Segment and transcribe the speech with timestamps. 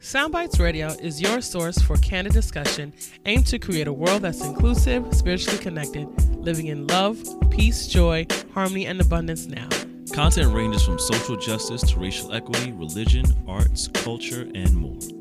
[0.00, 2.90] Soundbites Radio is your source for candid discussion
[3.26, 7.18] aimed to create a world that's inclusive, spiritually connected, living in love,
[7.50, 9.68] peace, joy, harmony, and abundance now.
[10.14, 15.19] Content ranges from social justice to racial equity, religion, arts, culture, and more.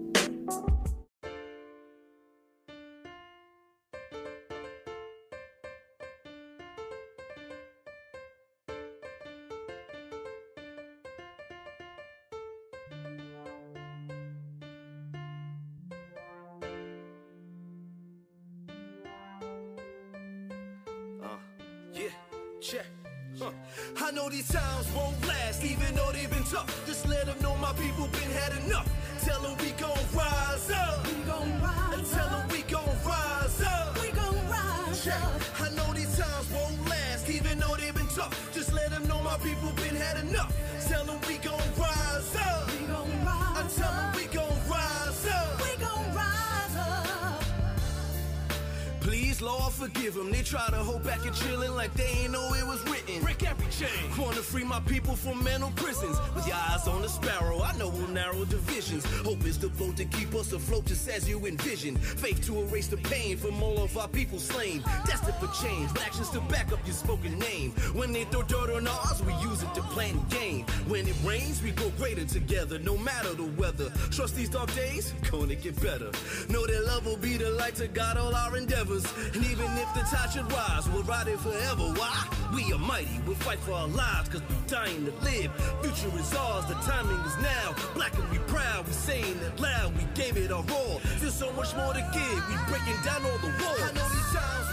[63.99, 64.81] Our people slain.
[65.05, 67.71] Destined for change, actions to back up your spoken name.
[67.93, 70.65] When they throw dirt on ours, we use it to plan gain.
[70.87, 73.89] When it rains, we grow greater together, no matter the weather.
[74.11, 76.11] Trust these dark days, gonna get better.
[76.49, 79.05] Know that love will be the light to guide all our endeavors.
[79.33, 81.93] And even if the tide should rise, we'll ride it forever.
[81.93, 82.27] Why?
[82.53, 85.51] We are mighty, we'll fight for our lives, cause we're dying to live.
[85.81, 87.75] Future is ours, the timing is now.
[87.95, 91.01] Black and we proud, We're saying it loud, we gave it our all.
[91.19, 93.81] There's so much more to give, we breaking down all the walls.
[93.81, 94.68] I know these times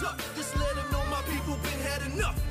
[0.00, 0.36] tough.
[0.36, 2.47] Just let them know my people been had enough.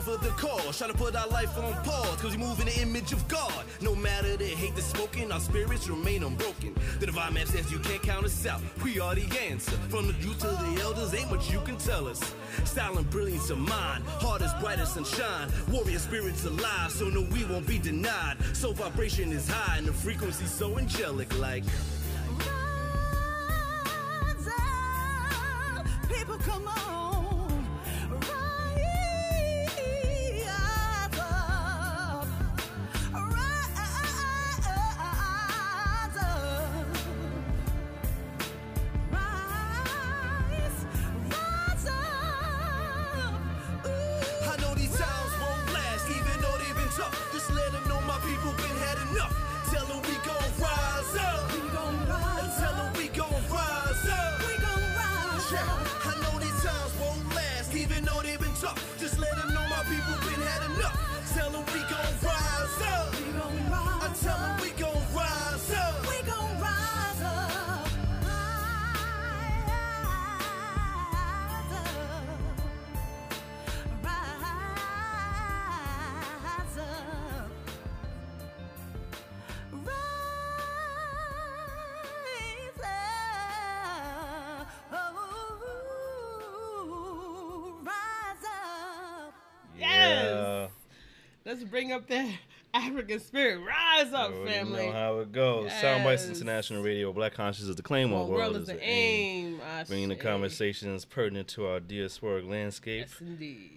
[0.00, 0.78] For the cause.
[0.78, 3.64] Trying to put our life on pause, cause we move in the image of God.
[3.80, 6.74] No matter the hate that's spoken, our spirits remain unbroken.
[6.98, 8.60] The divine man says you can't count us out.
[8.82, 9.76] We are the answer.
[9.88, 12.34] From the youth to the elders, ain't much you can tell us.
[12.64, 15.48] Style and brilliance of mind, heart as bright as sunshine.
[15.70, 18.36] Warrior spirits alive, so no, we won't be denied.
[18.54, 21.64] So vibration is high and the frequency so angelic, like.
[26.08, 26.99] People, come on.
[91.70, 92.28] Bring up that
[92.74, 93.60] African spirit.
[93.64, 94.86] Rise up, You already family.
[94.86, 95.70] know how it goes.
[95.72, 97.12] Soundbites International Radio.
[97.12, 98.10] Black conscious is the claim.
[98.10, 99.60] One One world is the aim.
[99.64, 103.70] I Bringing the conversations pertinent to our diasporic landscape Yes, indeed.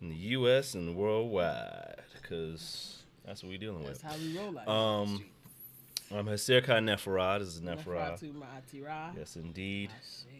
[0.00, 0.74] in the U.S.
[0.74, 4.02] and worldwide, because that's what we're dealing That's with.
[4.02, 5.24] That's how we roll out Um, here in the.
[6.12, 7.38] I'm Hasir Khan Neferah.
[7.38, 7.66] This is to
[9.16, 9.90] Yes, indeed.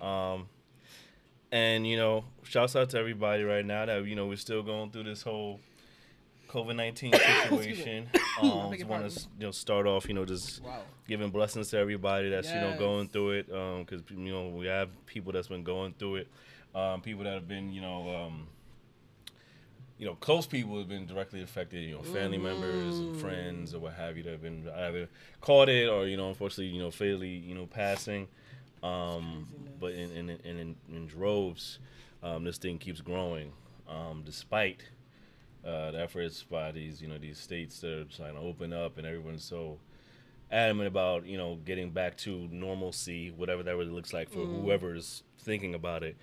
[0.00, 0.48] Um,
[1.52, 4.90] and you know, shouts out to everybody right now that you know we're still going
[4.90, 5.60] through this whole
[6.50, 8.10] COVID nineteen situation.
[8.40, 10.82] um, just want to you know start off, you know, just Wow.
[11.06, 13.52] giving blessings to everybody that's you know going through it.
[13.52, 16.28] Um, because you know we have people that's been going through it.
[16.74, 18.48] Um, people that have been you know um.
[19.98, 21.82] You know, close people have been directly affected.
[21.84, 23.16] You know, family members and Mm.
[23.16, 25.10] friends or what have you that have been either
[25.42, 28.26] caught it or you know, unfortunately, you know, fatally, you know, passing.
[28.82, 29.46] Um,
[29.78, 31.80] but in in, in, in, in droves,
[32.22, 33.52] um, this thing keeps growing,
[33.86, 34.84] um, despite
[35.64, 38.98] uh, the efforts by these you know these states that are trying to open up,
[38.98, 39.78] and everyone's so
[40.50, 45.22] adamant about you know getting back to normalcy, whatever that really looks like for whoever's
[45.38, 46.16] thinking about it.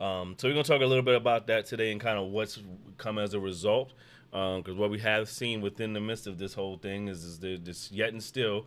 [0.00, 2.60] Um, so we're gonna talk a little bit about that today and kind of what's
[2.98, 3.92] come as a result.
[4.30, 7.92] Because what we have seen within the midst of this whole thing is, is this
[7.92, 8.66] yet and still,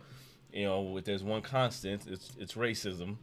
[0.50, 3.16] you know, if there's one constant, it's it's racism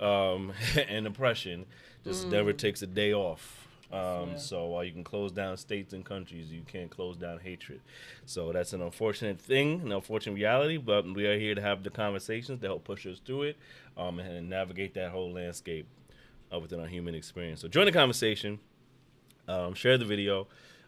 [0.00, 0.52] um,
[0.88, 1.66] and oppression.
[2.04, 3.67] Just never takes a day off.
[3.90, 7.80] Um, So while you can close down states and countries, you can't close down hatred.
[8.26, 10.76] So that's an unfortunate thing, an unfortunate reality.
[10.76, 13.56] But we are here to have the conversations to help push us through it
[13.96, 15.86] um, and navigate that whole landscape
[16.52, 17.60] uh, within our human experience.
[17.60, 18.58] So join the conversation,
[19.46, 20.46] um, share the video.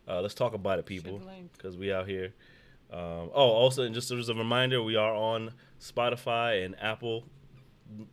[0.08, 1.20] Uh, let's talk about it, people,
[1.56, 2.34] because we out here.
[2.92, 7.24] Um, oh, also, and just as a reminder, we are on Spotify and Apple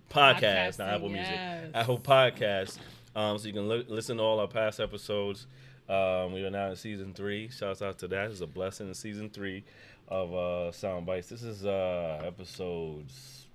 [0.09, 1.71] Podcasts, not Apple Music, yes.
[1.73, 2.77] Apple Podcasts.
[3.17, 5.47] Um, so you can li- listen to all our past episodes.
[5.89, 7.49] Um, we are now in season three.
[7.49, 8.29] Shouts out to that.
[8.29, 9.63] It's a blessing in season three
[10.07, 11.27] of uh, Sound Bites.
[11.27, 13.47] This is uh, episodes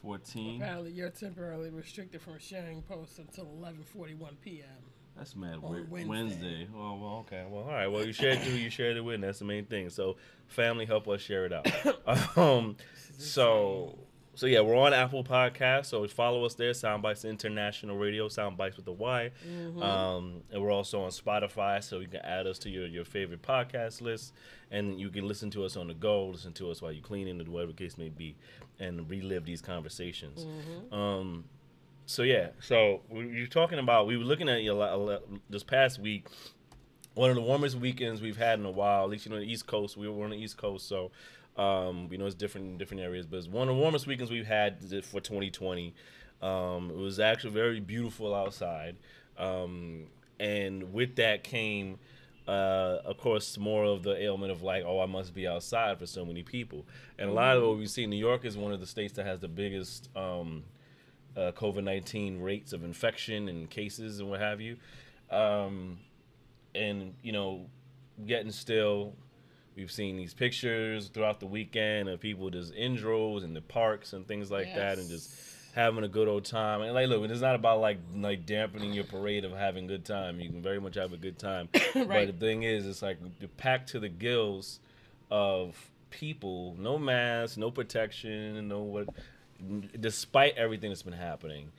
[0.00, 0.62] 14.
[0.62, 4.64] Apparently, you're temporarily restricted from sharing posts until 11:41 p.m.
[5.16, 5.90] That's mad weird.
[5.90, 6.08] Wednesday.
[6.08, 6.68] Wednesday.
[6.76, 7.46] Oh well, okay.
[7.50, 7.88] Well, all right.
[7.88, 9.16] Well, you shared it who you shared it with.
[9.16, 9.90] And that's the main thing.
[9.90, 11.66] So, family, help us share it out.
[12.38, 12.76] um,
[13.18, 13.98] so,
[14.38, 15.86] so yeah, we're on Apple Podcasts.
[15.86, 16.70] So follow us there.
[16.70, 18.28] Soundbites International Radio.
[18.28, 19.32] Soundbites with a Y.
[19.82, 23.42] Um, and we're also on Spotify, so you can add us to your your favorite
[23.42, 24.32] podcast list,
[24.70, 26.26] and you can listen to us on the go.
[26.26, 28.36] Listen to us while you're cleaning, or whatever the case may be,
[28.78, 30.46] and relive these conversations.
[30.92, 31.44] Um,
[32.06, 34.06] so yeah, so we you're talking about.
[34.06, 36.28] We were looking at you a lot, a lot- this past week.
[37.14, 39.02] One of the warmest weekends we've had in a while.
[39.02, 39.96] At least you know the East Coast.
[39.96, 41.10] We were on the East Coast, so
[41.58, 43.26] um, we know it's different in different areas.
[43.26, 45.94] But it's one of the warmest weekends we've had for 2020.
[46.40, 48.96] Um, it was actually very beautiful outside,
[49.36, 50.04] um,
[50.38, 51.98] and with that came,
[52.46, 56.06] uh, of course, more of the ailment of like, oh, I must be outside for
[56.06, 56.86] so many people.
[57.18, 59.14] And a lot of what we see, in New York is one of the states
[59.14, 60.08] that has the biggest.
[60.16, 60.64] Um,
[61.38, 64.76] uh, COVID 19 rates of infection and cases and what have you.
[65.30, 65.98] Um,
[66.74, 67.66] and, you know,
[68.26, 69.14] getting still,
[69.78, 74.12] we've seen these pictures throughout the weekend of people just in droves in the parks
[74.12, 75.32] and things like that and just
[75.72, 76.82] having a good old time.
[76.82, 80.04] And, like, look, it's not about like like dampening your parade of having a good
[80.04, 80.40] time.
[80.40, 81.68] You can very much have a good time.
[81.94, 84.80] But the thing is, it's like you're packed to the gills
[85.30, 85.76] of
[86.10, 89.08] people, no mask, no protection, no what
[89.98, 91.70] despite everything that's been happening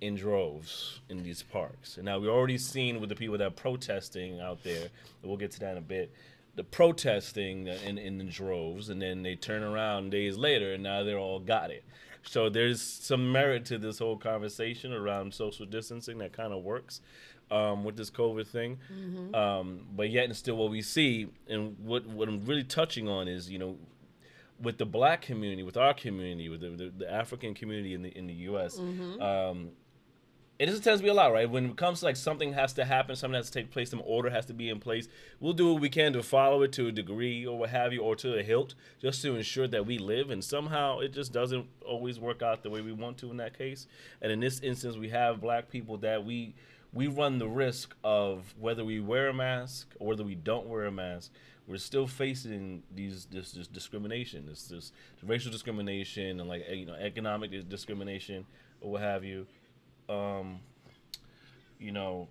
[0.00, 1.96] in droves in these parks.
[1.96, 4.88] And now we've already seen with the people that are protesting out there,
[5.22, 6.12] we'll get to that in a bit,
[6.56, 11.02] the protesting in, in the droves, and then they turn around days later and now
[11.02, 11.84] they're all got it.
[12.22, 17.00] So there's some merit to this whole conversation around social distancing that kind of works
[17.50, 18.78] um, with this COVID thing.
[19.34, 23.28] Um, but yet and still what we see, and what, what I'm really touching on
[23.28, 23.76] is, you know,
[24.60, 28.16] with the black community, with our community, with the, the, the African community in the
[28.16, 28.78] in the U.S.
[29.20, 29.70] Um,
[30.58, 31.50] it just tends to be a lot, right?
[31.50, 34.02] When it comes to like something has to happen, something has to take place, some
[34.04, 35.08] order has to be in place.
[35.40, 38.02] We'll do what we can to follow it to a degree or what have you,
[38.02, 40.30] or to a hilt, just to ensure that we live.
[40.30, 43.58] And somehow it just doesn't always work out the way we want to in that
[43.58, 43.88] case.
[44.22, 46.54] And in this instance, we have black people that we
[46.92, 50.84] we run the risk of whether we wear a mask or whether we don't wear
[50.84, 51.32] a mask,
[51.66, 54.92] we're still facing these this, this discrimination, this this
[55.22, 58.46] racial discrimination and like you know economic discrimination
[58.80, 59.46] or what have you.
[60.08, 60.60] Um,
[61.78, 62.28] you know,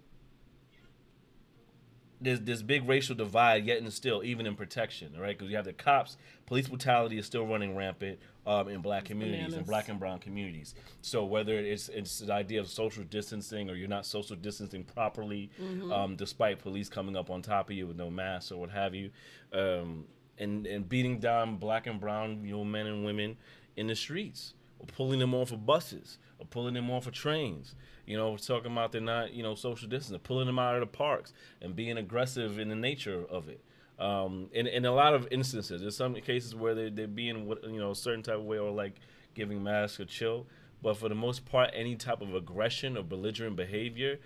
[2.23, 5.37] there's this big racial divide yet and still even in protection, right?
[5.37, 9.53] Because you have the cops, police brutality is still running rampant um, in black communities
[9.57, 10.73] and black and brown communities.
[11.01, 15.49] So whether it's it's the idea of social distancing or you're not social distancing properly,
[15.91, 18.95] um, despite police coming up on top of you with no mask or what have
[18.95, 19.09] you,
[19.51, 20.05] um,
[20.37, 23.37] and and beating down black and brown you know men and women
[23.75, 27.75] in the streets or pulling them off of buses or pulling them off of trains.
[28.05, 30.87] You know, talking about they're not, you know, social distancing, pulling them out of the
[30.87, 33.61] parks and being aggressive in the nature of it.
[33.97, 37.79] Um, in, in a lot of instances, there's some cases where they, they're being, you
[37.79, 38.95] know, a certain type of way or like
[39.33, 40.45] giving masks or chill.
[40.81, 44.19] But for the most part, any type of aggression or belligerent behavior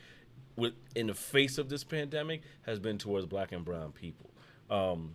[0.56, 4.32] with, in the face of this pandemic has been towards black and brown people.
[4.72, 5.14] Um,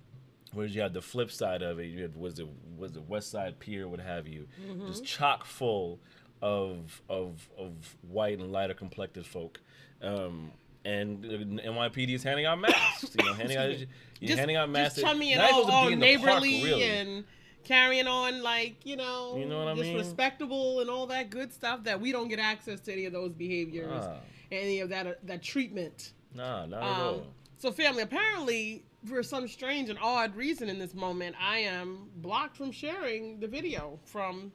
[0.52, 3.30] Whereas you have the flip side of it, you had was it was the West
[3.30, 4.47] Side Pier, what have you,
[4.87, 5.99] just chock full
[6.42, 9.61] of of of white and lighter complected folk,
[10.02, 10.50] um,
[10.85, 13.14] and NYPD is handing out masks.
[13.18, 13.75] You know, handing out
[14.21, 14.97] you're handing out masks.
[14.97, 16.82] Just chummy and all, all the park, neighborly really.
[16.85, 17.25] and
[17.64, 19.97] carrying on like you know, You know what I mean?
[19.97, 23.32] respectable and all that good stuff that we don't get access to any of those
[23.32, 24.16] behaviors, Nah.
[24.50, 26.12] any of that that treatment.
[26.35, 27.26] Nah, not at Um, all.
[27.59, 32.56] so family, apparently for some strange and odd reason in this moment, I am blocked
[32.56, 34.52] from sharing the video from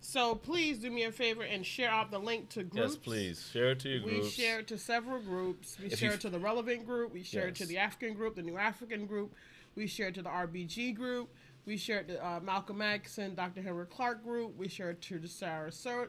[0.00, 2.94] So please do me a favor and share out the link to groups.
[2.94, 4.24] Yes, please share it to your We groups.
[4.36, 5.76] We share it to several groups.
[5.78, 7.12] We If share it to the relevant group.
[7.12, 9.34] We share it to the African group, the New African group.
[9.76, 11.28] We share it to the RBG group.
[11.66, 13.60] We share it to uh, Malcolm X and Dr.
[13.62, 14.56] Henrik Clarke group.
[14.56, 16.08] We share it to the Sarah Sarah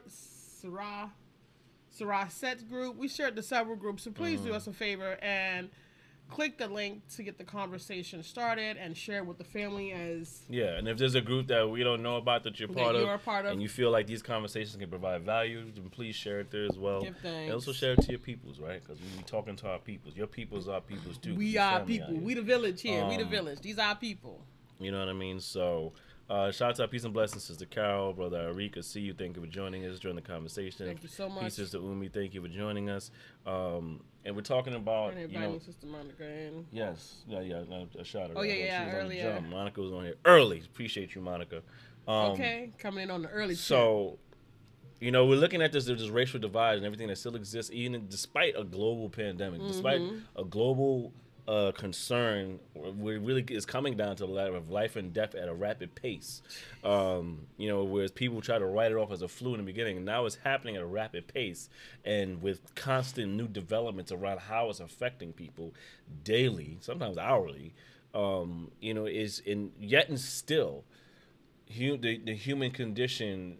[1.90, 2.96] Sarah Set group.
[2.96, 4.02] We share it to several groups.
[4.04, 4.48] So please Mm-hmm.
[4.48, 5.68] do us a favor and
[6.30, 10.40] click the link to get the conversation started and share it with the family as
[10.48, 12.96] Yeah, and if there's a group that we don't know about that you're That part,
[12.96, 13.52] you of, part of.
[13.52, 16.78] and you feel like these conversations can provide value, then please share it there as
[16.78, 17.02] well.
[17.02, 18.82] Give And also share it to your peoples, right?
[18.82, 20.16] Because we be talking to our peoples.
[20.16, 21.34] Your peoples are peoples too.
[21.34, 22.14] we are people.
[22.14, 23.06] We the village here.
[23.06, 23.60] we the Um, village.
[23.60, 24.40] These are people.
[24.78, 25.38] You know what I mean?
[25.38, 25.92] So,
[26.30, 28.82] uh, shout out to our peace and blessings, Sister Carol, Brother Arika.
[28.82, 29.12] See you.
[29.12, 30.86] Thank you for joining us during the conversation.
[30.86, 31.44] Thank you so much.
[31.44, 32.08] Peace, Sister Umi.
[32.08, 33.10] Thank you for joining us.
[33.46, 36.66] Um, and we're talking about, you know, Sister Monica in.
[36.72, 38.36] yes, yeah, yeah, no, a shout out.
[38.36, 39.40] Oh, yeah, yeah, the earlier.
[39.50, 40.60] Monica was on here early.
[40.60, 41.62] Appreciate you, Monica.
[42.08, 43.54] Um, okay, coming in on the early.
[43.54, 43.62] tip.
[43.62, 44.18] So,
[45.00, 47.70] you know, we're looking at this there's this racial divide and everything that still exists,
[47.74, 50.40] even despite a global pandemic, despite Mm-hmm.
[50.40, 51.12] a global
[51.48, 55.48] uh, concern, where really is coming down to the level of life and death at
[55.48, 56.42] a rapid pace.
[56.84, 59.64] Um, you know, whereas people try to write it off as a flu in the
[59.64, 61.68] beginning, now it's happening at a rapid pace,
[62.04, 65.74] and with constant new developments around how it's affecting people
[66.24, 67.74] daily, sometimes hourly.
[68.14, 70.84] Um, you know, is in yet and still,
[71.74, 73.56] hu- the, the human condition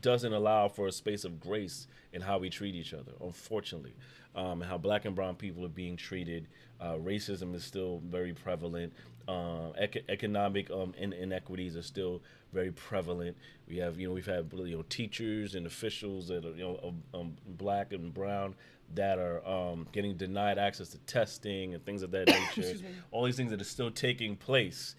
[0.00, 3.94] doesn't allow for a space of grace in how we treat each other, unfortunately.
[4.34, 6.46] Um, how black and brown people are being treated.
[6.80, 8.92] Uh, racism is still very prevalent.
[9.28, 12.22] Um, ec- economic um, in- inequities are still
[12.52, 13.36] very prevalent.
[13.68, 16.94] We have, you know, we've had you know teachers and officials that are you know
[17.12, 18.54] um, black and brown
[18.94, 22.78] that are um, getting denied access to testing and things of that nature.
[23.10, 24.94] All these things that are still taking place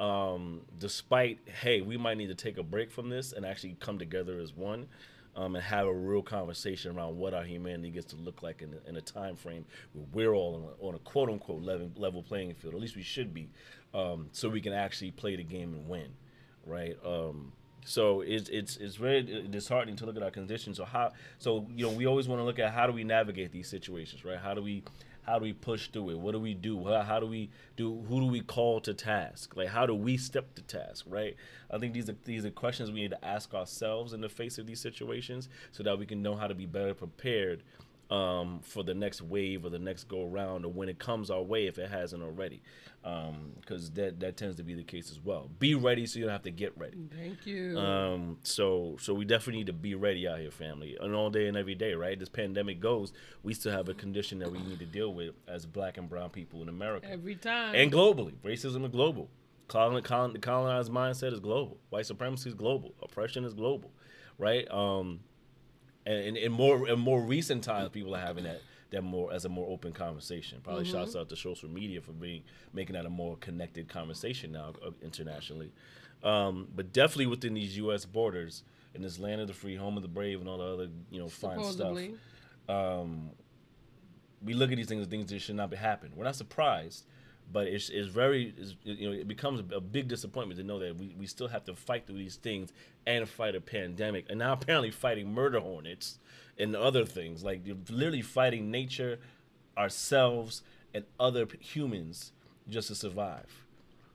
[0.00, 3.98] um, despite hey, we might need to take a break from this and actually come
[3.98, 4.86] together as one.
[5.36, 8.72] Um, and have a real conversation around what our humanity gets to look like in
[8.72, 9.64] a, in a time frame
[10.12, 12.74] where we're all on a, on a quote unquote level, level playing field.
[12.74, 13.48] At least we should be,
[13.94, 16.10] um, so we can actually play the game and win,
[16.64, 16.96] right?
[17.04, 17.52] Um,
[17.84, 20.78] so it's it's it's very disheartening to look at our conditions.
[20.78, 23.52] So how so you know we always want to look at how do we navigate
[23.52, 24.38] these situations, right?
[24.38, 24.84] How do we
[25.26, 26.18] how do we push through it?
[26.18, 26.84] What do we do?
[26.84, 28.04] How, how do we do?
[28.08, 29.56] Who do we call to task?
[29.56, 31.36] Like how do we step to task, right?
[31.70, 34.58] I think these are these are questions we need to ask ourselves in the face
[34.58, 37.62] of these situations, so that we can know how to be better prepared
[38.10, 41.42] um, for the next wave or the next go around, or when it comes our
[41.42, 42.62] way, if it hasn't already,
[43.60, 45.50] because that that tends to be the case as well.
[45.58, 46.98] Be ready so you don't have to get ready.
[47.16, 47.78] Thank you.
[47.78, 51.48] Um, so so we definitely need to be ready out here, family, and all day
[51.48, 52.18] and every day, right?
[52.18, 55.66] This pandemic goes, we still have a condition that we need to deal with as
[55.66, 57.74] black and brown people in America Every time.
[57.74, 58.34] and globally.
[58.44, 59.28] Racism is global.
[59.66, 61.78] Colon, colon, the colonized mindset is global.
[61.88, 62.94] White supremacy is global.
[63.02, 63.90] Oppression is global,
[64.38, 64.70] right?
[64.70, 65.20] Um,
[66.06, 69.44] and in, in more in more recent times, people are having that that more as
[69.44, 70.60] a more open conversation.
[70.62, 72.42] Probably shouts out to social media for being
[72.72, 75.72] making that a more connected conversation now uh, internationally.
[76.22, 78.04] Um, but definitely within these U.S.
[78.04, 78.62] borders,
[78.94, 81.18] in this land of the free, home of the brave, and all the other you
[81.20, 82.14] know fine stuff supposedly.
[84.42, 86.12] we look at these things as things that should not be happening.
[86.16, 87.04] We're not surprised,
[87.52, 90.96] but it's, it's very, it's, you know, it becomes a big disappointment to know that
[90.96, 92.72] we, we still have to fight through these things
[93.06, 96.18] and fight a pandemic, and now apparently fighting murder hornets
[96.58, 97.42] and other things.
[97.44, 99.18] Like you're literally fighting nature,
[99.76, 102.32] ourselves, and other humans
[102.68, 103.46] just to survive.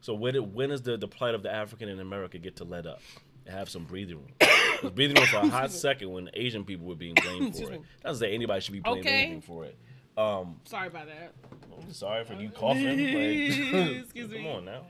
[0.01, 2.63] So when, it, when does the, the plight of the African in America get to
[2.63, 3.01] let up?
[3.45, 4.31] and Have some breathing room.
[4.39, 7.71] It was breathing room for a hot second when Asian people were being blamed for
[7.73, 7.81] it.
[8.03, 9.23] Not say anybody should be blamed Okay.
[9.23, 9.75] anything for it.
[10.19, 11.33] Um, Sorry about that.
[11.81, 12.85] I'm sorry for you coughing.
[12.97, 14.37] Like, Excuse come me.
[14.43, 14.81] Come on now.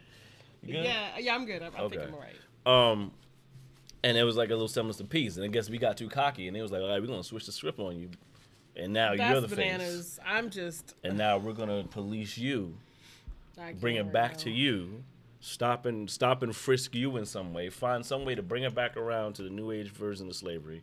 [0.64, 0.86] You good?
[0.86, 1.62] Yeah, yeah, I'm good.
[1.62, 2.04] I, I think Okay.
[2.04, 2.36] I'm alright.
[2.66, 3.12] Um,
[4.04, 5.36] and it was like a little semblance of peace.
[5.36, 7.24] And I guess we got too cocky, and it was like, all right, we're gonna
[7.24, 8.10] switch the script on you.
[8.76, 10.16] And now That's you're the bananas.
[10.16, 10.20] face.
[10.26, 10.96] I'm just.
[11.04, 12.76] And now we're gonna police you,
[13.80, 15.04] bring it back to you,
[15.42, 18.74] stop and stop and frisk you in some way, find some way to bring it
[18.74, 20.82] back around to the new age version of slavery,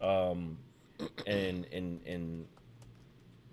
[0.00, 0.58] um,
[1.26, 2.46] and and and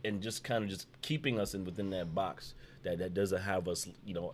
[0.06, 3.68] and just kind of just keeping us in within that box that that doesn't have
[3.68, 4.34] us, you know,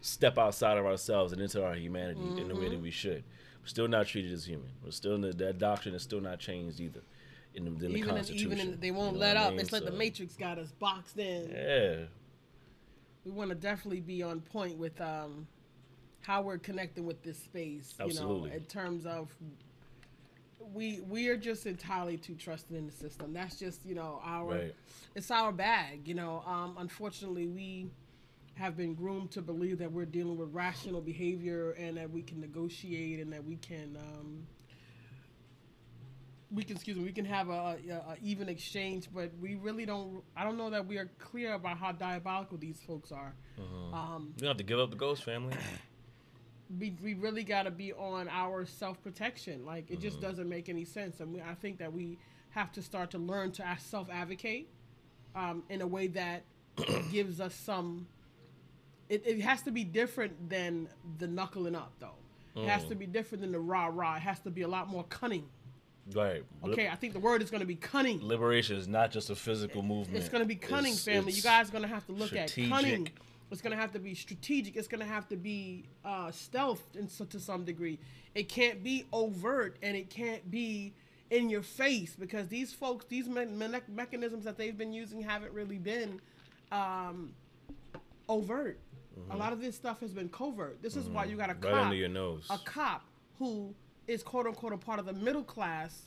[0.00, 3.24] step outside of ourselves and into our humanity in the way that we should.
[3.62, 4.68] We're still not treated as human.
[4.84, 7.00] We're still in the, that doctrine is still not changed either.
[7.54, 9.50] In the, in the Even in, even in, they won't know let what I up.
[9.52, 9.60] mean?
[9.60, 11.50] It's like the Matrix got us boxed in.
[11.50, 11.96] Yeah,
[13.24, 15.48] We want to definitely be on point with um,
[16.20, 17.94] how we're connecting with this space.
[17.98, 18.50] Absolutely.
[18.50, 19.28] You know, in terms of
[20.72, 23.32] we we are just entirely too trusted in the system.
[23.32, 24.74] That's just you know our Right.
[25.14, 26.06] it's our bag.
[26.06, 27.90] You know, um, unfortunately we
[28.54, 32.40] have been groomed to believe that we're dealing with rational behavior and that we can
[32.40, 34.46] negotiate and that we can um,
[36.50, 39.84] we can excuse me, we can have a, a, a even exchange, but we really
[39.84, 40.22] don't.
[40.36, 43.34] I don't know that we are clear about how diabolical these folks are.
[43.92, 45.54] Um, You don't have to give up the ghost family.
[46.78, 49.64] We, we really got to be on our self protection.
[49.64, 50.02] Like it Mm-hmm.
[50.02, 52.18] just doesn't make any sense, and we, I think that we
[52.50, 54.68] have to start to learn to self advocate
[55.34, 56.42] um, in a way that
[57.12, 58.06] gives us some.
[59.08, 62.16] It, it has to be different than the knuckling up, though.
[62.56, 62.88] It has Mm.
[62.90, 64.16] to be different than the rah rah.
[64.16, 65.46] It has to be a lot more cunning.
[66.14, 66.42] Right.
[66.64, 68.20] Okay, I think the word is going to be cunning.
[68.26, 70.18] liberation is not just a physical movement.
[70.18, 71.32] It's going to be cunning, It's- family.
[71.32, 73.08] You guys are going to have to look at cunning.
[73.50, 74.76] It's going to have to be strategic.
[74.76, 77.98] It's going to have to be uh, stealth in, so, to some degree.
[78.34, 80.92] It can't be overt and it can't be
[81.30, 85.52] in your face because these folks, these me- me- mechanisms that they've been using haven't
[85.52, 86.20] really been
[86.72, 87.32] um,
[88.28, 88.78] overt.
[89.30, 90.80] A lot of this stuff has been covert.
[90.80, 91.64] This is why you got a Mm-hmm.
[91.64, 92.46] Right cop, under your nose.
[92.50, 93.02] a cop
[93.38, 93.74] who
[94.06, 96.02] is quote unquote a part of the middle class,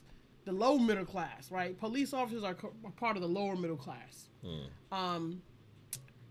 [0.45, 1.77] the low middle class, right?
[1.77, 2.55] Police officers are
[2.95, 4.29] part of the lower middle class.
[4.93, 5.41] Um,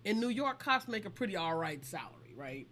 [0.04, 2.66] in New York, cops make a pretty all right salary, right?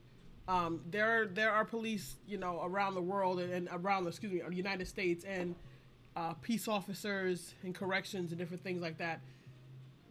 [0.46, 4.32] Um, there, there are police, you know, around the world and, and around the excuse
[4.32, 5.54] me, the United States, and
[6.16, 9.20] uh, peace officers and corrections and different things like that.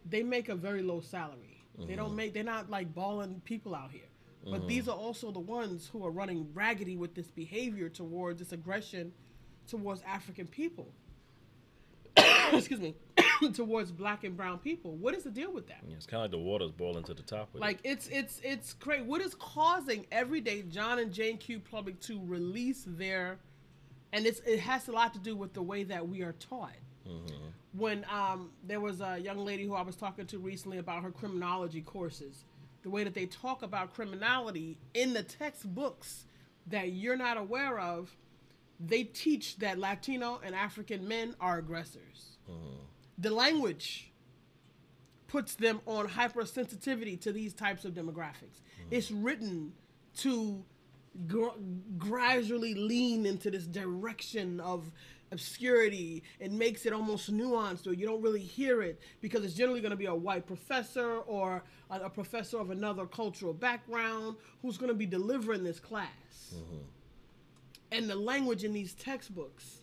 [0.08, 1.48] They make a very low salary.
[1.86, 2.34] They don't make.
[2.34, 4.02] They're not like balling people out here.
[4.50, 8.52] But these are also the ones who are running raggedy with this behavior towards this
[8.52, 9.12] aggression
[9.68, 10.88] towards African people.
[12.52, 12.94] excuse me,
[13.54, 14.96] towards black and brown people.
[14.96, 15.78] What is the deal with that?
[15.86, 17.52] Yeah, it's kind of like the water's boiling to the top.
[17.52, 19.04] With Like it's it's it's great.
[19.04, 23.38] What is causing everyday John and Jane Q Public to release their,
[24.12, 26.72] and it's it has a lot to do with the way that we are taught.
[27.72, 31.10] When um there was a young lady who I was talking to recently about her
[31.10, 32.44] criminology courses,
[32.82, 36.24] the way that they talk about criminality in the textbooks
[36.66, 38.14] that you're not aware of,
[38.78, 42.36] they teach that Latino and African men are aggressors.
[43.18, 44.12] The language
[45.26, 48.60] puts them on hypersensitivity to these types of demographics.
[48.80, 48.86] Mm.
[48.90, 49.72] It's written
[50.18, 50.64] to
[51.26, 51.48] gr-
[51.98, 54.90] gradually lean into this direction of
[55.30, 56.22] obscurity.
[56.40, 59.90] It makes it almost nuanced, or you don't really hear it because it's generally going
[59.90, 64.88] to be a white professor or a, a professor of another cultural background who's going
[64.88, 66.54] to be delivering this class.
[66.54, 66.82] Mm-hmm.
[67.90, 69.80] And the language in these textbooks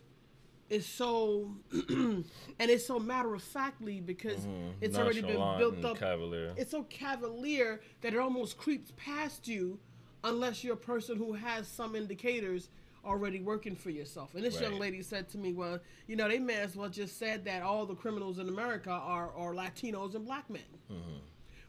[0.70, 1.52] is so,
[1.90, 2.26] and
[2.60, 4.48] it's so matter of factly because
[4.82, 6.54] it's already been built up Cavalier.
[6.58, 9.78] it's so cavalier that it almost creeps past you
[10.24, 12.70] unless you're a person who has some indicators
[13.06, 14.34] already working for yourself.
[14.34, 17.20] And this young lady said to me, Well, you know, they may as well just
[17.20, 20.64] said that all the criminals in America are, are Latinos and black men.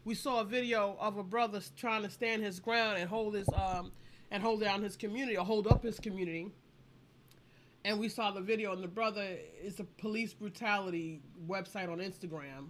[0.05, 3.47] We saw a video of a brother trying to stand his ground and hold his
[3.53, 3.91] um
[4.31, 6.49] and hold down his community or hold up his community.
[7.85, 12.69] And we saw the video, and the brother is a police brutality website on Instagram.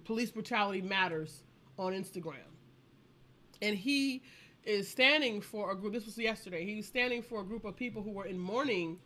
[0.04, 1.42] police brutality matters
[1.78, 2.52] on Instagram.
[3.62, 4.22] And he
[4.64, 5.94] is standing for a group.
[5.94, 6.64] This was yesterday.
[6.64, 8.98] He was standing for a group of people who were in mourning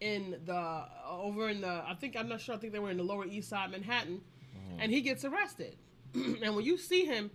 [0.00, 1.82] in the uh, over in the.
[1.86, 2.54] I think I'm not sure.
[2.54, 4.80] I think they were in the Lower East Side, Manhattan, mm-hmm.
[4.80, 5.76] and he gets arrested.
[6.14, 7.30] and when you see him,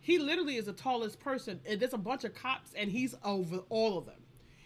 [0.00, 1.60] he literally is the tallest person.
[1.66, 4.20] And there's a bunch of cops, and he's over all of them.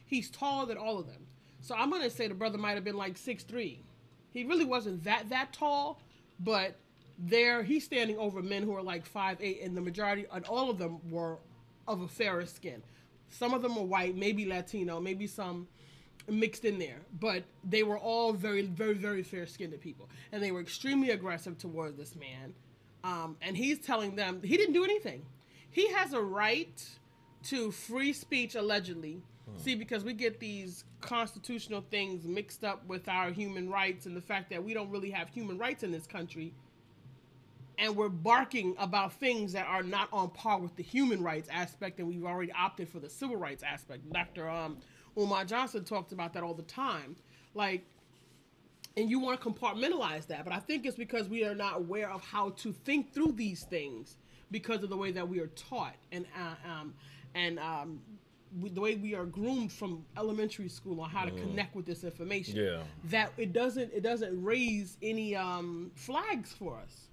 [0.09, 1.27] He's taller than all of them.
[1.61, 3.85] So I'm gonna say the brother might have been like six three.
[4.33, 6.01] He really wasn't that that tall,
[6.40, 6.77] but
[7.18, 10.71] there he's standing over men who are like five eight, and the majority and all
[10.71, 11.38] of them were
[11.87, 12.83] of a fairer skin.
[13.29, 15.68] Some of them were white, maybe Latino, maybe some
[16.27, 20.51] mixed in there, but they were all very, very, very fair skinned people, and they
[20.51, 22.55] were extremely aggressive towards this man.
[23.05, 25.25] Um, and he's telling them he didn't do anything.
[25.71, 26.83] He has a right
[27.44, 29.23] to free speech, allegedly.
[29.57, 34.21] See, because we get these constitutional things mixed up with our human rights and the
[34.21, 36.55] fact that we don't really have human rights in this country
[37.79, 42.01] and we're barking about things that are not on par with the human rights aspect,
[42.01, 44.13] and we've already opted for the civil rights aspect.
[44.13, 44.49] Dr.
[44.51, 44.79] Um,
[45.17, 47.17] Umar Johnson talks about that all the time.
[47.55, 47.85] Like,
[48.97, 52.11] and you want to compartmentalize that, but I think it's because we are not aware
[52.11, 54.17] of how to think through these things
[54.51, 56.95] because of the way that we are taught and uh, um,
[57.35, 58.01] and um,
[58.61, 62.05] we, the way we are groomed from elementary school on how to connect with this
[62.05, 62.57] information.
[62.57, 62.83] Yeah.
[63.11, 67.09] That it doesn't it doesn't raise any um, flags for us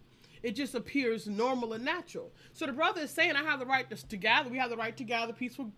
[0.46, 2.32] it just appears normal and natural.
[2.54, 4.48] So the brother is saying, I have the right to, to gather.
[4.48, 5.72] We have the right to gather, peaceful,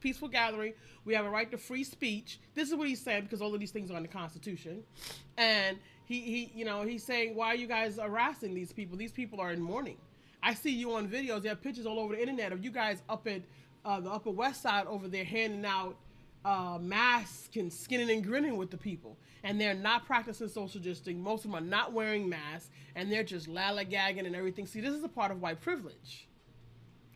[0.00, 0.74] peaceful gathering.
[1.06, 2.38] We have a right to free speech.
[2.54, 4.82] This is what he's saying because all of these things are in the Constitution.
[5.38, 8.98] And he, he, you know, he's saying, why are you guys harassing these people?
[8.98, 9.96] These people are in mourning.
[10.42, 11.40] I see you on videos.
[11.40, 13.40] There have pictures all over the internet of you guys up at
[13.84, 15.96] uh, the Upper West Side over there handing out
[16.44, 21.22] uh, mask and skinning and grinning with the people, and they're not practicing social distancing.
[21.22, 24.66] Most of them are not wearing masks, and they're just lallygagging and everything.
[24.66, 26.26] See, this is a part of white privilege.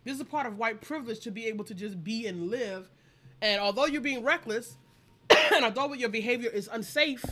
[0.03, 2.91] This is a part of white privilege to be able to just be and live.
[3.41, 4.77] And although you're being reckless,
[5.55, 7.25] and although your behavior is unsafe,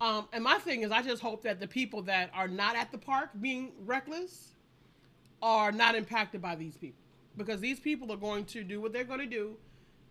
[0.00, 2.90] um, and my thing is, I just hope that the people that are not at
[2.92, 4.52] the park being reckless
[5.40, 7.07] are not impacted by these people
[7.38, 9.56] because these people are going to do what they're going to do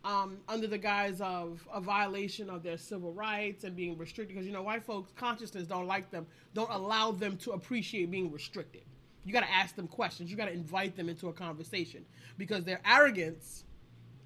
[0.04, 4.36] um, under the guise of a violation of their civil rights and being restricted.
[4.36, 8.32] Because you know, white folks' consciousness don't like them, don't allow them to appreciate being
[8.32, 8.84] restricted.
[9.26, 10.32] You got to ask them questions.
[10.32, 12.06] You got to invite them into a conversation
[12.38, 13.66] because their arrogance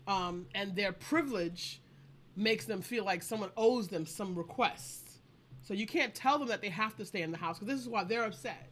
[0.08, 1.82] um, and their privilege
[2.36, 5.20] makes them feel like someone owes them some requests.
[5.64, 7.82] So you can't tell them that they have to stay in the house because this
[7.82, 8.70] is why they're upset.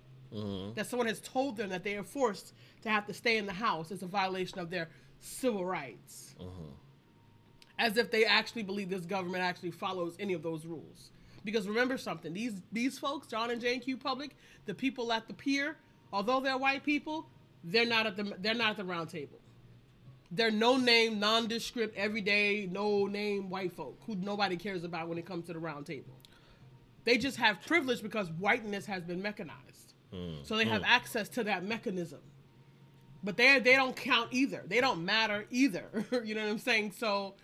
[0.76, 3.54] That someone has told them that they are forced to have to stay in the
[3.54, 3.92] house.
[3.92, 4.90] is a violation of their
[5.20, 6.36] civil rights.
[6.40, 6.50] Uh-huh.
[7.78, 11.12] As if they actually believe this government actually follows any of those rules.
[11.46, 15.34] Because remember something, these these folks, John and Jane Q Public, the people at the
[15.34, 15.78] pier,
[16.12, 17.28] although they're white people,
[17.64, 19.40] they're not at the they're not at the round table.
[20.32, 25.26] They're no name, nondescript, everyday, no name white folk who nobody cares about when it
[25.26, 26.14] comes to the round table.
[27.04, 29.94] They just have privilege because whiteness has been mechanized.
[30.14, 30.44] Hmm.
[30.44, 30.88] So they have hmm.
[30.88, 32.20] access to that mechanism.
[33.24, 34.64] But they they don't count either.
[34.66, 35.86] They don't matter either.
[36.24, 36.94] you know what I'm saying?
[36.98, 37.36] So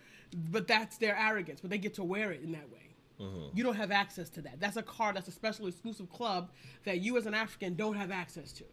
[0.50, 2.94] but that's their arrogance, but they get to wear it in that way.
[3.20, 3.56] Mm-hmm.
[3.56, 4.60] You don't have access to that.
[4.60, 6.50] That's a card, that's a special exclusive club
[6.84, 8.64] that you as an African don't have access to.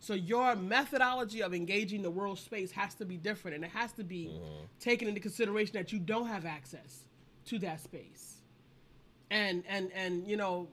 [0.00, 3.92] So your methodology of engaging the world space has to be different and it has
[3.92, 4.64] to be mm-hmm.
[4.78, 7.04] taken into consideration that you don't have access
[7.46, 8.36] to that space.
[9.30, 10.68] And and and you know,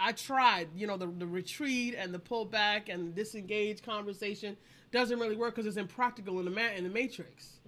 [0.00, 4.56] I tried, you know, the, the retreat and the pullback and disengage conversation
[4.92, 7.58] doesn't really work because it's impractical in the ma- in the matrix.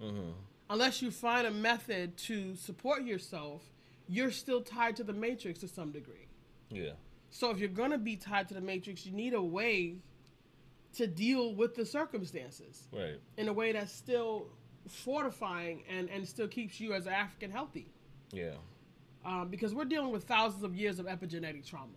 [0.69, 3.63] Unless you find a method to support yourself,
[4.07, 6.27] you're still tied to the matrix to some degree.
[6.69, 6.91] Yeah.
[7.29, 9.97] So if you're gonna be tied to the matrix, you need a way
[10.95, 13.19] to deal with the circumstances Right.
[13.37, 14.47] in a way that's still
[14.87, 17.87] fortifying and and still keeps you as an African healthy.
[18.31, 18.55] Yeah.
[19.25, 21.91] um, because we're dealing with thousands of years of epigenetic trauma.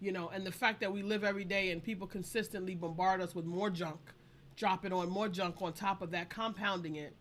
[0.00, 3.34] You know, and the fact that we live every day and people consistently bombard us
[3.34, 4.00] with more junk,
[4.56, 7.14] drop it on more junk on top of that, compounding it,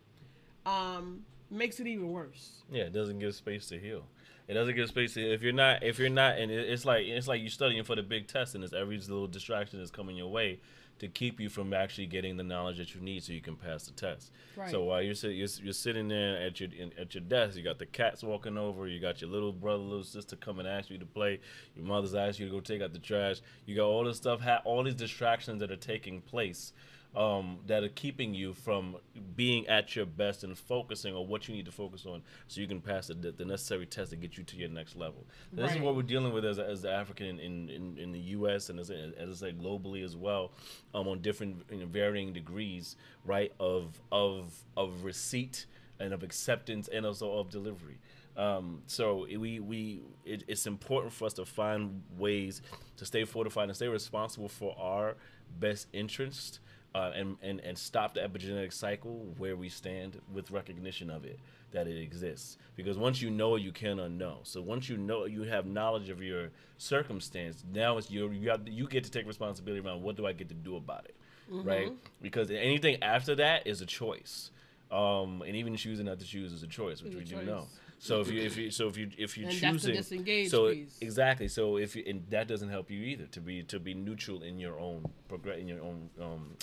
[0.66, 2.64] um, makes it even worse.
[2.72, 4.06] Yeah, it doesn't give space to heal.
[4.48, 7.28] It doesn't give space to if you're not if you're not and it's like it's
[7.28, 10.28] like you're studying for the big test and it's every little distraction that's coming your
[10.28, 10.60] way
[11.02, 13.86] to keep you from actually getting the knowledge that you need so you can pass
[13.86, 14.30] the test.
[14.56, 14.70] Right.
[14.70, 17.64] So while you're, sit, you're you're sitting there at your in, at your desk, you
[17.64, 20.92] got the cats walking over, you got your little brother, little sister coming and ask
[20.92, 21.40] you to play,
[21.76, 23.42] your mother's asking you to go take out the trash.
[23.66, 26.72] You got all this stuff, ha- all these distractions that are taking place
[27.16, 28.96] um, that are keeping you from
[29.36, 32.68] being at your best and focusing on what you need to focus on so you
[32.68, 35.26] can pass the, the necessary test to get you to your next level.
[35.52, 38.70] This is what we're dealing with as, as the African in, in, in the U.S.
[38.70, 40.52] and as, I- as I say globally as well,
[40.94, 42.96] um, on different you know, varying degrees,
[43.26, 45.66] right, of, of, of receipt
[46.00, 48.00] and of acceptance and also of delivery.
[48.38, 52.62] Um, so we we it, it's important for us to find ways
[52.96, 55.18] to stay fortified and stay responsible for our
[55.60, 56.62] best interest
[56.94, 61.40] uh, and, and and stop the epigenetic cycle where we stand with recognition of it
[61.72, 62.58] that it exists.
[62.76, 64.40] Because once you know you can unknow.
[64.44, 68.68] So once you know you have knowledge of your circumstance now it's your you have
[68.68, 71.16] you get to take responsibility around what do I get to do about it
[71.64, 71.92] right?
[72.22, 74.52] Because anything after that is a choice.
[74.92, 77.46] Um, and even choosing not to choose is a choice which we do choice.
[77.46, 77.68] know
[78.02, 80.50] so if you if you so if you if you And that's the choosing disengage
[80.50, 80.98] so piece.
[81.02, 81.48] exactly.
[81.48, 84.58] So if you, and that doesn't help you either to be to be neutral in
[84.58, 86.58] your own progress in your own um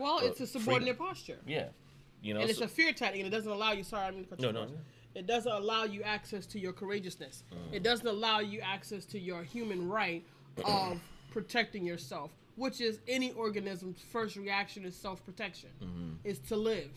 [0.00, 0.62] Well, it's a freedom.
[0.62, 1.38] subordinate posture.
[1.46, 1.68] yeah
[2.22, 3.82] you know and it's so- a fear tactic, and it doesn't allow you.
[3.82, 4.72] Sorry, I'm going No, no, no.
[5.14, 7.42] It doesn't allow you access to your courageousness.
[7.52, 7.74] Mm.
[7.76, 10.22] It doesn't allow you access to your human right
[10.64, 11.00] of
[11.32, 16.10] protecting yourself, which is any organism's first reaction is self-protection, Mm-hmm.
[16.24, 16.90] is to live.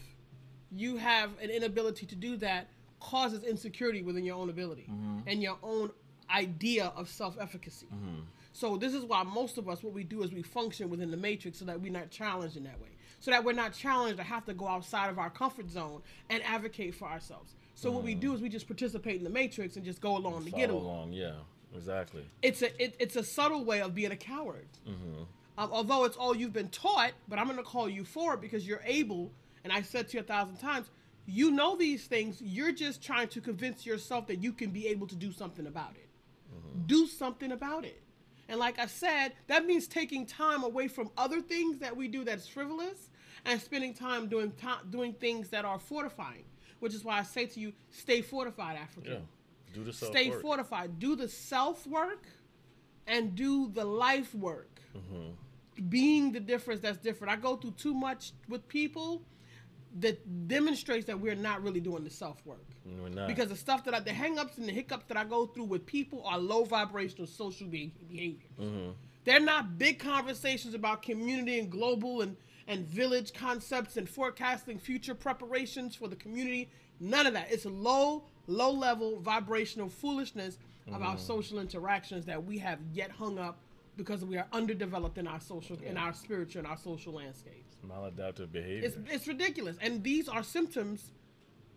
[0.71, 2.67] You have an inability to do that
[2.99, 5.19] causes insecurity within your own ability Mm-hmm.
[5.27, 5.89] and your own
[6.29, 7.87] idea of self-efficacy.
[8.51, 11.17] So this is why most of us, what we do is we function within the
[11.17, 12.89] matrix so that we're not challenged in that way.
[13.23, 16.43] So that we're not challenged to have to go outside of our comfort zone and
[16.43, 17.55] advocate for ourselves.
[17.73, 20.43] So what we do is we just participate in the matrix and just go along
[20.43, 20.83] to get along.
[20.83, 21.35] along yeah
[21.73, 24.67] exactly It's a it, it's a subtle way of being a coward.
[25.57, 28.41] Um, although it's all you've been taught, but I'm going to call you for it
[28.41, 29.31] because you're able.
[29.63, 30.89] And I said to you a thousand times,
[31.25, 32.41] you know these things.
[32.41, 35.91] You're just trying to convince yourself that you can be able to do something about
[35.95, 36.09] it.
[36.87, 38.01] Do something about it.
[38.49, 42.25] And like I said, that means taking time away from other things that we do
[42.25, 43.09] that's frivolous
[43.45, 46.45] and spending time doing ti doing things that are fortifying.
[46.79, 49.13] which is why I say to you, stay fortified, African.
[49.13, 49.19] Yeah.
[49.73, 50.21] Do the self work.
[50.21, 50.99] Stay fortified.
[50.99, 52.25] Do the self work
[53.07, 54.81] and do the life work.
[54.95, 55.87] Mm-hmm.
[55.87, 57.31] Being the difference that's different.
[57.31, 59.21] I go through too much with people
[59.99, 62.65] that demonstrates that we're not really doing the self work.
[62.85, 63.27] We're not.
[63.29, 65.85] Because the stuff that I, the hangups and the hiccups that I go through with
[65.85, 68.51] people are low vibrational social be- behaviors.
[68.59, 68.91] Mm-hmm.
[69.23, 72.35] They're not big conversations about community and global and,
[72.67, 76.69] and village concepts and forecasting future preparations for the community.
[76.99, 77.51] None of that.
[77.51, 81.25] It's low, low level vibrational foolishness about mm-hmm.
[81.25, 83.59] social interactions that we have yet hung up
[83.95, 87.75] because we are underdeveloped in our social, in our spiritual, and our social landscapes.
[87.87, 88.87] maladaptive behavior.
[88.87, 89.77] It's, it's ridiculous.
[89.81, 91.11] And these are symptoms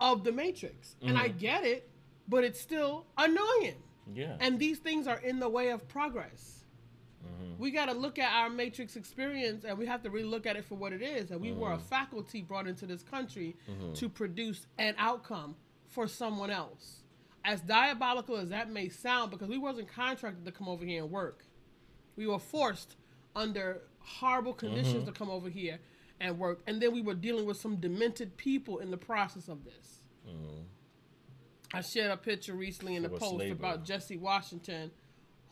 [0.00, 0.96] of the matrix.
[1.02, 1.38] And I mm-hmm.
[1.38, 1.88] get it,
[2.28, 3.76] but it's still annoying.
[4.14, 4.36] yeah.
[4.40, 6.55] And these things are in the way of progress.
[7.24, 7.62] Mm-hmm.
[7.62, 10.56] We got to look at our matrix experience and we have to really look at
[10.56, 11.30] it for what it is.
[11.30, 11.86] And we were a mm-hmm.
[11.86, 13.92] faculty brought into this country mm-hmm.
[13.94, 15.56] to produce an outcome
[15.88, 17.02] for someone else.
[17.44, 21.12] As diabolical as that may sound, because we wasn't contracted to come over here and
[21.12, 21.44] work.
[22.16, 22.96] We were forced
[23.36, 25.78] under horrible conditions to come over here
[26.20, 26.62] and work.
[26.66, 30.00] And then we were dealing with some demented people in the process of this.
[31.72, 33.52] I shared a picture recently in a Civil post slavery.
[33.52, 34.90] about Jesse Washington,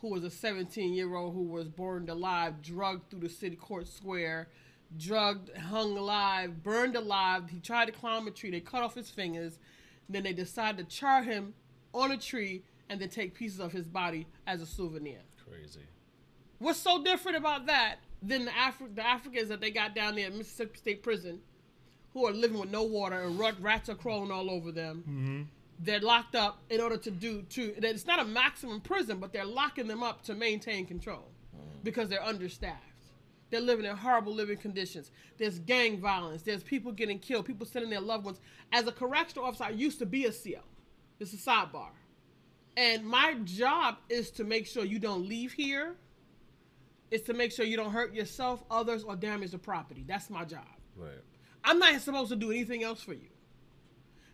[0.05, 3.87] who was a 17 year old who was burned alive, drugged through the city court
[3.87, 4.47] square,
[4.99, 7.49] drugged, hung alive, burned alive.
[7.49, 8.51] He tried to climb a tree.
[8.51, 9.57] They cut off his fingers.
[10.07, 11.55] Then they decided to char him
[11.91, 15.21] on a tree and then take pieces of his body as a souvenir.
[15.43, 15.79] Crazy.
[16.59, 20.27] What's so different about that than the, Afri- the Africans that they got down there
[20.27, 21.39] at Mississippi State Prison
[22.13, 25.03] who are living with no water and rat- rats are crawling all over them?
[25.09, 25.41] Mm-hmm.
[25.79, 27.73] They're locked up in order to do to.
[27.77, 31.83] It's not a maximum prison, but they're locking them up to maintain control mm.
[31.83, 32.81] because they're understaffed.
[33.49, 35.11] They're living in horrible living conditions.
[35.37, 36.41] There's gang violence.
[36.41, 37.45] There's people getting killed.
[37.45, 38.39] People sending their loved ones.
[38.71, 40.61] As a correctional officer, I used to be a CO.
[41.19, 41.89] This is a sidebar.
[42.77, 45.95] And my job is to make sure you don't leave here.
[47.11, 50.03] It's to make sure you don't hurt yourself, others, or damage the property.
[50.05, 50.67] That's my job.
[50.95, 51.11] Right.
[51.63, 53.29] I'm not supposed to do anything else for you.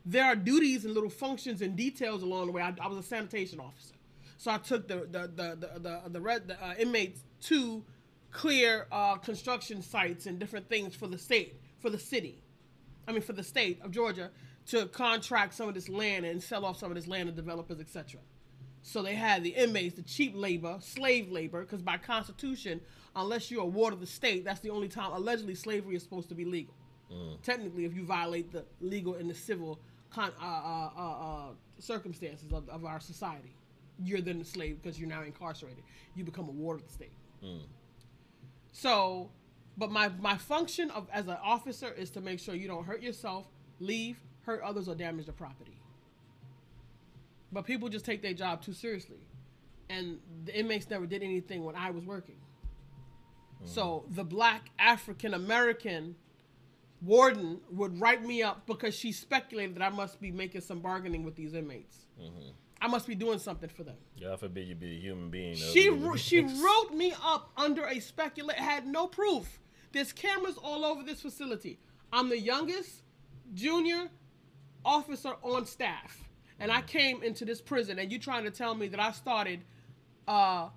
[0.06, 2.62] There are duties and little functions and details along the way.
[2.62, 3.96] I, I was a sanitation officer,
[4.38, 7.84] so I took the the the the the, the, red, the uh, inmates to
[8.32, 12.42] clear uh, construction sites and different things for the state, for the city.
[13.08, 14.32] I mean, for the state of Georgia
[14.68, 17.80] to contract some of this land and sell off some of this land to developers,
[17.80, 18.20] etc.
[18.84, 22.82] So they had the inmates, the cheap labor, slave labor, because by constitution,
[23.16, 26.30] unless you're a ward of the state, that's the only time allegedly slavery is supposed
[26.30, 26.74] to be legal.
[27.44, 29.80] Technically, if you violate the legal and the civil
[30.14, 31.46] con- uh, uh, uh, uh,
[31.80, 33.54] circumstances of, of our society,
[34.04, 35.84] you're then a slave because you're now incarcerated.
[36.16, 37.12] You become a ward of the state.
[38.72, 39.30] So,
[39.78, 43.02] but my my function of as an officer is to make sure you don't hurt
[43.02, 43.46] yourself,
[43.80, 45.78] leave, hurt others, or damage the property.
[47.52, 49.20] But people just take their job too seriously,
[49.90, 52.36] and the inmates never did anything when I was working.
[53.64, 56.16] So the black African American
[57.02, 61.24] warden would write me up because she speculated that I must be making some bargaining
[61.24, 62.06] with these inmates.
[62.80, 63.96] I must be doing something for them.
[64.20, 65.56] God forbid you be a human being.
[65.56, 69.60] She she wrote me up under a speculate had no proof.
[69.92, 71.80] There's cameras all over this facility.
[72.12, 73.04] I'm the youngest
[73.54, 74.10] junior
[74.84, 78.00] officer on staff, and I came into this prison.
[78.00, 79.62] And you trying to tell me that I started
[80.28, 80.70] uh,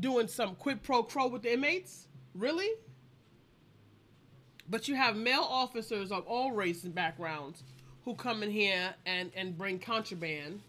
[0.00, 2.08] doing some quid pro quo with the inmates?
[2.34, 2.70] Really?
[4.68, 7.62] But you have male officers of all race and backgrounds
[8.04, 10.60] who come in here and and bring contraband.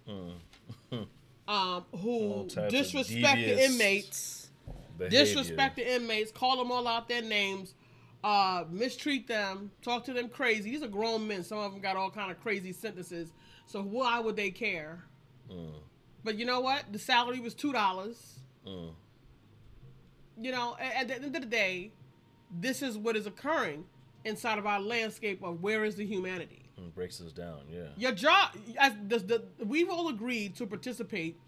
[1.47, 4.49] um, who disrespect the inmates,
[4.97, 5.19] behavior.
[5.19, 7.75] disrespect the inmates, call them all out their names,
[8.23, 10.71] uh, mistreat them, talk to them crazy.
[10.71, 11.43] These are grown men.
[11.43, 13.31] Some of them got all kind of crazy sentences.
[13.67, 15.03] So why would they care?
[16.23, 16.85] But you know what?
[16.91, 18.39] The salary was two dollars.
[20.41, 21.91] You know, at the end of the day,
[22.51, 23.85] this is what is occurring
[24.23, 26.63] inside of our landscape of where is the humanity.
[26.79, 27.61] Mm, breaks us down.
[27.69, 27.87] Yeah.
[27.95, 31.39] Your job, as the, the, we've all agreed to participate,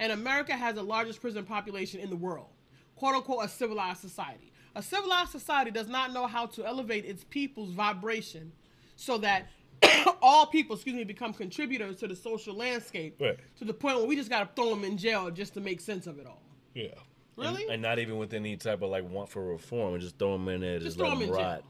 [0.00, 2.48] and America has the largest prison population in the world,
[2.96, 4.52] quote unquote, a civilized society.
[4.74, 8.50] A civilized society does not know how to elevate its people's vibration
[8.96, 9.46] so that
[10.22, 13.38] all people, excuse me, become contributors to the social landscape Right.
[13.58, 15.80] to the point where we just got to throw them in jail just to make
[15.80, 16.42] sense of it all.
[16.74, 16.88] Yeah.
[17.36, 17.62] Really?
[17.64, 20.32] And, and not even with any type of like want for reform, and just throw
[20.32, 21.36] them in there, just, Just let them in jail.
[21.36, 21.64] rot.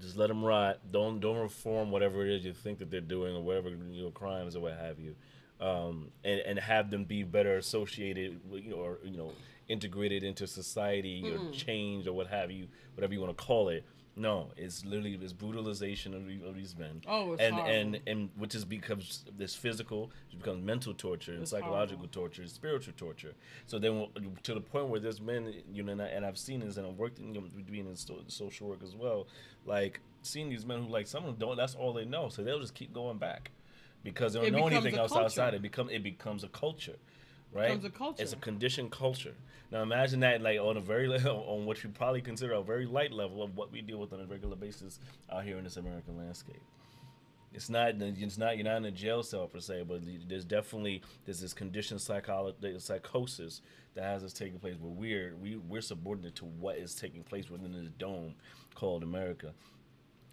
[0.00, 0.78] Just let them rot.
[0.92, 4.10] Don't don't reform whatever it is you think that they're doing or whatever you know
[4.10, 5.14] crimes or what have you,
[5.60, 9.32] um, and and have them be better associated, with, you know, or you know
[9.68, 13.84] integrated into society or change or what have you, whatever you want to call it.
[14.18, 17.02] No, it's literally this brutalization of, of these men.
[17.06, 17.72] Oh, it's and horrible.
[17.72, 22.08] and and which is becomes this physical, it becomes mental torture and It's psychological horrible.
[22.08, 23.34] torture, and spiritual torture.
[23.66, 24.08] So then
[24.42, 26.86] to the point where there's men, you know, and, I, and I've seen this, and
[26.86, 27.96] I've worked in you know, being in
[28.28, 29.26] social work as well.
[29.64, 31.56] Like seeing these men who like some of them don't.
[31.56, 33.50] That's all they know, so they'll just keep going back
[34.02, 35.54] because they don't It know anything else outside.
[35.54, 36.96] It become it becomes a culture.
[37.58, 38.22] Right, Becomes a culture.
[38.22, 39.34] It's a conditioned culture.
[39.70, 43.12] Now imagine that, like on a very on what you probably consider a very light
[43.12, 46.16] level of what we deal with on a regular basis out here in this American
[46.16, 46.62] landscape.
[47.52, 47.94] It's not.
[47.98, 48.56] It's not.
[48.56, 52.78] You're not in a jail cell per se, but there's definitely there's this conditioned psychology,
[52.78, 53.62] psychosis
[53.94, 54.76] that has us taking place.
[54.80, 58.34] But we're we we're subordinate to what is taking place within this dome
[58.74, 59.54] called America.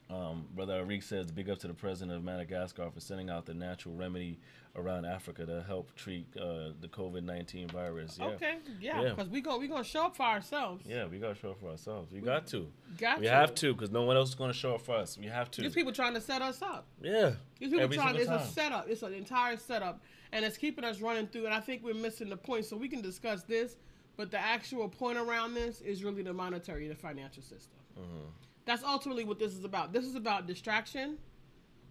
[0.10, 3.56] Um, Brother Arik says, big up to the president of Madagascar for sending out the
[3.56, 4.40] natural remedy
[4.76, 8.18] around Africa to help treat uh, the COVID 19 virus.
[8.20, 8.26] Yeah.
[8.28, 9.10] Okay, yeah, Yeah.
[9.12, 10.84] because we go we gonna show up for ourselves.
[10.88, 12.12] Yeah, we got to show up for ourselves.
[12.12, 12.68] We got to.
[13.00, 13.32] Got We to.
[13.32, 15.18] have to because no one else is going to show up for us.
[15.18, 15.62] We have to.
[15.62, 16.86] These people trying to set us up.
[17.02, 17.32] yeah.
[17.60, 18.16] These people Every trying.
[18.16, 18.90] It's single a setup.
[18.90, 20.02] It's an entire setup,
[20.34, 21.46] and it's keeping us running through.
[21.46, 22.66] And I think we're missing the point.
[22.66, 23.78] So we can discuss this,
[24.18, 27.80] but the actual point around this is really the monetary, the financial system.
[27.98, 28.28] Mm-hmm.
[28.66, 29.94] That's ultimately what this is about.
[29.94, 31.18] This is about distraction.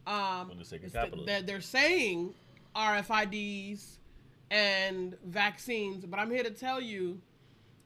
[0.06, 2.34] Um, the sake of it's they're, they're saying
[2.76, 3.96] RFIDs
[4.50, 7.20] and vaccines, but I'm here to tell you,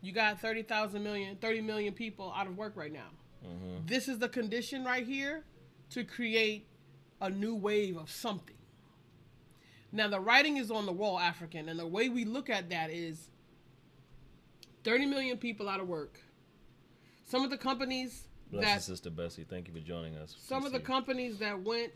[0.01, 3.11] you got 30,000 million, 30 million people out of work right now.
[3.46, 3.87] Mm-hmm.
[3.87, 5.44] This is the condition right here
[5.90, 6.66] to create
[7.20, 8.55] a new wave of something.
[9.92, 12.90] Now the writing is on the wall, African, and the way we look at that
[12.90, 13.31] is
[14.85, 16.20] 30 million people out of work.
[17.24, 19.45] Some of the companies Bless that you, Sister Bessie.
[19.49, 20.37] Thank you for joining us.
[20.39, 21.93] some of the companies that went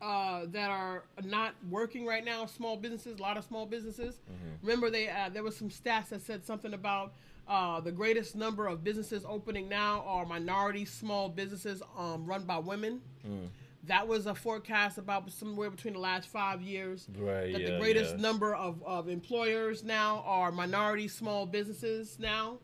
[0.00, 4.14] uh, that are not working right now, small businesses, a lot of small businesses.
[4.14, 4.66] Mm-hmm.
[4.66, 7.12] Remember, they uh, there was some stats that said something about
[7.48, 12.58] uh, the greatest number of businesses opening now are minority small businesses um, run by
[12.58, 13.00] women.
[13.26, 13.48] Mm.
[13.84, 17.08] That was a forecast about somewhere between the last five years.
[17.16, 18.20] Right, That the greatest yeah.
[18.20, 22.58] number of, of employers now are minority small businesses now.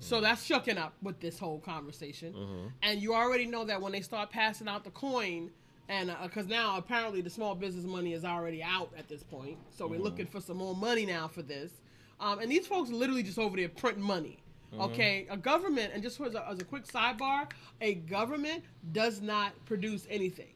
[0.00, 2.32] So that's shucking up with this whole conversation.
[2.32, 2.66] Mm-hmm.
[2.82, 5.50] And you already know that when they start passing out the coin,
[5.88, 9.84] and because now apparently the small business money is already out at this point, so
[9.84, 9.94] Mm-hmm.
[9.94, 11.72] we're looking for some more money now for this.
[12.18, 14.38] Um, and these folks are literally just over there printing money.
[14.72, 14.82] Mm-hmm.
[14.82, 19.52] Okay, a government, and just as a, as a quick sidebar, a government does not
[19.66, 20.54] produce anything,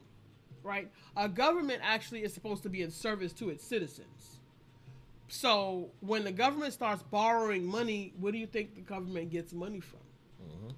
[0.63, 0.89] right?
[1.17, 4.34] A government actually is supposed to be in service to its citizens.
[5.29, 9.81] So when the government starts borrowing money, where do you think the government gets money
[9.81, 10.01] from?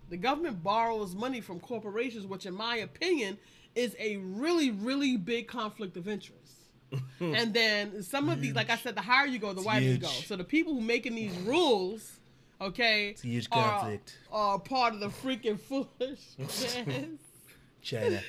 [0.09, 3.39] The government borrows money from corporations, which, in my opinion,
[3.75, 6.53] is a really, really big conflict of interest.
[7.21, 9.99] and then some of these, like I said, the higher you go, the wider you
[9.99, 10.07] go.
[10.07, 12.21] So the people who making these rules,
[12.61, 14.19] okay, a huge are, conflict.
[14.31, 16.77] are part of the freaking foolishness.
[17.83, 18.21] China.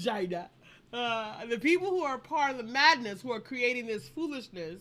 [0.00, 0.50] China.
[0.92, 4.80] Uh, the people who are part of the madness, who are creating this foolishness,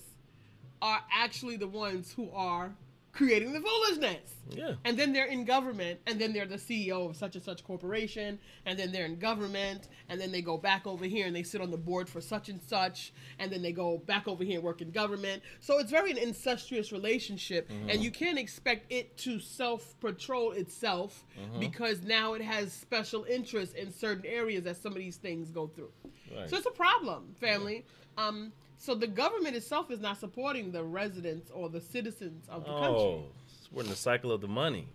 [0.82, 2.76] are actually the ones who are
[3.16, 4.36] creating the foolishness.
[4.50, 4.74] Yeah.
[4.84, 8.38] And then they're in government, and then they're the CEO of such and such corporation,
[8.66, 11.62] and then they're in government, and then they go back over here and they sit
[11.62, 14.64] on the board for such and such, and then they go back over here and
[14.64, 15.42] work in government.
[15.62, 21.24] So it's very an incestuous relationship, and you can't expect it to self patrol itself
[21.60, 25.68] because now it has special interests in certain areas that some of these things go
[25.68, 25.92] through.
[26.36, 26.50] Right.
[26.50, 27.86] So it's a problem, family.
[28.18, 32.72] Um, so the government itself is not supporting the residents or the citizens of the
[32.72, 33.00] country.
[33.02, 33.24] Oh,
[33.72, 34.88] we're in the cycle of the money.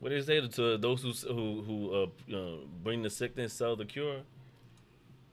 [0.00, 3.76] What do they say to those who who who uh, know, bring the sickness, sell
[3.76, 4.20] the cure?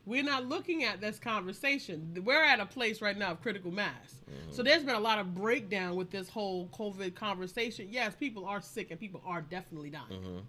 [0.06, 2.18] We're not looking at this conversation.
[2.24, 3.94] We're at a place right now of critical mass.
[4.30, 4.52] Mm-hmm.
[4.52, 7.88] So there's been a lot of breakdown with this whole COVID conversation.
[7.92, 10.06] Yes, people are sick and people are definitely dying.
[10.12, 10.44] Um,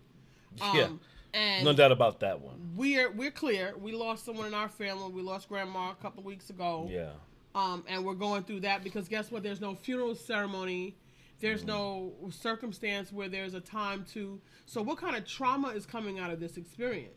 [0.57, 0.77] Mm-hmm.
[0.77, 0.89] yeah,
[1.35, 2.57] And no doubt about that one.
[2.75, 3.75] we're we're clear.
[3.79, 5.13] We lost someone in our family.
[5.13, 6.89] We lost grandma a couple of weeks ago.
[6.91, 7.11] Yeah,
[7.55, 9.43] um, and we're going through that because guess what?
[9.43, 10.97] There's no funeral ceremony.
[11.41, 14.41] There's no circumstance where there's a time to.
[14.67, 17.15] So, what kind of trauma is coming out of this experience?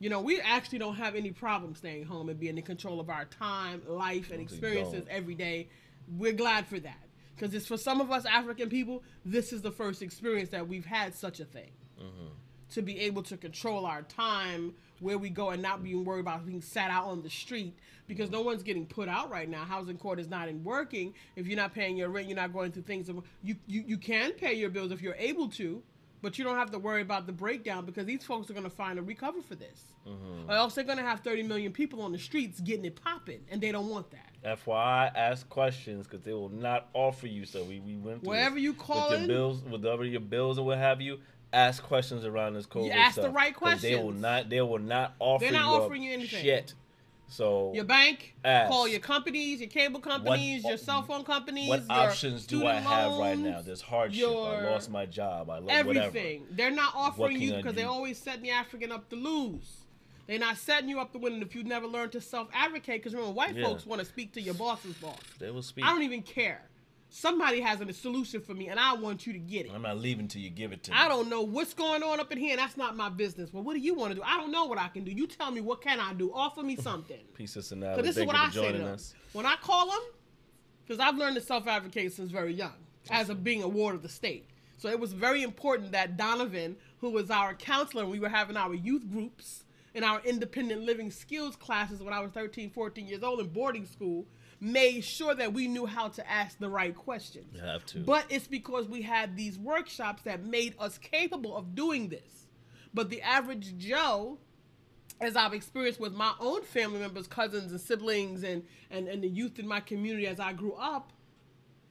[0.00, 3.08] You know, we actually don't have any problem staying home and being in control of
[3.08, 5.68] our time, life, and experiences every day.
[6.18, 6.98] We're glad for that
[7.36, 9.04] because it's for some of us African people.
[9.24, 11.70] This is the first experience that we've had such a thing
[12.74, 16.46] to be able to control our time where we go and not being worried about
[16.46, 19.64] being sat out on the street because no one's getting put out right now.
[19.64, 21.14] Housing court is not in working.
[21.36, 23.08] If you're not paying your rent, you're not going through things.
[23.42, 25.82] You, you you can pay your bills if you're able to,
[26.22, 28.70] but you don't have to worry about the breakdown because these folks are going to
[28.70, 29.82] find a recover for this.
[30.06, 30.50] Mm-hmm.
[30.50, 33.40] Or else they're going to have 30 million people on the streets getting it popping,
[33.50, 34.32] and they don't want that.
[34.44, 37.44] FYI, ask questions because they will not offer you.
[37.44, 40.66] So we, we went through Wherever you call with your bills, whatever your bills or
[40.66, 41.18] what have you.
[41.52, 44.48] Ask questions around this COVID You ask the stuff, right 'cause They will not.
[44.48, 45.44] They will not offer.
[45.44, 46.42] They're not you offering you anything.
[46.42, 46.74] Shit.
[47.28, 48.70] So Your bank, Ask.
[48.70, 51.66] call your companies, your cable companies, your cell phone companies.
[51.66, 53.62] what your options do I have right now?
[53.62, 54.28] There's hardship.
[54.28, 55.48] I lost my job.
[55.48, 56.46] I lost everything.
[56.50, 59.78] They're not offering you because they're always setting the African up to lose.
[60.26, 63.00] They're not setting you up to win if you never learn to self advocate.
[63.02, 63.64] Because remember, white Yeah.
[63.66, 65.18] folks want to speak to your boss's boss.
[65.38, 65.84] They will speak.
[65.84, 66.62] I don't even care.
[67.14, 69.72] Somebody has a solution for me, and I want you to get it.
[69.74, 70.96] I'm not leaving till you give it to me.
[70.98, 73.52] I don't know what's going on up in here, and that's not my business.
[73.52, 74.22] Well, what do you want to do?
[74.24, 75.12] I don't know what I can do.
[75.12, 76.32] You tell me what can I do.
[76.32, 77.18] Offer me something.
[77.34, 78.00] Peace of Because Sonali.
[78.02, 78.94] this is Thank what you I say to them.
[78.94, 79.14] us.
[79.34, 80.00] When I call them,
[80.86, 82.72] because I've learned to self advocate since very young,
[83.10, 84.48] as a being a ward of the state.
[84.78, 88.56] So it was very important that Donovan, who was our counselor, and we were having
[88.56, 93.22] our youth groups and our independent living skills classes when I was 13, 14 years
[93.22, 94.24] old in boarding school,
[94.62, 97.46] made sure that we knew how to ask the right questions.
[97.52, 97.98] You have to.
[97.98, 102.46] But it's because we had these workshops that made us capable of doing this.
[102.94, 104.38] But the average Joe,
[105.20, 109.28] as I've experienced with my own family members, cousins, and siblings, and, and, and the
[109.28, 111.12] youth in my community as I grew up,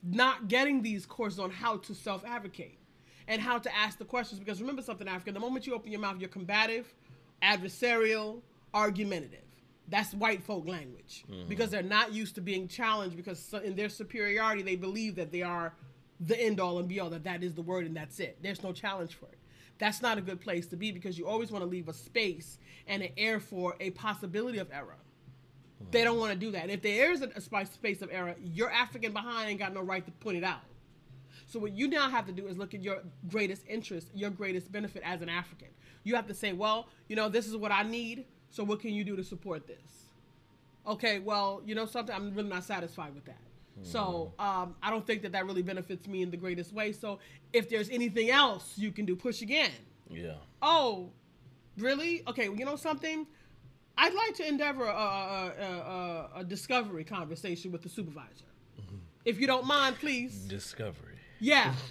[0.01, 2.79] not getting these courses on how to self advocate
[3.27, 4.39] and how to ask the questions.
[4.39, 6.93] Because remember something, Africa, the moment you open your mouth, you're combative,
[7.43, 8.41] adversarial,
[8.73, 9.40] argumentative.
[9.91, 11.49] That's white folk language mm-hmm.
[11.49, 15.43] because they're not used to being challenged because in their superiority, they believe that they
[15.43, 15.73] are
[16.21, 18.37] the end all and be all, that that is the word and that's it.
[18.41, 19.37] There's no challenge for it.
[19.79, 22.57] That's not a good place to be because you always want to leave a space
[22.87, 24.97] and an air for a possibility of error.
[25.81, 25.91] Mm-hmm.
[25.91, 26.63] They don't want to do that.
[26.63, 29.81] And if there is a, a space of error, your African behind ain't got no
[29.81, 30.61] right to point it out.
[31.47, 34.71] So what you now have to do is look at your greatest interest, your greatest
[34.71, 35.67] benefit as an African.
[36.03, 38.25] You have to say, well, you know, this is what I need.
[38.51, 39.77] So what can you do to support this?
[40.85, 43.37] Okay, well, you know something, I'm really not satisfied with that.
[43.83, 46.91] So um, I don't think that that really benefits me in the greatest way.
[46.91, 47.17] So
[47.51, 49.71] if there's anything else you can do, push again.
[50.07, 50.35] Yeah.
[50.61, 51.09] Oh,
[51.77, 52.21] really?
[52.27, 53.25] Okay, well, you know something?
[53.97, 58.45] I'd like to endeavor a, a, a, a, a discovery conversation with the supervisor.
[59.23, 60.33] If you don't mind, please.
[60.47, 61.15] Discovery.
[61.39, 61.73] Yeah.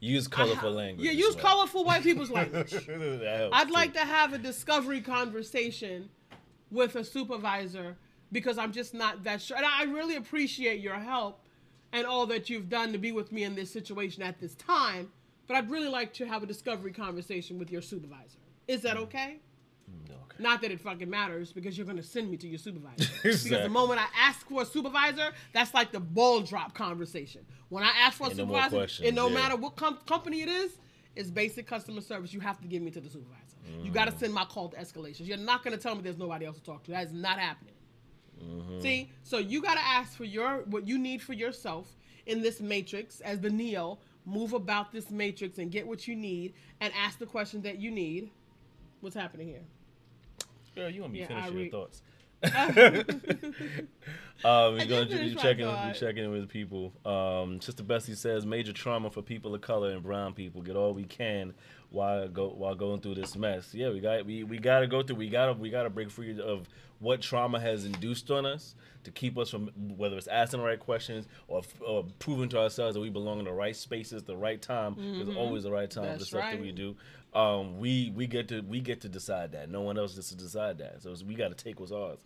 [0.00, 1.06] Use colorful language.
[1.06, 1.44] Yeah, use well.
[1.44, 2.74] colorful white people's language.
[2.74, 3.72] I'd too.
[3.72, 6.08] like to have a discovery conversation
[6.70, 7.96] with a supervisor
[8.32, 9.56] because I'm just not that sure.
[9.56, 11.44] And I really appreciate your help
[11.92, 15.10] and all that you've done to be with me in this situation at this time.
[15.46, 18.38] But I'd really like to have a discovery conversation with your supervisor.
[18.68, 19.00] Is that mm.
[19.00, 19.38] okay?
[20.40, 23.10] Not that it fucking matters because you're gonna send me to your supervisor.
[23.22, 27.44] Because the moment I ask for a supervisor, that's like the ball drop conversation.
[27.68, 29.34] When I ask for a And no supervisor, questions, and no yeah.
[29.34, 30.72] matter what com- company it is,
[31.16, 32.32] it's basic customer service.
[32.32, 33.36] You have to give me to the supervisor.
[33.84, 34.18] You got to Mm.
[34.20, 35.26] send my call to escalations.
[35.26, 36.90] You're not gonna tell me there's nobody else to talk to.
[36.92, 37.74] That is not happening.
[38.42, 38.80] Mm-hmm.
[38.80, 41.94] See, so you got to ask for your what you need for yourself
[42.26, 43.98] in this matrix as the Neo.
[44.24, 47.90] Move about this matrix and get what you need, and ask the question that you
[47.90, 48.30] need.
[49.00, 49.62] What's happening here?
[50.80, 52.02] Girl, you want me to Yeah, finish I your thoughts?
[54.44, 56.94] um, you're gonna be checking, be checking in with people.
[57.04, 60.62] Um, Sister Bessie says major trauma for people of color and brown people.
[60.62, 61.52] Get all we can
[61.90, 63.74] while go while going through this mess.
[63.74, 65.16] Yeah, we got we, we got to go through.
[65.16, 66.66] We got to we got to break free of
[66.98, 68.74] what trauma has induced on us
[69.04, 72.94] to keep us from whether it's asking the right questions or, or proving to ourselves
[72.94, 74.94] that we belong in the right spaces, the right time.
[74.98, 76.24] There's always the right time for the Mm-hmm.
[76.24, 76.94] Stuff that we do.
[77.34, 79.70] Um, we we get to we get to decide that.
[79.70, 81.02] No one else gets to decide that.
[81.02, 82.18] So it's- we got to take what's ours.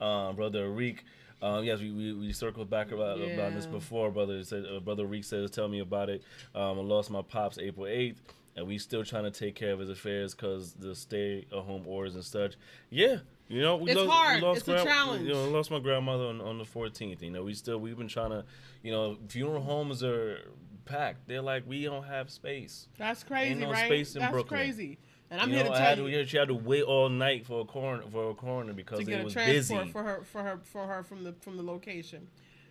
[0.00, 1.04] Um, brother Reek,
[1.42, 4.10] um, yes, we, we, we circled back about, about this before.
[4.10, 6.22] Brother said, uh, brother Reek says, tell me about it.
[6.54, 8.20] Um, I lost my pops April eighth,
[8.56, 11.84] and we still trying to take care of his affairs because the stay at home
[11.86, 12.54] orders and such.
[12.90, 13.18] Yeah.
[13.48, 14.42] You know, we It's lost, hard.
[14.42, 15.26] We lost It's a challenge.
[15.26, 17.22] You know, lost my grandmother on, on the 14th.
[17.22, 18.44] You know, we still we've been trying to,
[18.82, 20.40] you know, funeral homes are
[20.88, 21.28] packed.
[21.28, 22.88] They're like we don't have space.
[22.98, 23.86] That's crazy, no right?
[23.86, 24.60] space in That's Brooklyn.
[24.60, 24.98] crazy.
[25.30, 27.46] And I'm you here know, to tell you to, she had to wait all night
[27.46, 29.92] for a coroner for a coroner because to it get a was transport busy.
[29.92, 32.28] for her for her for her from the from the location.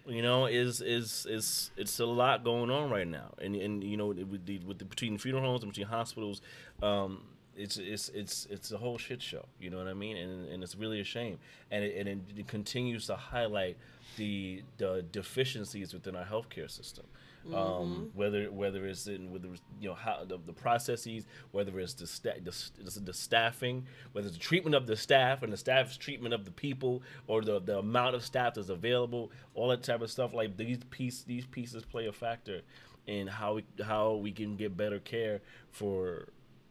[0.07, 3.97] You know, is is is it's a lot going on right now, and and you
[3.97, 6.41] know with the with the between funeral homes and between hospitals,
[6.82, 7.24] um,
[7.57, 9.45] it's it's it's it's a whole shit show.
[9.59, 10.15] You know what I mean?
[10.15, 11.39] And and it's really a shame,
[11.72, 13.78] and it, and it continues to highlight
[14.15, 17.05] the the deficiencies within our healthcare system.
[17.54, 21.93] Um, whether whether it's in whether it's, you know how the, the processes, whether it's
[21.93, 25.98] the, sta- the the staffing, whether it's the treatment of the staff and the staff's
[25.98, 30.02] treatment of the people, or the, the amount of staff that's available, all that type
[30.02, 30.34] of stuff.
[30.34, 32.62] Like these piece these pieces play a factor
[33.06, 35.41] in how we how we can get better care
[35.72, 36.28] for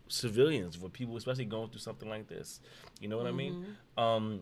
[0.08, 2.60] civilians, for people especially going through something like this.
[3.00, 3.76] You know what I mean?
[3.96, 4.40] Um,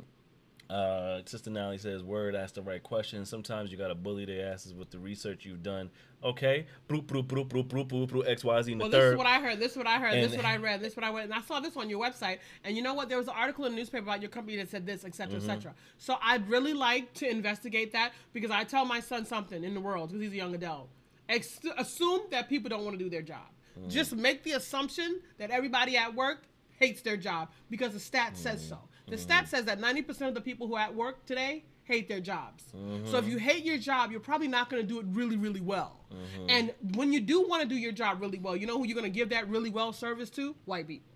[0.74, 3.24] Uh, Sister Nally says, "Word, ask the right question.
[3.24, 5.88] Sometimes you gotta bully their asses with the research you've done.
[6.24, 8.98] Okay, broop broop broop broop broop broop broop X Y Z in the Well, this
[8.98, 9.12] third.
[9.12, 9.60] is what I heard.
[9.60, 10.14] This is what I heard.
[10.14, 10.80] this is what I read.
[10.80, 11.24] This is what I read.
[11.26, 12.38] And I saw this on your website.
[12.64, 13.08] And you know what?
[13.08, 15.48] There was an article in the newspaper about your company that said this, etc., Mm-hmm.
[15.50, 15.74] etc.
[15.98, 19.80] So I'd really like to investigate that because I tell my son something in the
[19.80, 20.88] world because he's a young adult.
[21.28, 23.46] Ex- assume that people don't want to do their job.
[23.78, 23.90] Mm.
[23.90, 26.48] Just make the assumption that everybody at work
[26.80, 28.78] hates their job because the stat says so.
[29.08, 29.20] The Mm.
[29.20, 32.64] stat says that 90% of the people who are at work today hate their jobs.
[32.74, 33.10] Mm-hmm.
[33.10, 35.60] So if you hate your job, you're probably not going to do it really, really
[35.60, 36.00] well.
[36.10, 36.46] Mm-hmm.
[36.48, 38.94] And when you do want to do your job really well, you know who you're
[38.98, 40.54] going to give that really well service to?
[40.64, 41.10] White people.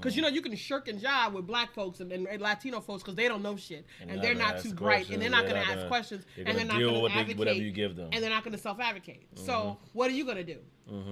[0.00, 3.02] Because you know you can shirk a job with black folks and, and Latino folks
[3.02, 5.62] because they don't know shit and, And they're not too bright and they're not going
[5.62, 8.08] to ask questions and they're not going to advocate whatever you give them.
[8.10, 9.26] and they're not going to self-advocate.
[9.34, 9.88] So Mm-hmm.
[9.92, 10.58] what are you going to do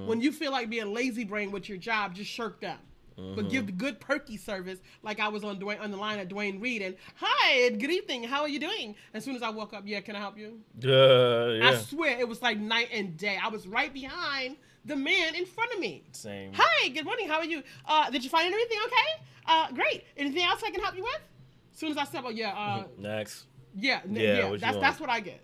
[0.07, 2.15] when you feel like being lazy brain with your job?
[2.15, 2.79] Just shirk them.
[3.19, 3.35] Mm-hmm.
[3.35, 6.29] But give the good perky service, like I was on Duane, on the line at
[6.29, 8.95] Duane Reade, and hi, good evening, how are you doing?
[9.15, 10.61] As soon as I woke up, yeah, can I help you?
[10.83, 11.71] Uh, yeah.
[11.71, 13.39] I swear it was like night and day.
[13.43, 16.05] I was right behind the man in front of me.
[16.13, 16.53] Same.
[16.55, 17.29] Hi, good morning.
[17.29, 17.63] How are you?
[17.87, 19.25] Uh, did you find everything okay?
[19.47, 20.05] Uh, great.
[20.17, 21.21] Anything else I can help you with?
[21.73, 23.45] As soon as I step up, yeah, uh, Next.
[23.75, 24.57] yeah, Yeah, yeah.
[24.59, 25.41] That's that's what I get,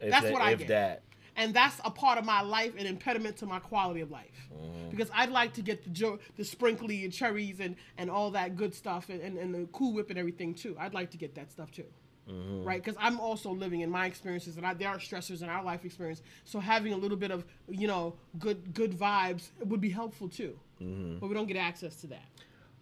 [0.00, 0.68] If That's that, what I if get.
[0.68, 1.02] that.
[1.36, 4.48] And that's a part of my life, an impediment to my quality of life.
[4.52, 4.90] Mm-hmm.
[4.90, 8.56] Because I'd like to get the jo- the sprinkly and cherries and and all that
[8.56, 10.76] good stuff and, and, and the Cool Whip and everything too.
[10.78, 11.86] I'd like to get that stuff too.
[12.30, 12.64] Mm-hmm.
[12.64, 15.62] Right, because I'm also living in my experiences, and I, there are stressors in our
[15.62, 16.22] life experience.
[16.44, 20.58] So having a little bit of, you know, good good vibes would be helpful too.
[20.80, 21.18] Mm-hmm.
[21.18, 22.24] But we don't get access to that.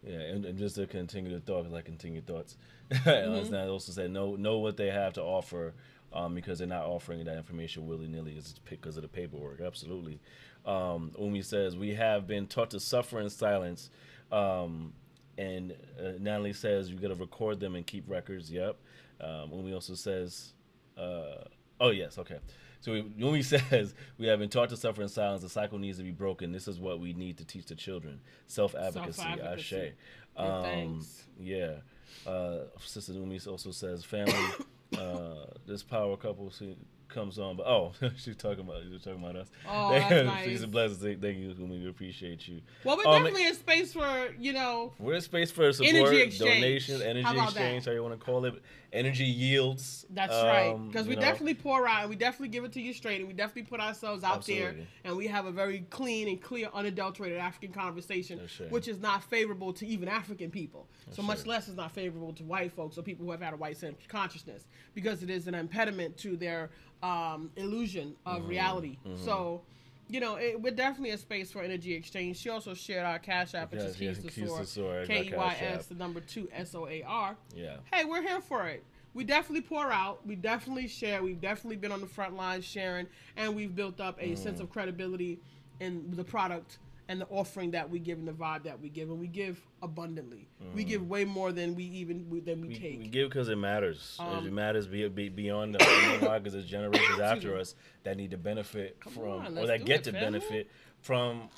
[0.04, 2.56] Yeah, and, and just to continue the thought, like continue thoughts.
[2.92, 3.54] Mm-hmm.
[3.54, 5.72] I also said know know what they have to offer,
[6.12, 8.34] um, because they're not offering that information willy nilly.
[8.36, 9.60] It's because of the paperwork.
[9.60, 10.20] Absolutely.
[10.64, 13.90] Um, Umi says we have been taught to suffer in silence,
[14.30, 14.92] um,
[15.38, 18.50] and uh, Natalie says you got to record them and keep records.
[18.50, 18.76] Yep.
[19.20, 20.52] Um, Umi also says,
[20.96, 21.44] uh,
[21.80, 22.38] oh yes, okay.
[22.80, 25.42] So we- Umi says we have been taught to suffer in silence.
[25.42, 26.52] The cycle needs to be broken.
[26.52, 29.22] This is what we need to teach the children: self advocacy.
[29.22, 29.94] Ashe.
[30.36, 31.24] Um, thanks.
[31.38, 31.74] yeah.
[32.26, 34.34] Uh, Sister Umi also says family.
[34.98, 36.76] uh, this power couple see,
[37.08, 39.48] comes on, but oh, she's talking about she's talking about us.
[39.68, 40.44] Oh, that's nice.
[40.46, 41.20] She's a blessing.
[41.20, 41.54] Thank- you.
[41.58, 42.60] We appreciate you.
[42.84, 46.20] Well, we're Um, definitely in space for you know We're in space for support, Energy
[46.22, 46.54] exchange.
[46.60, 47.90] donations, energy How exchange, that?
[47.90, 48.54] how you want to call it,
[48.92, 50.04] energy yields.
[50.10, 50.72] That's right.
[50.74, 51.20] um, Because we know.
[51.22, 53.80] definitely pour out and we definitely give it to you straight and we definitely put
[53.80, 54.74] ourselves out there
[55.04, 58.70] and we have a very clean and clear, unadulterated African conversation, That's right.
[58.70, 60.86] which is not favorable to even African people.
[61.10, 61.46] so much right.
[61.46, 64.64] less is not favorable to white folks or people who have had a white consciousness
[64.94, 66.70] because it is an impediment to their
[67.02, 68.48] um, illusion of Mm-hmm.
[68.48, 68.98] reality.
[69.24, 69.62] So.
[70.12, 72.36] You know, it, we're definitely a space for energy exchange.
[72.36, 75.22] She also shared our Cash App, which is Keys to Keys Soar, Soar, our K
[75.28, 75.78] E Y Cash App.
[75.80, 77.76] S, the number two S O A R Yeah.
[77.90, 78.84] hey, we're here for it.
[79.14, 80.26] We definitely pour out.
[80.26, 81.22] We definitely share.
[81.22, 83.06] We've definitely been on the front lines sharing,
[83.38, 84.64] and we've built up a sense Mm.
[84.64, 85.40] of credibility
[85.80, 86.76] in the product
[87.08, 89.60] and the offering that we give and the vibe that we give, and we give
[89.82, 90.48] abundantly.
[90.74, 92.70] We give way more than we even we, than we, Mm.
[92.70, 92.98] We, take.
[93.00, 94.16] we give because it matters.
[94.20, 96.38] Um, it matters be, be, beyond the you know why?
[96.38, 97.74] Because there's generations after us
[98.04, 100.38] that need to benefit from, on, or that get it, to family.
[100.38, 101.48] benefit from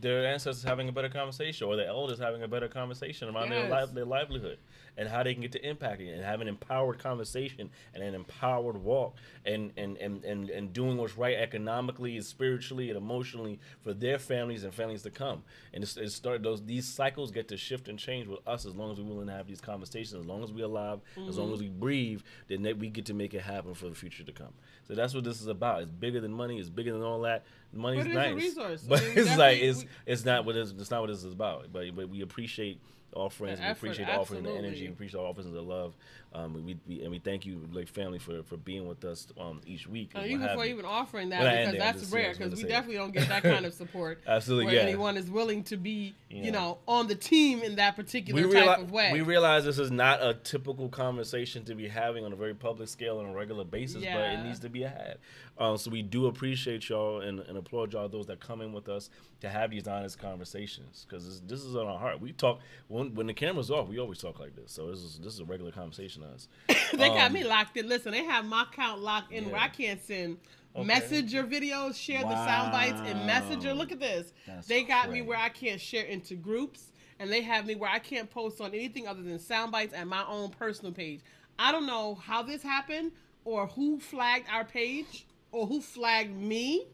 [0.00, 3.68] their ancestors having a better conversation, or their elders having a better conversation around their,
[3.70, 4.58] li- their livelihood,
[4.96, 8.14] and how they can get to impact it, and have an empowered conversation and an
[8.14, 13.58] empowered walk, and and and and, and doing what's right economically, and spiritually, and emotionally
[13.82, 15.42] for their families and families to come.
[15.72, 18.74] And it's, it start those these cycles get to shift and change with us as
[18.74, 21.46] long as we're willing to have these conversations, as long as we're alive, as long
[21.46, 21.54] mm-hmm.
[21.54, 24.32] as we breathe, then that we get to make it happen for the future to
[24.32, 24.52] come.
[24.86, 25.82] So that's what this is about.
[25.82, 26.58] It's bigger than money.
[26.58, 27.44] It's bigger than all that.
[27.72, 28.84] Money's But it is a nice, resource.
[28.84, 31.22] I but mean, it's like it's we- it's not what it's, it's not what this
[31.22, 31.72] is about.
[31.72, 32.80] But but we appreciate
[33.12, 33.60] all friends.
[33.60, 34.82] We appreciate the offering, the energy.
[34.82, 35.94] We appreciate all offers of the love.
[36.32, 39.60] Um, we, we and we thank you, like family, for for being with us um
[39.66, 40.12] each week.
[40.14, 41.82] Uh, even for even offering that Well, because am there.
[41.82, 42.68] I'm that's just- rare because we say.
[42.68, 44.20] definitely don't get that kind of support.
[44.26, 44.82] Absolutely, where yeah.
[44.82, 46.44] anyone is willing to be, Yeah.
[46.44, 49.10] you know, on the team in that particular we type realize, of way.
[49.12, 52.88] we realize this is not a typical conversation to be having on a very public
[52.88, 55.18] scale on a regular basis, but it needs to be had.
[55.60, 58.88] Um, so we do appreciate y'all and, and applaud y'all those that come in with
[58.88, 59.10] us
[59.42, 62.18] to have these honest conversations because this, this is on our heart.
[62.18, 63.86] We talk when when the camera's off.
[63.88, 66.48] We always talk like this, so this is this is a regular conversation to us.
[66.96, 67.88] they got Um, me locked in.
[67.88, 70.38] Listen, they have my account locked in where I can't send
[70.74, 70.86] Okay.
[70.86, 73.74] messenger videos, share the sound bites in Messenger.
[73.74, 74.32] Look at this.
[74.46, 77.90] That's they got me where I can't share into groups, and they have me where
[77.90, 81.20] I can't post on anything other than sound bites and my own personal page.
[81.58, 83.12] I don't know how this happened
[83.44, 86.86] or who flagged our page or who flagged me,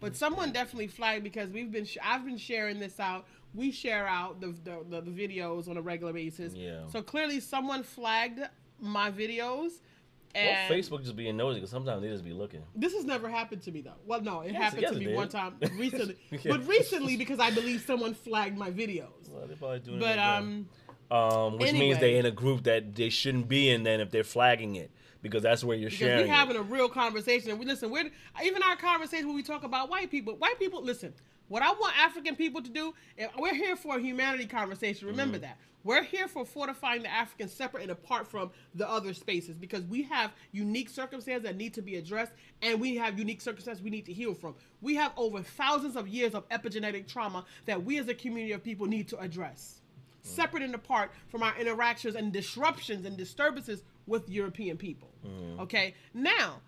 [0.00, 3.26] but someone definitely flagged because we've been sh- I've been sharing this out.
[3.54, 6.54] We share out the the, the, the videos on a regular basis.
[6.54, 6.86] Yeah.
[6.88, 8.40] So clearly someone flagged
[8.80, 9.72] my videos.
[10.34, 12.62] Well, Facebook just being nosy because sometimes they just be looking.
[12.74, 13.92] This has never happened to me though.
[14.06, 15.14] Well, no, it Yes, happened yes, to me did.
[15.14, 16.42] one time recently, Yes.
[16.46, 19.28] but recently because I believe someone flagged my videos.
[19.30, 20.66] Well, they probably doing But it again.
[21.10, 23.82] um, um, which means they're in a group that they shouldn't be in.
[23.82, 24.90] Then if they're flagging it,
[25.22, 26.26] because that's where you're because sharing.
[26.28, 26.60] we're having it.
[26.60, 27.50] a real conversation.
[27.50, 27.90] And we listen.
[27.90, 28.10] We're
[28.44, 30.34] even our conversation when we talk about white people.
[30.36, 31.14] White people, listen.
[31.48, 35.08] What I want African people to do, if we're here for a humanity conversation.
[35.08, 35.42] Remember Mm-hmm.
[35.46, 35.58] that.
[35.84, 40.02] We're here for fortifying the African separate and apart from the other spaces because we
[40.04, 42.30] have unique circumstances that need to be addressed
[42.62, 44.54] and we have unique circumstances we need to heal from.
[44.80, 48.62] We have over thousands of years of epigenetic trauma that we as a community of
[48.62, 49.80] people need to address
[50.24, 55.10] separate and apart from our interactions and disruptions and disturbances with European people.
[55.60, 56.60] Okay, now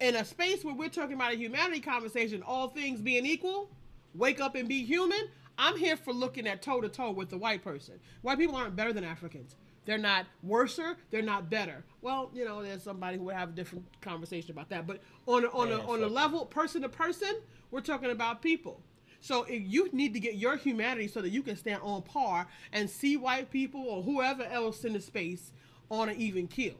[0.00, 3.70] in a space where we're talking about a humanity conversation, all things being equal,
[4.14, 5.28] wake up and be human.
[5.58, 7.94] I'm here for looking at toe to toe with the white person.
[8.22, 9.56] White people aren't better than Africans.
[9.86, 10.96] They're not worser.
[11.10, 11.84] They're not better.
[12.02, 14.86] Well, you know, there's somebody who would have a different conversation about that.
[14.86, 18.82] But on a, on a, on a level, person to person, we're talking about people.
[19.20, 22.46] So if you need to get your humanity so that you can stand on par
[22.72, 25.52] and see white people or whoever else in the space
[25.90, 26.74] on an even keel.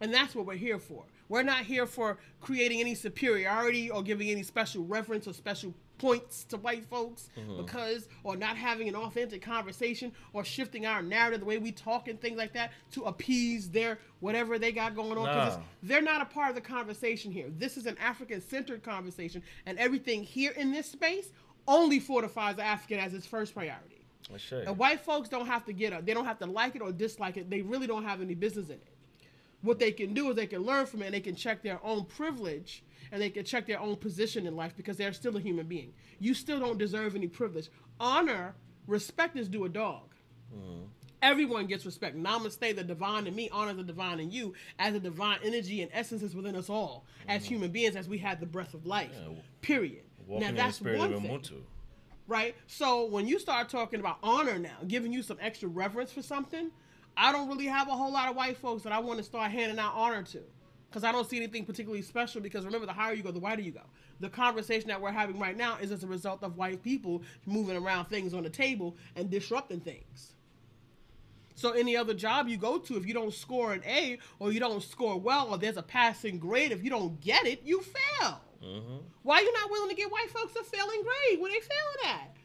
[0.00, 1.04] And that's what we're here for.
[1.28, 6.44] We're not here for creating any superiority or giving any special reference or special points
[6.44, 7.62] to white folks mm-hmm.
[7.62, 12.08] because or not having an authentic conversation or shifting our narrative the way we talk
[12.08, 15.62] and things like that to appease their whatever they got going on because Nah.
[15.82, 17.46] they're not a part of the conversation here.
[17.58, 21.30] This is an African centered conversation and everything here in this space
[21.66, 23.93] only fortifies the African as its first priority.
[24.66, 26.06] And white folks don't have to get up.
[26.06, 27.50] They don't have to like it or dislike it.
[27.50, 28.88] They really don't have any business in it.
[29.62, 31.80] What they can do is they can learn from it and they can check their
[31.84, 35.40] own privilege and they can check their own position in life because they're still a
[35.40, 35.92] human being.
[36.20, 37.68] You still don't deserve any privilege.
[37.98, 38.54] Honor,
[38.86, 40.14] respect is due a dog.
[40.54, 40.88] Mm.
[41.22, 42.16] Everyone gets respect.
[42.16, 45.90] Namaste, the divine in me, honor the divine in you, as the divine energy and
[45.94, 47.46] essence is within us all, as mm.
[47.46, 49.10] human beings, as we have the breath of life.
[49.14, 49.34] Yeah.
[49.62, 50.02] Period.
[50.26, 51.62] Walking now the that's one thing Ubuntu.
[52.26, 52.54] Right?
[52.66, 56.70] So when you start talking about honor now, giving you some extra reverence for something,
[57.16, 59.50] I don't really have a whole lot of white folks that I want to start
[59.50, 60.40] handing out honor to.
[60.88, 62.40] Because I don't see anything particularly special.
[62.40, 63.82] Because remember, the higher you go, the wider you go.
[64.20, 67.76] The conversation that we're having right now is as a result of white people moving
[67.76, 70.34] around things on the table and disrupting things.
[71.56, 74.60] So any other job you go to, if you don't score an A or you
[74.60, 78.40] don't score well or there's a passing grade, if you don't get it, you fail.
[78.62, 78.96] Mm-hmm.
[79.22, 82.36] Why you not willing to give white folks a failing grade when they failing at?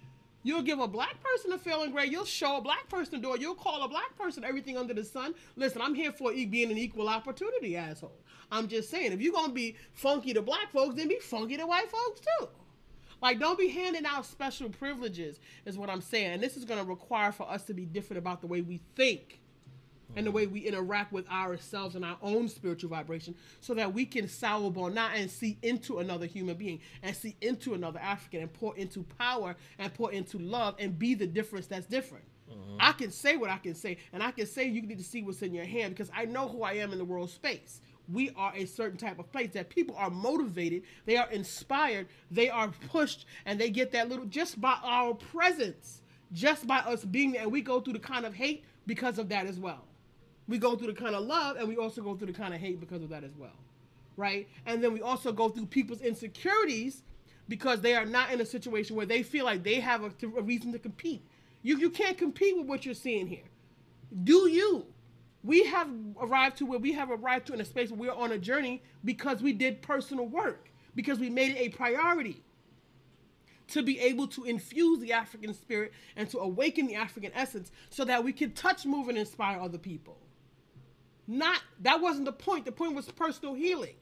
[0.44, 2.12] You'll give a black person a failing grade.
[2.12, 3.38] You'll show a black person the door.
[3.38, 5.36] You'll call a black person everything under the sun.
[5.58, 8.18] Listen, I'm here for being an equal opportunity asshole.
[8.52, 11.66] I'm just saying, if you're gonna be funky to black folks, then be funky to
[11.66, 12.48] white folks too.
[13.22, 16.34] Like, don't be handing out special privileges, is what I'm saying.
[16.34, 18.80] And this is going to require for us to be different about the way we
[18.96, 19.39] think
[20.16, 24.06] and the way we interact with ourselves and our own spiritual vibration so that we
[24.06, 28.76] can now and see into another human being and see into another African and pour
[28.76, 32.26] into power and pour into love and be the difference that's different.
[32.50, 32.78] Mm-hmm.
[32.80, 35.22] I can say what I can say, and I can say you need to see
[35.22, 37.82] what's in your hand because I know who I am in the world space.
[38.12, 42.50] We are a certain type of place that people are motivated, they are inspired, they
[42.50, 46.02] are pushed, and they get that little just by our presence,
[46.34, 47.44] just by us being there.
[47.44, 49.86] And we go through the kind of hate because of that as well.
[50.50, 52.60] We go through the kind of love, and we also go through the kind of
[52.60, 53.56] hate because of that as well,
[54.18, 54.50] right?
[54.66, 57.04] And then we also go through people's insecurities
[57.48, 60.42] because they are not in a situation where they feel like they have a, a
[60.42, 61.24] reason to compete.
[61.62, 63.48] You you can't compete with what you're seeing here.
[64.24, 64.88] Do you?
[65.44, 65.88] We have
[66.20, 68.82] arrived to where we have arrived to in a space where we're on a journey
[69.06, 72.44] because we did personal work, because we made it a priority
[73.68, 78.04] to be able to infuse the African spirit and to awaken the African essence so
[78.04, 80.18] that we can touch, move, and inspire other people.
[81.30, 82.66] Not that wasn't the point.
[82.66, 83.94] The point was personal healing.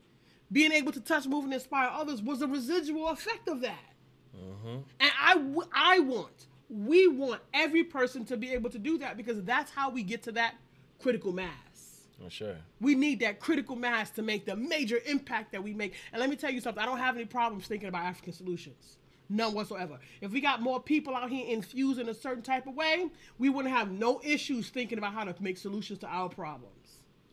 [0.50, 3.94] Being able to touch, move, and inspire others was a residual effect of that.
[4.34, 4.78] Mm-hmm.
[5.02, 9.18] And I, w- I want, we want every person to be able to do that
[9.18, 10.56] because that's how we get to that
[11.00, 11.52] critical mass.
[12.24, 12.56] For sure.
[12.80, 15.96] We need that critical mass to make the major impact that we make.
[16.14, 19.00] And let me tell you something, I don't have any problems thinking about African solutions.
[19.28, 20.00] None whatsoever.
[20.22, 23.50] If we got more people out here infused in a certain type of way, we
[23.50, 26.77] wouldn't have no issues thinking about how to make solutions to our problems.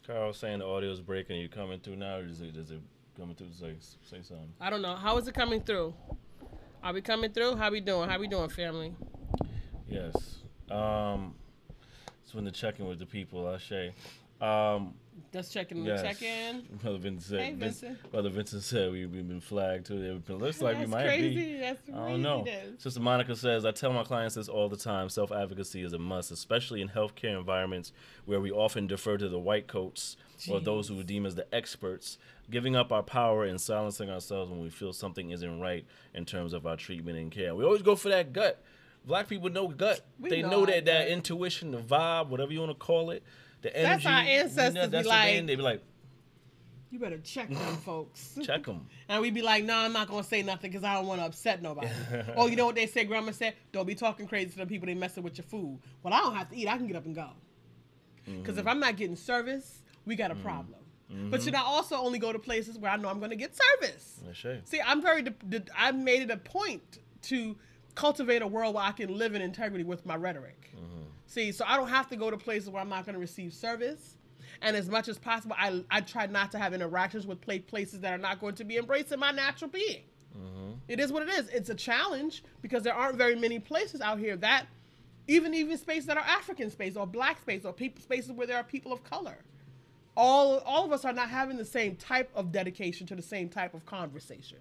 [0.07, 1.37] Carl saying the audio's breaking.
[1.37, 2.81] Are you coming through now, or is it, is it
[3.19, 3.53] coming through?
[3.53, 4.53] Say, say something.
[4.61, 4.95] I don't know.
[4.95, 5.95] How is it coming through?
[6.83, 7.57] Are we coming through?
[7.57, 8.09] How we doing?
[8.09, 8.95] How we doing, family?
[9.89, 10.15] Yes.
[10.71, 11.35] Um,
[12.23, 13.49] just want to check in with the people.
[13.49, 13.93] Ashe.
[14.41, 14.95] Um,
[15.33, 16.01] Just checking yes.
[16.01, 16.63] the check in.
[16.83, 17.41] Brother Vincent said.
[17.41, 18.13] Hey, Vince- Vincent.
[18.13, 20.23] Brother Vincent said we, we've been flagged too.
[20.29, 21.35] It looks like we That's might crazy.
[21.35, 21.59] be.
[21.59, 22.45] That's I don't know.
[22.79, 25.09] Sister Monica says, I tell my clients this all the time.
[25.09, 27.93] Self advocacy is a must, especially in healthcare environments
[28.25, 30.17] where we often defer to the white coats
[30.51, 32.19] or those who deem as the experts,
[32.51, 36.53] giving up our power and silencing ourselves when we feel something isn't right in terms
[36.53, 37.55] of our treatment and care.
[37.55, 38.63] We always go for that gut.
[39.07, 40.01] Black people know gut.
[40.19, 43.23] We they know know that, that intuition, the vibe, whatever you want to call it,
[43.65, 44.05] the energy.
[44.05, 45.83] That's our ancestors You know, that's what they, like- they be like,
[46.91, 48.39] You better check them, folks.
[48.43, 48.87] check them.
[49.09, 51.21] And we'd be like, no, I'm not going to say nothing because I don't want
[51.21, 51.89] to upset nobody.
[52.37, 53.05] oh, you know what they say?
[53.05, 55.81] Grandma said, don't be talking crazy to the people they messing with your food.
[56.03, 56.69] Well, I don't have to eat.
[56.69, 57.31] I can get up and go.
[58.25, 58.69] Because if mm-hmm.
[58.69, 60.45] I'm not getting service, we got a mm-hmm.
[60.45, 60.81] problem.
[61.09, 61.45] But mm-hmm.
[61.45, 64.21] should I also only go to places where I know I'm going to get service?
[64.25, 64.67] That's right.
[64.67, 67.57] See, I'm very, de- de- I made it a point to
[67.95, 70.73] cultivate a world where I can live in integrity with my rhetoric.
[71.27, 73.53] See, so I don't have to go to places where I'm not going to receive
[73.53, 74.17] service.
[74.63, 78.13] And as much as possible, I, I try not to have interactions with places that
[78.13, 80.03] are not going to be embracing my natural being.
[80.37, 80.73] Mm-hmm.
[80.89, 81.49] It is what it is.
[81.49, 84.67] It's a challenge because there aren't very many places out here that,
[85.27, 88.57] even even spaces that are African space or black space or people spaces where there
[88.57, 89.39] are people of color.
[90.17, 93.49] All all of us are not having the same type of dedication to the same
[93.49, 94.59] type of conversation.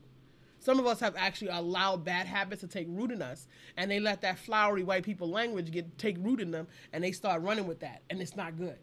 [0.63, 3.99] Some of us have actually allowed bad habits to take root in us, and they
[3.99, 7.67] let that flowery white people language get take root in them, and they start running
[7.67, 8.79] with that, and it's not good.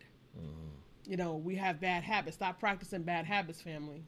[1.07, 2.37] You know, we have bad habits.
[2.37, 4.05] Stop practicing bad habits, family.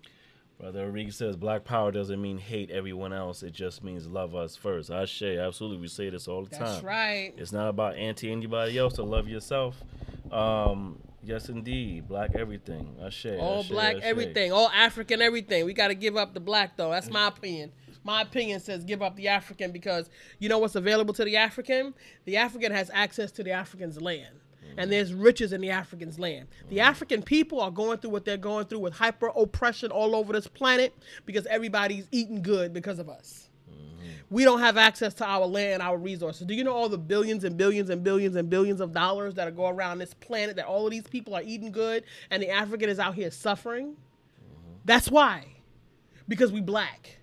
[0.61, 3.43] Brother Enrique says black power doesn't mean hate everyone else.
[3.43, 4.91] It just means love us first.
[4.91, 5.79] I say, Absolutely.
[5.79, 6.73] We say this all the That's time.
[6.75, 7.35] That's right.
[7.37, 9.83] It's not about anti anybody else to love yourself.
[10.31, 12.09] Um, yes, indeed.
[12.09, 12.97] Black everything.
[13.03, 13.39] I share.
[13.39, 14.53] I All share, black, everything.
[14.53, 15.65] All African, everything.
[15.65, 16.91] We got to give up the black, though.
[16.91, 17.73] That's my opinion.
[18.05, 21.95] My opinion says give up the African because you know what's available to the African?
[22.25, 24.41] The African has access to the African's land.
[24.77, 26.49] And there's riches in the African's land.
[26.71, 26.83] The mm.
[26.83, 30.47] African people are going through what they're going through with hyper oppression all over this
[30.47, 30.95] planet
[31.27, 33.51] because everybody's eating good because of us.
[34.33, 36.47] We don't have access to our land, our resources.
[36.47, 39.47] Do you know all the billions and billions and billions and billions of dollars that
[39.47, 42.49] are go around this planet that all of these people are eating good and the
[42.49, 43.89] African is out here suffering?
[43.89, 44.73] Mm-hmm.
[44.87, 45.45] That's why.
[46.29, 47.19] Because we black.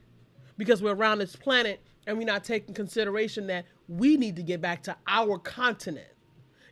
[0.55, 4.61] Because we're around this planet and we're not taking consideration that we need to get
[4.61, 6.13] back to our continent.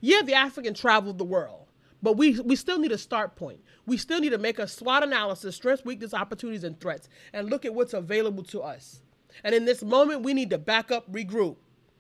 [0.01, 1.65] Yeah, the African traveled the world,
[2.03, 3.59] but we we still need a start point.
[3.87, 7.65] We still need to make a SWOT analysis, strengths, weakness, opportunities, and threats, and look
[7.65, 9.01] at what's available to us.
[9.43, 11.57] And in this moment, we need to back up, regroup.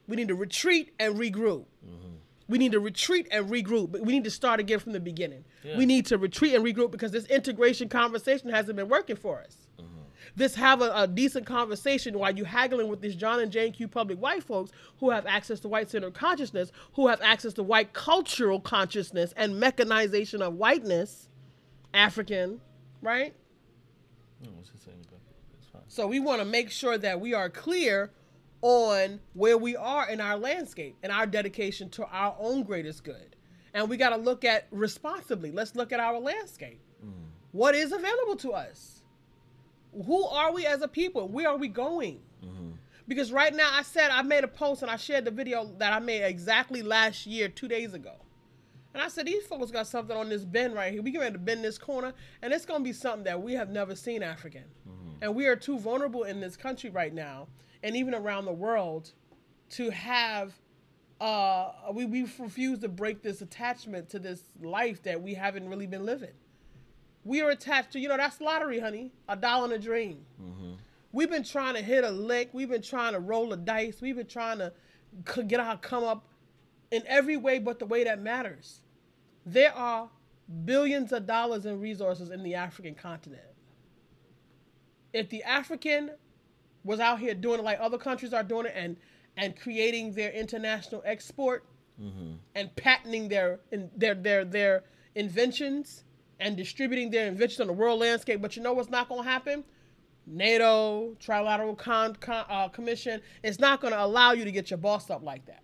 [0.07, 1.65] We need to retreat and regroup.
[1.85, 2.15] Mm-hmm.
[2.47, 3.91] We need to retreat and regroup.
[3.91, 5.43] But we need to start again from the beginning.
[5.75, 9.67] We need to retreat and regroup because this integration conversation hasn't been working for us.
[9.77, 9.99] Mm-hmm.
[10.37, 13.89] This have a, a decent conversation while you haggling with these John and Jane Q
[13.89, 17.91] public white folks who have access to white centered consciousness, who have access to white
[17.91, 21.27] cultural consciousness and mechanization of whiteness,
[21.93, 22.61] African,
[23.01, 23.33] right?
[24.41, 25.35] Oh, no, what's he saying about that?
[25.57, 25.76] It's fine.
[25.87, 28.11] So we want to make sure that we are clear
[28.61, 33.35] on where we are in our landscape and our dedication to our own greatest good.
[33.73, 35.51] And we got to look at responsibly.
[35.51, 36.81] Let's look at our landscape.
[37.05, 37.11] Mm.
[37.51, 39.03] What is available to us?
[40.05, 41.27] Who are we as a people?
[41.27, 42.19] Where are we going?
[42.43, 42.71] Mm-hmm.
[43.07, 45.93] Because right now, I said I made a post and I shared the video that
[45.93, 48.13] I made exactly last year, two days ago.
[48.93, 51.01] And I said, these folks got something on this bend right here.
[51.01, 53.53] We get ready to bend this corner, and it's going to be something that we
[53.53, 54.63] have never seen African.
[54.89, 55.06] Mm-hmm.
[55.21, 57.47] And we are too vulnerable in this country right now,
[57.83, 59.11] and even around the world,
[59.71, 60.53] to have.
[61.19, 65.87] Uh, we we refuse to break this attachment to this life that we haven't really
[65.87, 66.33] been living.
[67.23, 69.11] We are attached to, you know, that's lottery, honey.
[69.27, 70.19] A dollar and a dream.
[71.11, 72.49] We've been trying to hit a lick.
[72.53, 73.99] We've been trying to roll a dice.
[73.99, 74.71] We've been trying to
[75.47, 76.27] get our come up
[76.91, 78.81] in every way but the way that matters.
[79.45, 80.09] There are
[80.65, 83.41] billions of dollars in resources in the African continent.
[85.13, 86.11] If the African
[86.83, 88.97] was out here doing it like other countries are doing it and
[89.35, 91.65] and creating their international export
[92.55, 94.83] and patenting their in, their their their
[95.15, 96.03] inventions
[96.39, 99.29] and distributing their inventions on the world landscape, but you know what's not going to
[99.29, 99.63] happen?
[100.27, 104.77] NATO, Trilateral Con, Con, uh, Commission, it's not going to allow you to get your
[104.77, 105.63] boss up like that.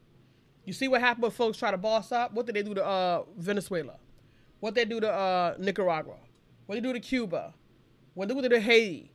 [0.66, 2.34] You see what happened when folks try to boss up?
[2.34, 3.98] What did they do to uh, Venezuela?
[4.62, 6.16] What they do to uh, Nicaragua?
[6.66, 7.54] What they do to Cuba?
[8.16, 9.12] What they do to Haiti?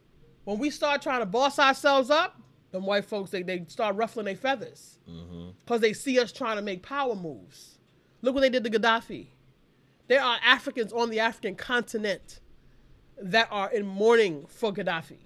[0.49, 2.41] When we start trying to boss ourselves up,
[2.71, 5.51] them white folks they, they start ruffling their feathers mm-hmm.
[5.63, 7.77] because they see us trying to make power moves.
[8.23, 9.27] Look what they did to Gaddafi.
[10.07, 12.41] There are Africans on the African continent
[13.21, 15.19] that are in mourning for Gaddafi.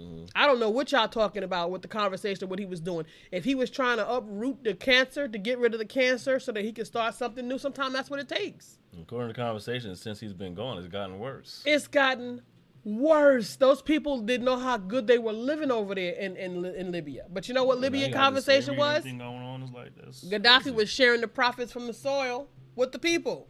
[0.00, 0.24] Mm-hmm.
[0.34, 3.04] I don't know what y'all talking about with the conversation, what he was doing.
[3.30, 6.52] If he was trying to uproot the cancer to get rid of the cancer so
[6.52, 8.78] that he could start something new, sometimes that's what it takes.
[8.98, 11.62] According to conversations, since he's been gone, it's gotten worse.
[11.66, 12.40] It's gotten
[12.84, 13.56] worse.
[13.56, 17.24] Those people didn't know how good they were living over there in, in, in Libya.
[17.30, 18.98] But you know what Libyan you got the conversation was?
[18.98, 20.24] everything going on is like this.
[20.30, 23.48] Gaddafi was sharing the profits from the soil with the people.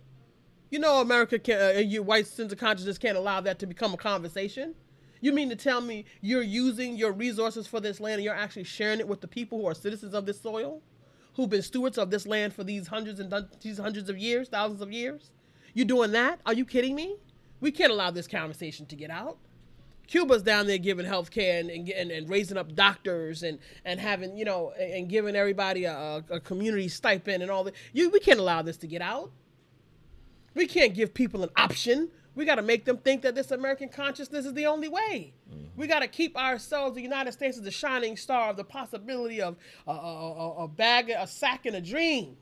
[0.71, 3.95] You know, America can, uh, you white sense of consciousness can't allow that to become
[3.95, 4.75] a conversation.
[5.21, 8.65] You mean to tell me you're using your resources for this land and you're actually
[8.65, 10.83] sharing it with the people who are citizens of this soil,
[11.35, 13.33] who've been stewards of this land for these hundreds and
[13.63, 15.31] these hundreds of years, thousands of years?
[15.73, 16.41] You doing that?
[16.45, 17.17] Are you kidding me?
[17.65, 19.39] We can't allow this conversation to get out.
[20.07, 23.99] Cuba's down there giving health care and, and, and, and raising up doctors and, and
[23.99, 27.73] having, you know, and giving everybody a, a- community stipend and all that.
[27.95, 29.31] You, we can't allow this to get out.
[30.55, 32.11] We can't give people an option.
[32.35, 35.33] We got to make them think that this American consciousness is the only way.
[35.51, 35.81] Mm-hmm.
[35.81, 39.41] We got to keep ourselves, the United States, as the shining star of the possibility
[39.41, 39.57] of
[39.87, 42.37] a, a, a, a bag, a sack, and a dream.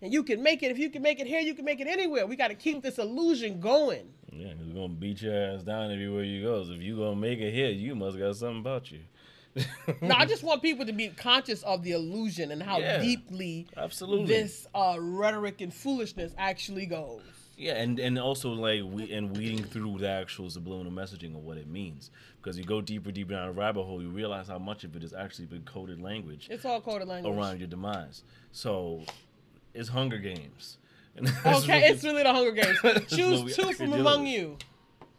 [0.00, 0.70] And you can make it.
[0.70, 2.26] If you can make it here, you can make it anywhere.
[2.26, 4.08] We got to keep this illusion going.
[4.32, 6.62] Yeah, we're gonna beat your ass down everywhere you go.
[6.64, 9.00] So if you gonna make it here, you must got something about you.
[10.02, 13.66] No, I just want people to be conscious of the illusion and how Yeah, deeply
[13.76, 14.26] absolutely.
[14.26, 17.22] this uh, rhetoric and foolishness actually goes.
[17.56, 21.56] Yeah, and and also like we and weeding through the actual subliminal messaging of what
[21.56, 22.12] it means.
[22.40, 25.02] Because you go deeper, deeper down a rabbit hole, you realize how much of it
[25.02, 27.34] has actually been coded language It's all coded language.
[27.34, 28.22] around your demise.
[28.52, 29.02] So
[29.74, 30.78] it's Hunger Games.
[31.44, 32.78] Okay, it's really the Hunger Games.
[33.08, 34.32] Choose two from among with.
[34.32, 34.56] you.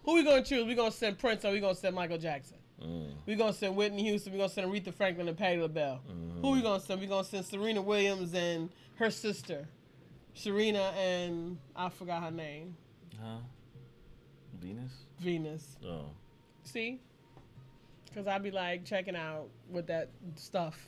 [0.06, 0.66] Who we gonna choose?
[0.66, 2.56] We gonna send Prince or we gonna send Michael Jackson?
[2.82, 3.12] Mm.
[3.26, 4.32] We gonna send Whitney Houston.
[4.32, 6.00] We gonna send Aretha Franklin and Patti LaBelle.
[6.10, 6.42] Mm-hmm.
[6.42, 7.02] Who we gonna send?
[7.02, 9.68] We gonna send Serena Williams and her sister,
[10.34, 12.78] Serena and I forgot her name,
[13.22, 13.40] Huh?
[14.62, 14.92] Venus?
[15.20, 15.76] Venus.
[15.86, 16.06] Oh.
[16.64, 17.02] See?
[18.06, 20.80] Because I'd be like checking out with that stuff.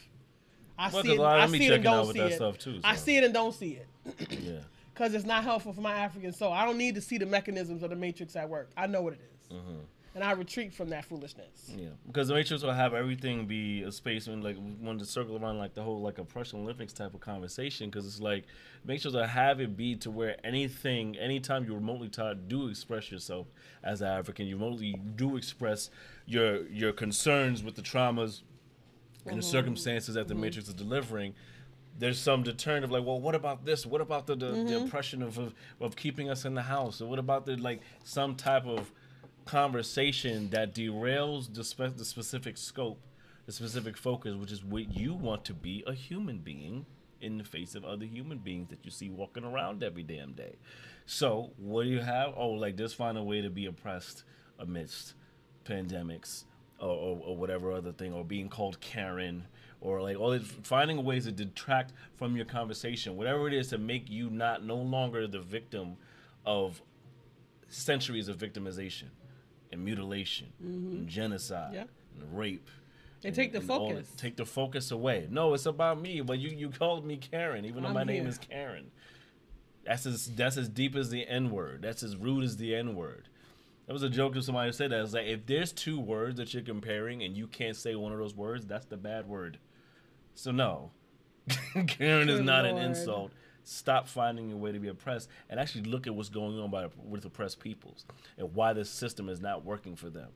[0.77, 1.19] I see it.
[1.19, 2.33] a lot of I see it and don't see it.
[2.33, 3.87] stuff, too, I see it and don't see it.
[4.29, 4.59] Yeah.
[4.93, 6.51] Because it's not helpful for my African soul.
[6.51, 8.69] I don't need to see the mechanisms of the matrix at work.
[8.75, 9.57] I know what it is.
[9.57, 9.79] Mm-hmm.
[10.13, 11.71] And I retreat from that foolishness.
[11.73, 15.05] Yeah, because the Matrix will have everything be a space and like we wanted to
[15.05, 18.43] circle around like the whole like oppression Olympics type of conversation because it's like
[18.83, 23.09] make sure to have it be to where anything, anytime you remotely taught, do express
[23.09, 23.47] yourself
[23.85, 25.89] as an African, you remotely do express
[26.25, 28.41] your your concerns with the traumas
[29.25, 29.51] and the mm-hmm.
[29.51, 30.41] circumstances that the mm-hmm.
[30.41, 31.33] Matrix is delivering.
[31.97, 33.85] There's some deterrent of like, well, what about this?
[33.85, 34.85] What about the the, the mm-hmm.
[34.85, 37.01] oppression of, of of keeping us in the house?
[37.01, 38.91] Or what about the like some type of
[39.45, 42.99] conversation that derails the, spe- the specific scope,
[43.45, 46.85] the specific focus, which is what you want to be a human being
[47.21, 50.55] in the face of other human beings that you see walking around every damn day.
[51.05, 52.33] So, what do you have?
[52.35, 54.23] Oh, like just find a way to be oppressed
[54.59, 55.13] amidst
[55.65, 56.45] pandemics
[56.81, 59.43] or, or, or whatever other thing, or being called Karen,
[59.79, 63.77] or like all this, finding ways to detract from your conversation, whatever it is to
[63.77, 65.95] make you not no longer the victim
[66.45, 66.81] of
[67.69, 69.09] centuries of victimization
[69.71, 70.97] and mutilation mm-hmm.
[70.97, 71.83] and genocide Yeah.
[72.19, 72.69] and rape.
[73.21, 73.95] They and- take the and all that.
[73.95, 74.13] focus.
[74.17, 75.27] Take the focus away.
[75.29, 76.21] No, it's about me.
[76.21, 78.91] But you, you called me Karen, even though I'm my name is Karen.
[79.85, 81.81] That's as that's as deep as the N word.
[81.81, 83.29] That's as rude as the N word.
[83.87, 85.01] That was a joke of somebody who said that.
[85.01, 88.19] It's like if there's two words that you're comparing and you can't say one of
[88.19, 89.57] those words, that's the bad word.
[90.33, 90.91] So no,
[91.87, 93.31] Karen is Good not an insult.
[93.63, 96.87] Stop finding a way to be oppressed and actually look at what's going on by,
[97.03, 98.05] with oppressed peoples
[98.37, 100.29] and why this system is not working for them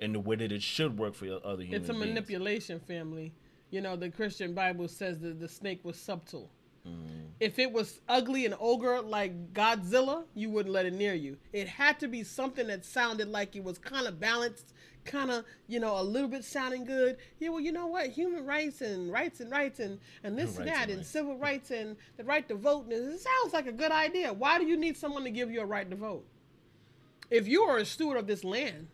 [0.00, 2.06] and the way that it should work for other human It's a beings.
[2.06, 3.32] manipulation, family.
[3.70, 6.50] You know, the Christian Bible says that the snake was subtle.
[6.88, 7.28] Mm.
[7.40, 11.36] If it was ugly and ogre like Godzilla, you wouldn't let it near you.
[11.52, 14.72] It had to be something that sounded like it was kind of balanced,
[15.04, 17.16] kind of, you know, a little bit sounding good.
[17.38, 18.08] Yeah, well, you know what?
[18.08, 21.10] Human rights and rights and rights and, and this and that and and rights.
[21.10, 22.86] civil rights and the right to vote.
[22.86, 24.32] And it sounds like a good idea.
[24.32, 26.24] Why do you need someone to give you a right to vote?
[27.30, 28.88] If you are a steward of this land,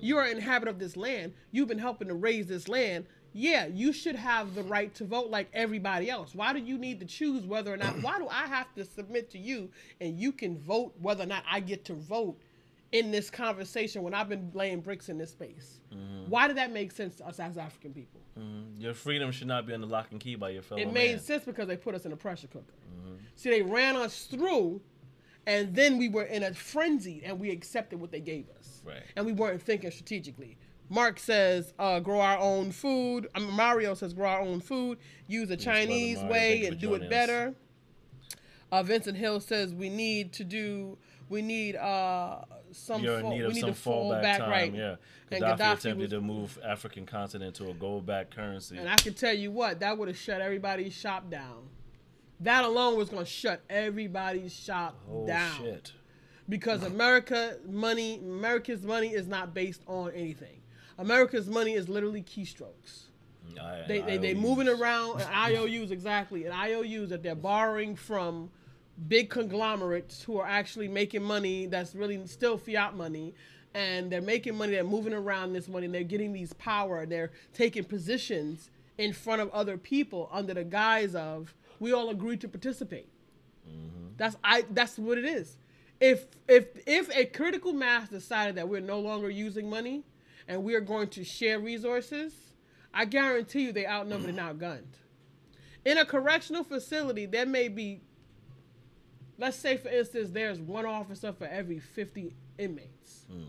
[0.00, 3.66] you are an inhabitant of this land, you've been helping to raise this land, yeah,
[3.66, 6.34] you should have the right to vote like everybody else.
[6.34, 9.30] Why do you need to choose whether or not, why do I have to submit
[9.30, 9.70] to you
[10.00, 12.38] and you can vote whether or not I get to vote
[12.92, 15.80] in this conversation when I've been laying bricks in this space?
[15.92, 16.30] Mm-hmm.
[16.30, 18.20] Why did that make sense to us as African people?
[18.38, 18.80] Mm-hmm.
[18.80, 21.20] Your freedom should not be under lock and key by your fellow It made man.
[21.20, 22.74] sense because they put us in a pressure cooker.
[22.94, 23.14] Mm-hmm.
[23.36, 24.80] See, they ran us through,
[25.46, 28.82] and then we were in a frenzy, and we accepted what they gave us.
[28.84, 29.02] Right.
[29.16, 30.56] And we weren't thinking strategically.
[30.92, 33.26] Mark says, uh, grow our own food.
[33.34, 34.98] I mean, Mario says, grow our own food.
[35.26, 37.54] Use a Chinese way and do it better.
[38.70, 40.98] Uh, Vincent Hill says we need to do
[41.30, 43.02] We need uh some.
[43.02, 44.50] You're in fall- need we of need some to fall fallback back, time.
[44.50, 44.74] right?
[44.74, 44.96] Yeah,
[45.30, 48.76] And Gaddafi, Gaddafi attempted was- to move African continent to a gold back currency.
[48.76, 51.68] And I can tell you what, that would have shut everybody's shop down.
[52.40, 55.56] That alone was going to shut everybody's shop oh down.
[55.58, 55.92] shit!
[56.48, 60.60] Because America money, America's money is not based on anything.
[60.98, 63.04] America's money is literally keystrokes.
[63.60, 66.44] I- They they, they moving around and IOUs exactly.
[66.46, 68.50] And IOUs that they're borrowing from
[69.08, 73.34] big conglomerates who are actually making money that's really still fiat money.
[73.74, 77.30] And they're making money they're moving around this money and they're getting these power they're
[77.54, 82.48] taking positions in front of other people under the guise of we all agreed to
[82.48, 83.08] participate.
[84.18, 85.56] That's i that's what it is.
[86.00, 90.04] If if if a critical mass decided that we're no longer using money
[90.48, 92.32] and we're going to share resources
[92.94, 94.94] i guarantee you they outnumbered and outgunned.
[95.84, 98.00] In a correctional facility there may be
[99.38, 103.26] let's say for instance there's one officer for every 50 inmates.
[103.30, 103.44] Hmm.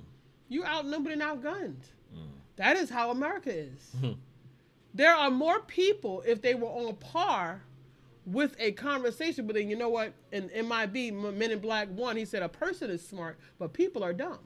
[0.47, 1.83] You outnumbered and outgunned.
[2.13, 2.37] Hmm.
[2.55, 3.95] That is how america is.
[3.99, 4.13] Hmm.
[4.95, 7.63] There are more people if they were on par
[8.25, 10.13] with a conversation but then you know what?
[10.31, 14.13] In mib men in black one he said a person is smart but people are
[14.13, 14.39] dumb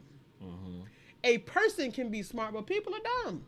[0.44, 0.82] mm-hmm.
[1.24, 3.44] A person can be smart but people are dumb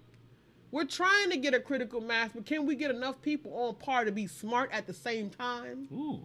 [0.72, 4.06] we're trying to get a critical mass but can we get enough people on par
[4.06, 6.22] to be smart at the same time Ooh,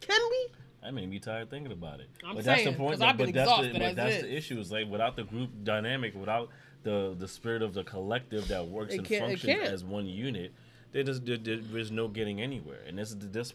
[0.00, 0.48] can we
[0.82, 2.08] that made me tired thinking about it.
[2.24, 3.00] I'm but that's the point.
[3.00, 4.60] That, I've been but that's the, but that's it the issue.
[4.60, 6.50] Is like without the group dynamic, without
[6.84, 10.52] the the spirit of the collective that works It and can't- functions as one unit.
[10.92, 13.52] There just there, there's no getting anywhere, and this is this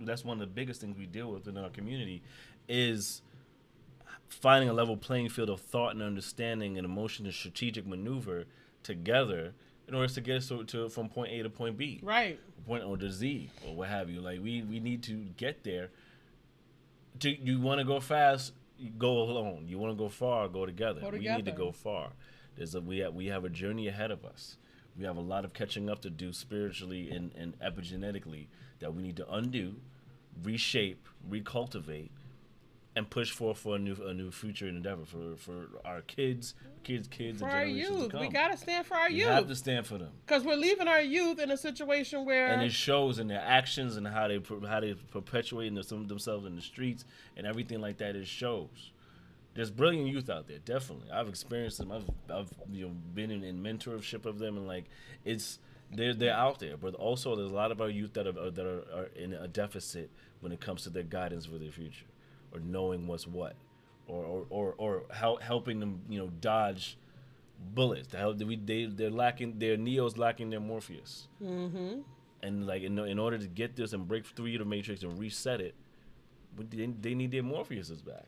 [0.00, 2.22] that's one of the biggest things we deal with in our community,
[2.68, 3.22] is
[4.32, 8.44] finding a level playing field of thought and understanding and emotion and strategic maneuver
[8.82, 9.52] together
[9.86, 12.82] in order to get us to, to from point A to point B right point
[12.84, 14.20] O to Z or what have you.
[14.20, 15.90] Like we we need to get there.
[17.20, 18.52] To you want to go fast,
[18.98, 19.66] go alone.
[19.68, 21.00] You want to go far, go together.
[21.00, 22.10] Go We need to go far.
[22.56, 24.56] There's a we have, we have a journey ahead of us.
[24.98, 28.46] We have a lot of catching up to do spiritually and, and epigenetically
[28.80, 29.76] that we need to undo,
[30.42, 32.10] reshape, recultivate,
[32.94, 37.08] and push forth for a new a new future endeavor for for our kids, kids,
[37.08, 39.28] kids, for and our youth we gotta stand for our youth.
[39.28, 42.48] We have to stand for them because we're leaving our youth in a situation where
[42.48, 44.94] and it shows in their actions and how they how they
[45.82, 47.04] some themselves in the streets
[47.36, 48.16] and everything like that.
[48.16, 48.92] It shows.
[49.54, 51.10] There's brilliant youth out there, definitely.
[51.10, 51.92] I've experienced them.
[51.92, 54.86] I've, I've you know been in, in mentorship of them, and like
[55.24, 55.58] it's
[55.94, 56.76] they're they're out there.
[56.76, 59.48] But also, there's a lot of our youth that are that are, are in a
[59.48, 62.06] deficit when it comes to their guidance for their future,
[62.52, 63.54] or knowing what's what,
[64.06, 66.96] or or or, or how, helping them you know dodge
[67.74, 68.08] bullets.
[68.08, 72.00] The hell we they they're lacking their Neo's lacking their Morpheus mm-hmm.
[72.42, 75.60] and like in, in order to get this and break through the matrix and reset
[75.60, 75.74] it,
[76.70, 78.26] they, they need their Morpheuses back,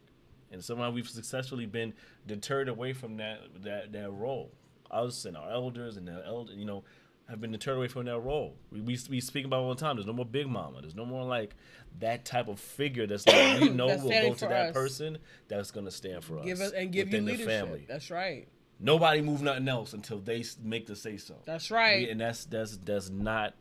[0.51, 1.95] and somehow we've successfully been
[2.27, 4.51] deterred away from that that that role.
[4.91, 6.85] Us and our elders and the elder, you know,
[7.29, 8.55] have been deterred away from that role.
[8.71, 9.97] We, we we speak about it all the time.
[9.97, 10.81] There's no more Big Mama.
[10.83, 11.55] There's no more like
[12.01, 14.73] that type of figure that's like we know will go to that us.
[14.73, 15.19] person
[15.49, 16.45] that's gonna stand for us.
[16.45, 17.85] give us and give you leadership family.
[17.89, 18.49] that's right
[18.81, 21.37] Nobody move nothing else until they make the say so.
[21.45, 23.55] that's right We- and that's that's that's not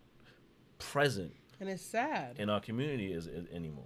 [0.80, 3.86] present and it's sad in our community is, is anymore,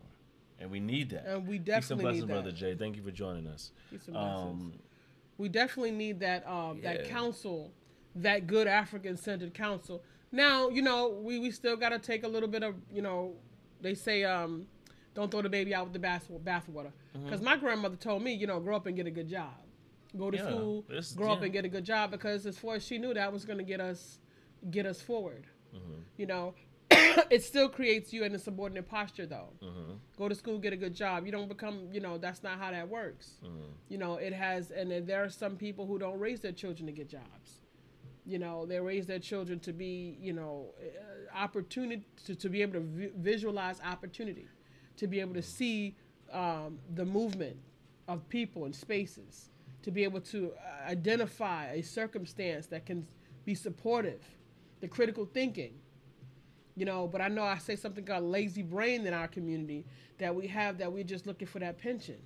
[0.60, 1.26] and we need that.
[1.28, 2.34] And we Peace and definitely blessings, need that.
[2.34, 2.76] brother Jay.
[2.76, 3.72] Thank you for joining us.
[3.92, 4.42] Peace and blessings.
[4.64, 4.74] Um,
[5.38, 7.12] we definitely need that um, that Yeah.
[8.22, 10.04] That good African centered council.
[10.32, 13.34] Now, you know, we, we still got to take a little bit of, you know,
[13.82, 14.68] they say, um,
[15.14, 16.92] don't throw the baby out with the bath bathwater.
[17.24, 19.54] Because my grandmother told me, you know, grow up and get a good job,
[20.16, 22.12] go to Yeah, school, grow up and get a good job.
[22.12, 24.20] Because as far as she knew, that was going to get us
[24.70, 25.46] get us forward.
[25.76, 26.02] Mm-hmm.
[26.18, 26.54] You know,
[26.92, 29.50] it still creates you in a subordinate posture, though.
[29.64, 29.94] Mm-hmm.
[30.18, 31.26] Go to school, get a good job.
[31.26, 33.38] You don't become, you know, that's not how that works.
[33.44, 33.72] Mm-hmm.
[33.90, 36.92] You know, it has, and there are some people who don't raise their children to
[36.92, 37.62] get jobs.
[38.28, 42.62] You know, they raise their children to be, you know, uh, opportunity to, to be
[42.62, 44.48] able to vi- visualize opportunity,
[44.98, 45.96] to be able to see
[46.34, 47.58] um, the movement
[48.08, 49.50] of people and spaces,
[49.82, 53.08] to be able to uh, identify a circumstance that can
[53.46, 54.22] be supportive,
[54.82, 55.74] the critical thinking,
[56.78, 59.84] you know but i know i say something called lazy brain in our community
[60.20, 62.18] that we have that we're just looking for that pension.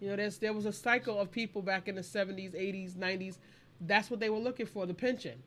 [0.00, 3.38] You know there's there was a cycle of people back in the 70s 80s 90s
[3.82, 5.42] that's what they were looking for the pension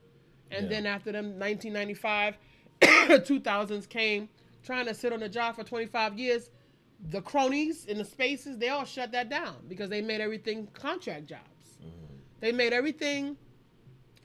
[0.52, 0.70] and Yeah.
[0.70, 2.38] then after them 1995
[2.82, 4.30] 2000s came
[4.64, 6.50] trying to sit on the job for 25 years
[7.10, 11.26] the cronies in the spaces they all shut that down because they made everything contract
[11.28, 11.78] jobs
[12.40, 13.38] they made everything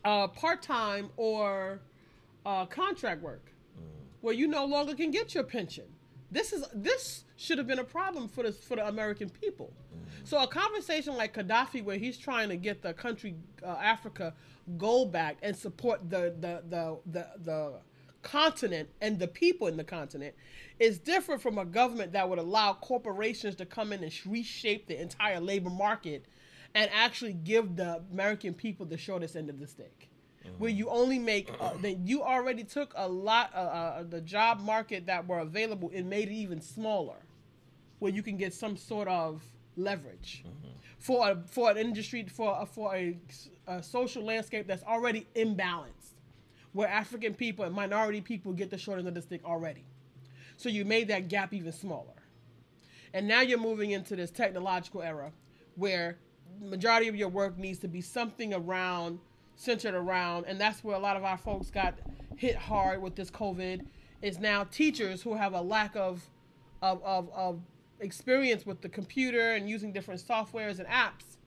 [0.04, 1.80] uh, part-time or
[2.46, 3.52] uh, contract work
[4.20, 5.84] where you no longer can get your pension.
[6.30, 9.72] This is this should have been a problem for the for the American people.
[10.24, 14.34] So a conversation like Gaddafi, where he's trying to get the country uh, Africa
[14.76, 17.72] gold back and support the the the the, the
[18.22, 20.34] continent and the people in the continent
[20.80, 25.00] is different from a government that would allow corporations to come in and reshape the
[25.00, 26.26] entire labor market
[26.74, 30.08] and actually give the American people the shortest end of the stick.
[30.56, 34.60] Where you only make, uh, then you already took a lot, uh, uh, the job
[34.60, 37.16] market that were available and made it even smaller,
[37.98, 39.42] where you can get some sort of
[39.76, 40.68] leverage mm-hmm.
[40.98, 43.16] for a, for an industry for a, for a,
[43.66, 46.14] a social landscape that's already imbalanced,
[46.72, 49.84] where African people and minority people get the short end of the stick already.
[50.56, 52.14] So you made that gap even smaller.
[53.14, 55.32] And now you're moving into this technological era
[55.76, 56.18] where
[56.60, 59.20] majority of your work needs to be something around
[59.54, 61.94] centered around and that's where a lot of our folks got
[62.36, 63.84] hit hard with this covid
[64.22, 66.22] is now teachers who have a lack of
[66.82, 67.60] of, of, of
[68.00, 71.38] experience with the computer and using different softwares and apps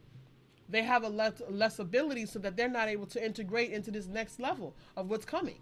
[0.72, 4.08] they have a less, less ability so that they're not able to integrate into this
[4.08, 5.60] next level of what's coming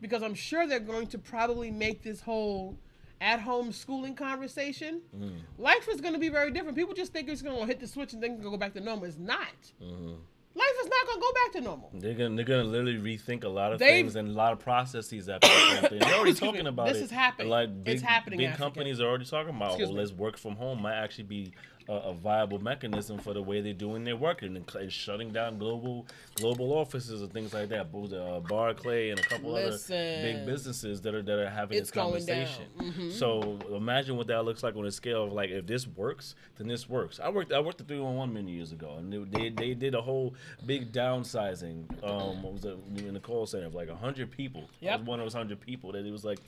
[0.00, 2.76] because I'm sure they're going to probably make this whole
[3.20, 5.00] at home schooling conversation.
[5.16, 5.62] Mm-hmm.
[5.62, 6.76] Life is going to be very different.
[6.76, 9.04] People just think it's going to hit the switch and then go back to normal.
[9.04, 9.54] It's not.
[9.80, 10.14] Mm-hmm.
[10.54, 11.90] Life is not going to go back to normal.
[11.94, 14.58] They're gonna they're gonna literally rethink a lot of They've- things and a lot of
[14.58, 15.98] processes after this thing.
[16.00, 17.48] They're already talking about This is happening.
[17.48, 18.62] Like big, It's happening, Big Africa.
[18.62, 19.98] companies are already talking about Excuse oh, me.
[20.00, 21.52] let's work from home might actually be
[21.88, 25.58] a, a viable mechanism for the way they're doing their work and, and shutting down
[25.58, 26.06] global
[26.36, 27.90] global offices and things like that.
[27.92, 29.76] Both uh, Barclay and a couple other
[30.22, 31.90] big businesses that are that are having this
[32.26, 33.10] conversation.
[33.12, 36.68] So imagine what that looks like on a scale of like if this works, then
[36.68, 37.20] this works.
[37.20, 40.34] I worked I worked at 311 many years ago, and they, they did a whole
[40.66, 41.84] big downsizing.
[42.04, 44.68] Um, what was it in the call center of like hundred people?
[44.98, 46.38] Was one of those hundred people that it was like.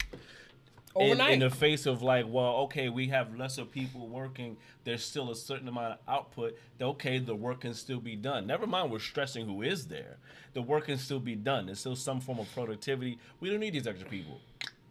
[0.96, 4.56] In, in the face of like, well, okay, we have lesser people working.
[4.84, 6.56] There's still a certain amount of output.
[6.80, 8.46] Okay, the work can still be done.
[8.46, 10.18] Never mind, we're stressing who is there.
[10.52, 11.66] The work can still be done.
[11.66, 13.18] There's still some form of productivity.
[13.40, 14.40] We don't need these extra people.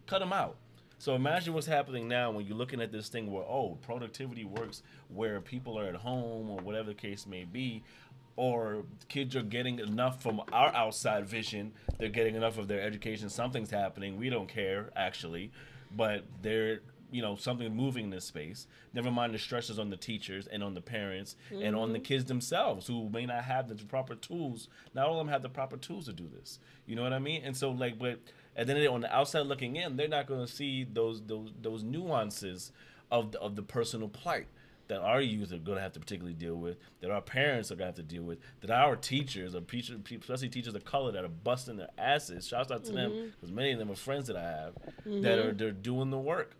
[0.06, 0.56] Cut them out.
[0.98, 4.82] So imagine what's happening now when you're looking at this thing where oh productivity works
[5.08, 7.82] where people are at home or whatever the case may be,
[8.36, 11.72] or kids are getting enough from our outside vision.
[11.98, 13.28] They're getting enough of their education.
[13.28, 14.16] Something's happening.
[14.16, 15.50] We don't care actually,
[15.96, 16.80] but they're
[17.10, 18.66] you know something moving in this space.
[18.92, 22.04] Never mind the stresses on the teachers and on the parents and on the mm-hmm.
[22.04, 24.68] kids themselves who may not have the proper tools.
[24.94, 26.58] Not all of them have the proper tools to do this.
[26.86, 27.42] You know what I mean?
[27.44, 28.18] And so like, but
[28.56, 31.82] and then on the outside looking in, they're not going to see those those those
[31.82, 32.72] nuances
[33.10, 34.48] of the, of the personal plight
[34.88, 37.76] that our youth are going to have to particularly deal with, that our parents are
[37.76, 41.12] going to have to deal with, that our teachers, or teachers, especially teachers of color
[41.12, 42.46] that are busting their asses.
[42.46, 43.26] Shouts out to them mm-hmm.
[43.28, 45.48] because many of them are friends that I have that mm-hmm.
[45.48, 46.56] are they're doing the work.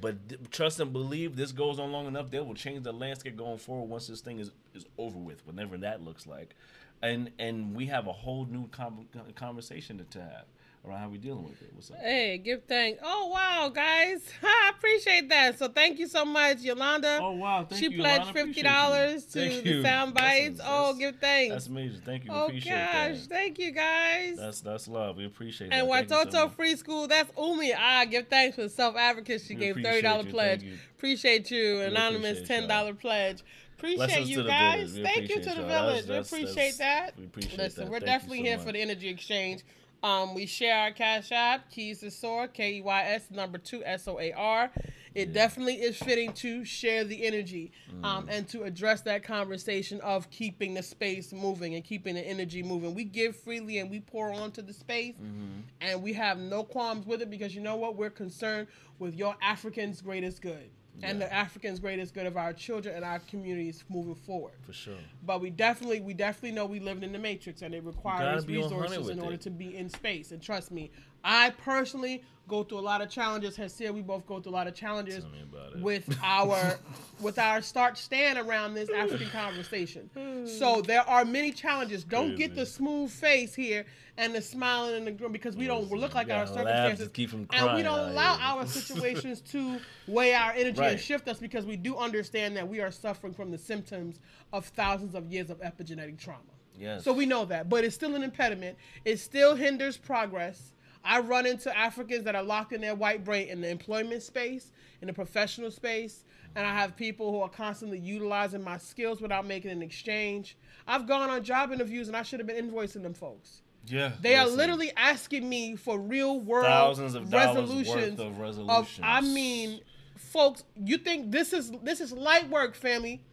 [0.00, 3.36] But th- trust and believe this goes on long enough, they will change the landscape
[3.36, 6.54] going forward once this thing is, is over with, whatever that looks like.
[7.02, 10.44] And and we have a whole new com- conversation to, to
[10.84, 11.70] have around how we dealing with it.
[11.72, 11.98] What's up?
[11.98, 13.00] Hey, give thanks.
[13.04, 15.58] Oh wow, guys, I appreciate that.
[15.58, 17.18] So thank you so much, Yolanda.
[17.22, 17.64] Oh, wow.
[17.68, 18.44] Thank she you, pledged Yolanda.
[18.46, 19.82] fifty dollars to Thank the you.
[19.82, 20.60] sound bites.
[20.62, 21.52] Oh, That's- give thanks.
[21.54, 22.00] That's amazing.
[22.04, 22.32] Thank you.
[22.32, 23.28] We oh appreciate gosh, that.
[23.28, 24.36] thank you guys.
[24.36, 25.16] That's that's love.
[25.16, 25.74] We appreciate it.
[25.74, 26.08] and that.
[26.08, 26.52] Thank you so Watoto.
[26.52, 27.74] Free School, that's Umi.
[27.74, 29.40] I give thanks for the self advocate.
[29.42, 30.62] She We gave thirty dollar pledge.
[30.62, 30.78] You.
[30.96, 31.80] Appreciate you.
[31.80, 33.42] Anonymous appreciate ten dollar pledge.
[33.78, 34.96] Appreciate Blessings you guys.
[35.02, 35.62] Thank you to the.
[35.64, 36.06] Village.
[36.06, 37.18] we appreciate that.
[37.18, 37.90] we appreciate Listen, that.
[37.90, 38.66] we're Thank definitely so here much.
[38.66, 39.62] for the energy exchange.
[40.02, 43.82] Um, we share our cash app, keys to soar, K E Y S number two
[43.84, 44.70] S O A R.
[45.14, 48.04] It definitely is fitting to share the energy Mm.
[48.04, 52.62] um, and to address that conversation of keeping the space moving and keeping the energy
[52.62, 52.94] moving.
[52.94, 55.60] We give freely and we pour onto the space, Mm-hmm.
[55.82, 57.94] and we have no qualms with it because you know what?
[57.96, 60.70] We're concerned with your Africans' greatest good
[61.02, 64.52] and the Africans' greatest good of our children and our communities moving forward.
[64.66, 64.94] For sure.
[65.24, 69.08] But we definitely, we definitely know we live in the matrix, and it requires resources
[69.08, 69.40] in order it.
[69.42, 70.32] to be in space.
[70.32, 70.90] And trust me,
[71.24, 73.56] I personally go through a lot of challenges.
[73.56, 75.80] Hasir, we both go through a lot of challenges Tell me about it.
[75.80, 76.78] with our
[77.20, 80.10] with our start stand around this African conversation.
[80.16, 80.46] Hmm.
[80.46, 82.04] So there are many challenges.
[82.04, 83.86] Don't get the smooth face here
[84.18, 86.70] and the smiling and the grin because we don't look like our gotta laugh to
[86.70, 88.46] circumstances, keep from and we don't allow here.
[88.46, 92.80] our situations to weigh our energy and shift us because we do understand that we
[92.80, 94.20] are suffering from the symptoms
[94.52, 96.40] of thousands of years of epigenetic trauma.
[96.78, 97.04] Yes.
[97.04, 98.76] So we know that, but it's still an impediment.
[99.04, 100.71] It still hinders progress.
[101.04, 104.70] I run into Africans that are locked in their white brain in the employment space,
[105.00, 106.24] in the professional space,
[106.54, 110.56] and I have people who are constantly utilizing my skills without making an exchange.
[110.86, 113.62] I've gone on job interviews and I should have been invoicing them folks.
[113.86, 114.12] Yeah.
[114.20, 118.20] They are literally asking me for real world Thousands of dollars worth resolutions.
[118.20, 119.80] of I mean,
[120.16, 123.24] folks, you think this is this is light work, family.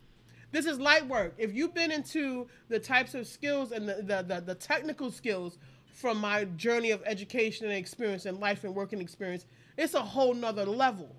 [0.52, 1.36] This is light work.
[1.38, 5.60] If you've been into the types of skills and the, the, the, the technical skills
[6.00, 9.46] from my journey of education and experience and life and working experience,
[9.78, 11.14] it's a whole nother level.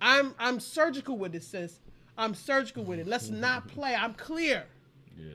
[0.00, 1.78] I'm I'm surgical with it, sis.
[2.18, 3.06] I'm surgical with it.
[3.06, 3.94] Let's not play.
[3.94, 4.64] I'm clear.
[5.16, 5.28] Yeah.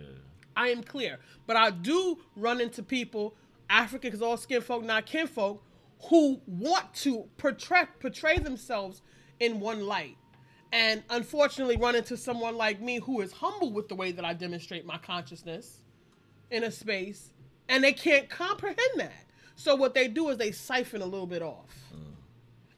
[0.55, 1.19] I am clear.
[1.45, 3.35] But I do run into people,
[3.69, 5.63] African, because all skin folk, not kin folk,
[6.09, 9.01] who want to portray, portray themselves
[9.39, 10.17] in one light.
[10.73, 14.33] And unfortunately, run into someone like me who is humble with the way that I
[14.33, 15.83] demonstrate my consciousness
[16.51, 17.31] in a space,
[17.69, 19.13] and they can't comprehend that.
[19.55, 21.73] So, what they do is they siphon a little bit off.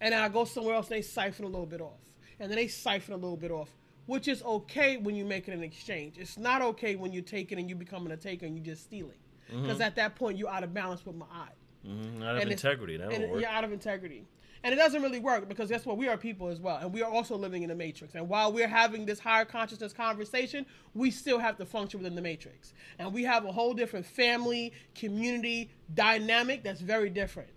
[0.02, 1.99] And then I go somewhere else and they siphon a little bit off.
[2.40, 3.70] And then they siphon a little bit off,
[4.06, 6.18] which is okay when you make it an exchange.
[6.18, 9.18] It's not okay when you're taking and you becoming a taker and you just stealing.
[9.49, 11.49] Because at that point, you're out of balance with my eye.
[11.86, 12.98] Mhm, Out of And integrity.
[12.98, 14.26] That and you're out of integrity.
[14.64, 15.98] And it doesn't really work because guess what?
[15.98, 16.77] We are people as well.
[16.77, 18.15] And we are also living in the matrix.
[18.15, 22.22] And while we're having this higher consciousness conversation, we still have to function within the
[22.22, 22.73] matrix.
[22.98, 27.52] And we have a whole different family, community dynamic that's very different.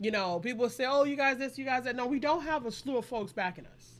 [0.00, 1.94] You know, people say, oh, you guys this, you guys that.
[1.94, 3.92] No, we don't have a slew of folks backing us.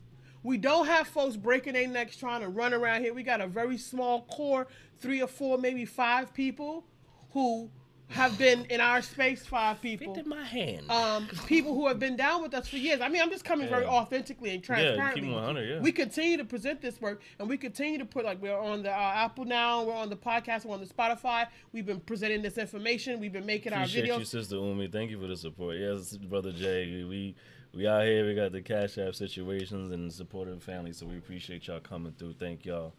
[0.43, 3.13] We don't have folks breaking their necks trying to run around here.
[3.13, 4.67] We got a very small core,
[4.99, 6.87] three or four, maybe five people
[7.33, 7.71] who
[8.11, 10.91] have been in our space, five people Fit in my hand.
[10.91, 13.01] um, people who have been down with us for years.
[13.01, 15.23] I mean, I'm just coming very authentically and transparently.
[15.23, 15.81] keep 100, yeah.
[15.81, 18.91] We continue to present this work, and we continue to put like we're on the
[18.91, 21.47] uh, Apple now, we're on the podcast, we're on the Spotify.
[21.73, 23.21] We've been presenting this information.
[23.21, 24.21] We've been making Appreciate our videos.
[24.21, 24.89] you, sister Umi.
[24.89, 25.77] Thank you for the support.
[25.77, 27.05] Yes, brother Jay.
[27.05, 27.37] We
[27.73, 28.27] we out here.
[28.27, 30.93] We got the Cash App situations and supporting family.
[30.93, 32.35] So we appreciate y'all coming through.
[32.35, 32.93] Thank y'all.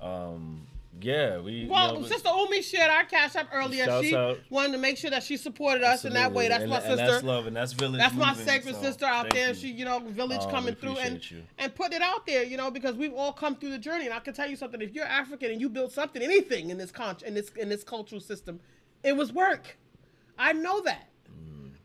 [0.00, 0.66] Um,
[1.00, 1.52] yeah, we.
[1.52, 3.84] you Well, know, Sister Umi shared our cash app earlier.
[4.02, 4.38] She out.
[4.50, 6.48] wanted to make sure that she supported us in that way.
[6.48, 6.88] That's absolutely.
[6.88, 7.02] my sister.
[7.02, 7.98] And that's love, and that's village.
[8.00, 9.48] That's my moving, sacred so sister out there.
[9.48, 9.54] you.
[9.54, 11.42] She, you know, village Um, coming through and you.
[11.58, 14.06] and put it out there, you know, because we've all come through the journey.
[14.06, 16.78] And I can tell you something: if you're African and you built something, anything in
[16.78, 18.58] this con- in this in this cultural system,
[19.04, 19.76] it was work.
[20.38, 21.09] I know that.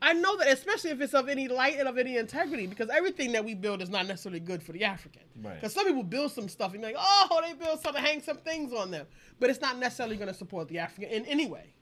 [0.01, 3.31] I know that, especially if it's of any light and of any integrity, because everything
[3.31, 5.23] that we build is not necessarily good for the African.
[5.41, 5.55] Right.
[5.55, 8.37] Because some people build some stuff and like, oh, they build something, to hang some
[8.37, 9.07] things on them,
[9.39, 11.73] but it's not necessarily going to support the African in any way.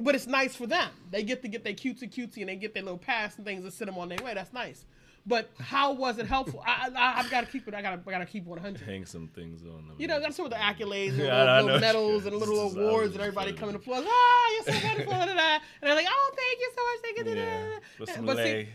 [0.00, 0.90] But it's nice for them.
[1.10, 3.64] They get to get their cutesy cutesy and they get their little pass and things
[3.64, 4.34] and sit them on their way.
[4.34, 4.84] That's nice.
[5.28, 6.62] But how was it helpful?
[6.64, 7.74] I, I, I've got to keep it.
[7.74, 8.80] I got to, I got to keep 100.
[8.82, 9.94] hang some things on them.
[9.98, 13.20] You know, that's what the accolades and Yeah, little, little medals and little awards and
[13.20, 14.04] everybody coming to applause.
[14.06, 15.12] Ah, you're so wonderful.
[15.12, 15.54] da, da, da.
[15.54, 17.00] And they're like, oh, thank you so much.
[17.02, 17.24] Thank you.
[17.24, 17.80] da, Yeah, da, da.
[17.98, 18.68] but some But see-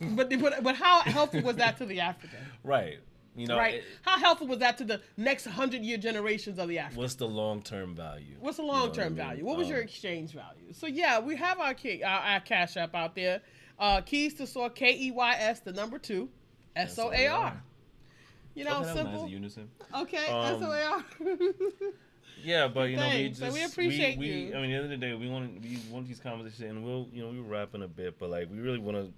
[0.16, 2.38] But, but, but how helpful was that to the African?
[2.64, 2.98] right.
[3.36, 3.74] You know, right?
[3.74, 7.00] it- How helpful was that to the next hundred year generations of the African?
[7.00, 8.34] what's the long term value?
[8.40, 9.16] What's the You know what long term I mean?
[9.16, 9.44] value?
[9.44, 10.72] What was your Um, exchange value?
[10.72, 11.74] So yeah, we have our
[12.04, 13.40] our, our cash app out there.
[13.78, 16.28] Uh, keys to soar K E Y S the number two
[16.74, 17.62] S O A R.
[18.54, 19.28] You know, Okay, was nice simple.
[19.28, 19.68] unison.
[19.94, 21.04] Okay, Um, S O A R.
[22.44, 24.54] Yeah, but you know, we Thanks, just and we appreciate we, you.
[24.54, 26.84] I mean, at the end of the day, we want we want these conversations, and
[26.84, 29.12] we'll you know we were rapping a bit, but like we really want to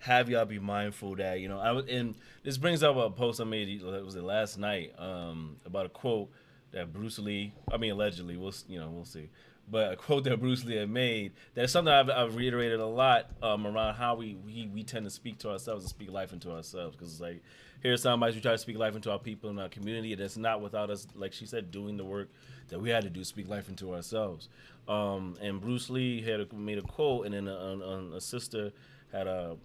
[0.00, 3.40] have y'all be mindful that you know I was and this brings up a post
[3.40, 6.30] I made uh, was it last night um about a quote
[6.72, 9.28] that Bruce Lee I mean allegedly we'll you know we'll see
[9.70, 13.30] but a quote that Bruce Lee had made that's something I've, I've reiterated a lot
[13.42, 16.50] um, around how we, we we tend to speak to ourselves and speak life into
[16.50, 17.42] ourselves because it's like
[17.82, 20.36] here's somebody we try to speak life into our people in our community and it's
[20.36, 22.28] not without us like she said doing the work
[22.68, 24.48] that we had to do speak life into ourselves
[24.88, 28.72] um, and Bruce Lee had a, made a quote and then a, a, a sister
[29.12, 29.56] had a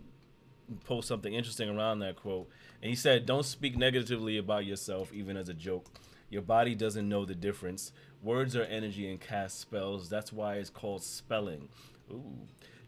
[0.83, 2.49] post something interesting around that quote.
[2.81, 5.85] And he said, Don't speak negatively about yourself, even as a joke.
[6.29, 7.91] Your body doesn't know the difference.
[8.25, 10.09] Words are energy and cast spells.
[10.09, 11.69] That's why it's called spelling.
[12.11, 12.23] Ooh.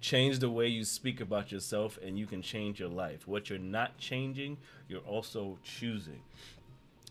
[0.01, 3.27] Change the way you speak about yourself, and you can change your life.
[3.27, 4.57] What you're not changing,
[4.89, 6.21] you're also choosing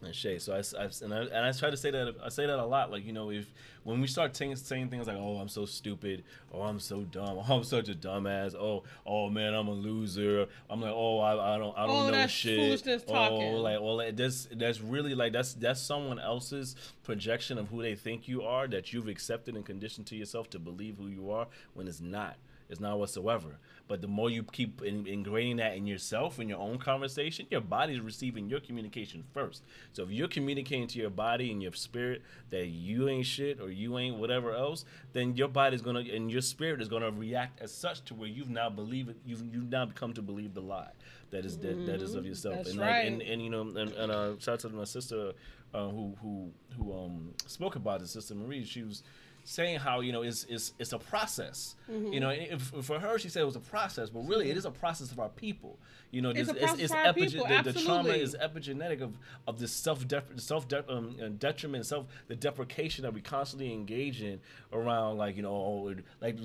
[0.05, 0.39] and Shay.
[0.39, 2.64] So I, I and I and I try to say that I say that a
[2.66, 2.90] lot.
[2.90, 3.52] Like you know, if
[3.82, 7.39] when we start saying saying things like, "Oh, I'm so stupid," "Oh, I'm so dumb,"
[7.48, 11.55] "Oh, I'm such a dumbass," "Oh, oh man, I'm a loser," I'm like, "Oh, I,
[11.55, 13.52] I don't I don't Oh, know that's shit." foolishness Oh, talking.
[13.55, 18.28] like well, that's that's really like that's that's someone else's projection of who they think
[18.28, 21.89] you are that you've accepted and conditioned to yourself to believe who you are when
[21.89, 22.36] it's not.
[22.68, 23.59] It's not whatsoever.
[23.89, 27.61] But the more you keep in, ingraining that in yourself, in your own conversation, your
[27.61, 29.63] body's receiving your communication first.
[29.93, 33.71] So if you're communicating to your body and your spirit that you ain't shit or
[33.71, 37.73] you ain't whatever else, then your body's gonna and your spirit is gonna react as
[37.73, 39.17] such to where you've now believe it.
[39.25, 40.91] You've you've now come to believe the lie
[41.31, 42.57] that is that, that is of yourself.
[42.57, 43.07] That's and like, right.
[43.07, 45.33] and, and you know, and, and uh, shout out to my sister
[45.75, 48.65] uh, who who who um spoke about it, Sister Marie.
[48.65, 49.03] She was
[49.47, 51.77] saying how you know it's it's, it's a process.
[51.90, 52.12] Mm-hmm.
[52.12, 54.64] You know, if, for her she said it was a process, but really it is
[54.64, 55.78] a process of our people.
[56.10, 59.12] You know, It's this, a process for our people, the, the trauma is epigenetic of
[59.47, 60.05] of this self
[60.36, 64.40] self de- um, uh, detriment, self the deprecation that we constantly engage in
[64.73, 66.36] around like you know oh, like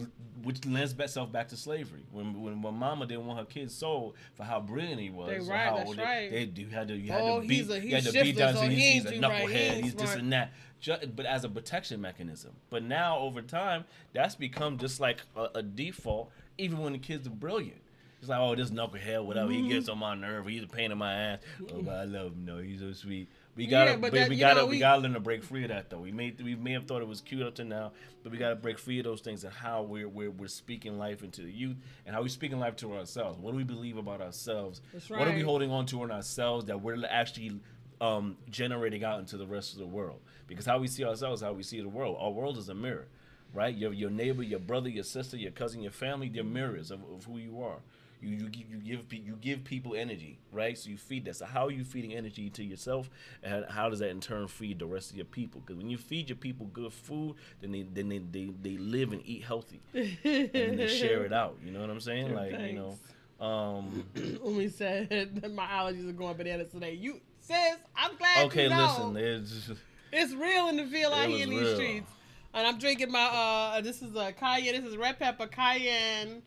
[0.44, 2.04] which lends itself back to slavery.
[2.12, 5.40] When when, when Mama didn't want her kids sold for how brilliant he was, They
[5.40, 6.32] right, how that's they, right.
[6.32, 8.38] They, you had to you had Oh, to beat he's a- you had to beat
[8.38, 10.52] down so or he's, he's a do right, he knucklehead, ain't he's this and that.
[10.82, 12.52] Ju- but as a protection mechanism.
[12.70, 17.28] But now over time, that's become just like a, a default, even when the kids
[17.28, 17.78] are brilliant.
[18.20, 19.52] It's like, oh, this knucklehead, whatever.
[19.52, 20.04] He gets Mm-hmm.
[20.04, 20.46] on my nerve.
[20.46, 21.40] He's a pain in my ass.
[21.74, 22.46] Oh, but I love him.
[22.46, 23.28] No, he's so sweet.
[23.56, 25.44] We gotta, Yeah, but we, that- we gotta, know, we, we- gotta learn to break
[25.44, 25.98] free of that though.
[26.00, 27.92] We may, we may have thought it was cute up to now,
[28.24, 31.24] but we gotta break free of those things and how we're, we're, we're speaking life
[31.24, 33.40] into the youth and how we're speaking life to ourselves.
[33.40, 34.82] What do we believe about ourselves?
[34.94, 37.60] That's What are we holding on to in ourselves that we're actually
[38.02, 40.20] um, generating out into the rest of the world?
[40.48, 42.18] Because how we see ourselves, how we see the world.
[42.20, 43.08] Our world is a mirror,
[43.54, 43.74] right?
[43.74, 47.24] Your your neighbor, your brother, your sister, your cousin, your family, they're mirrors of, of
[47.26, 47.78] who you are.
[48.22, 50.78] You, you, you give you give people energy, right?
[50.78, 51.38] So you feed that.
[51.38, 53.10] So how are you feeding energy to yourself,
[53.42, 55.62] and how does that in turn feed the rest of your people?
[55.62, 59.12] Because when you feed your people good food, then they then they, they, they live
[59.12, 60.20] and eat healthy, and
[60.54, 61.58] then they share it out.
[61.66, 62.36] You know what I'm saying?
[62.36, 64.06] Like you know, um,
[64.46, 65.10] Umi said
[65.42, 66.94] that my allergies are going bananas today.
[66.94, 67.22] You
[67.52, 68.46] says I'm glad.
[68.48, 69.12] okay, you know.
[69.14, 69.70] listen, it's
[70.12, 71.76] It's real in the field out here in these real.
[71.76, 72.12] streets.
[72.54, 76.42] And I'm drinking my uh this is a cayenne, this is red pepper, cayenne,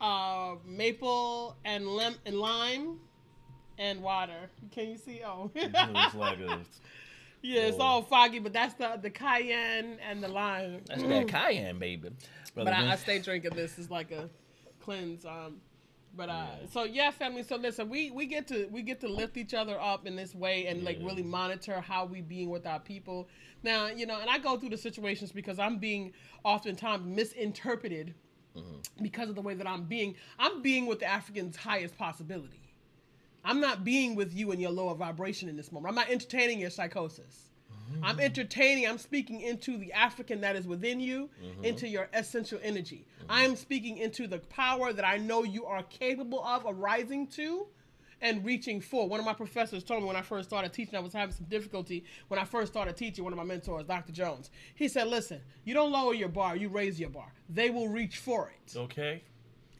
[0.00, 2.98] uh maple and lim and lime
[3.78, 4.50] and water.
[4.70, 5.22] Can you see?
[5.24, 5.50] Oh.
[5.54, 6.60] it's like a
[7.42, 10.82] yeah, it's all foggy, but that's the the cayenne and the lime.
[10.86, 12.10] that's that cayenne, baby.
[12.54, 13.78] Brother but I, I stay drinking this.
[13.78, 14.28] It's like a
[14.80, 15.24] cleanse.
[15.24, 15.56] Um,
[16.16, 17.42] but uh, so yeah, family.
[17.42, 20.34] So listen, we we get to we get to lift each other up in this
[20.34, 23.28] way and like really monitor how we being with our people.
[23.62, 26.12] Now you know, and I go through the situations because I'm being
[26.44, 28.14] oftentimes misinterpreted
[28.56, 29.04] Mm-hmm.
[29.04, 30.16] because of the way that I'm being.
[30.36, 32.74] I'm being with the African's highest possibility.
[33.44, 35.90] I'm not being with you in your lower vibration in this moment.
[35.90, 37.49] I'm not entertaining your psychosis.
[38.02, 41.28] I'm entertaining, I'm speaking into the African that is within you,
[41.62, 43.04] into your essential energy.
[43.28, 47.66] I am speaking into the power that I know you are capable of arising to
[48.22, 49.08] and reaching for.
[49.08, 51.46] One of my professors told me when I first started teaching, I was having some
[51.46, 54.12] difficulty when I first started teaching, one of my mentors, Dr.
[54.12, 54.50] Jones.
[54.74, 57.32] He said, Listen, you don't lower your bar, you raise your bar.
[57.48, 59.22] They will reach for it okay.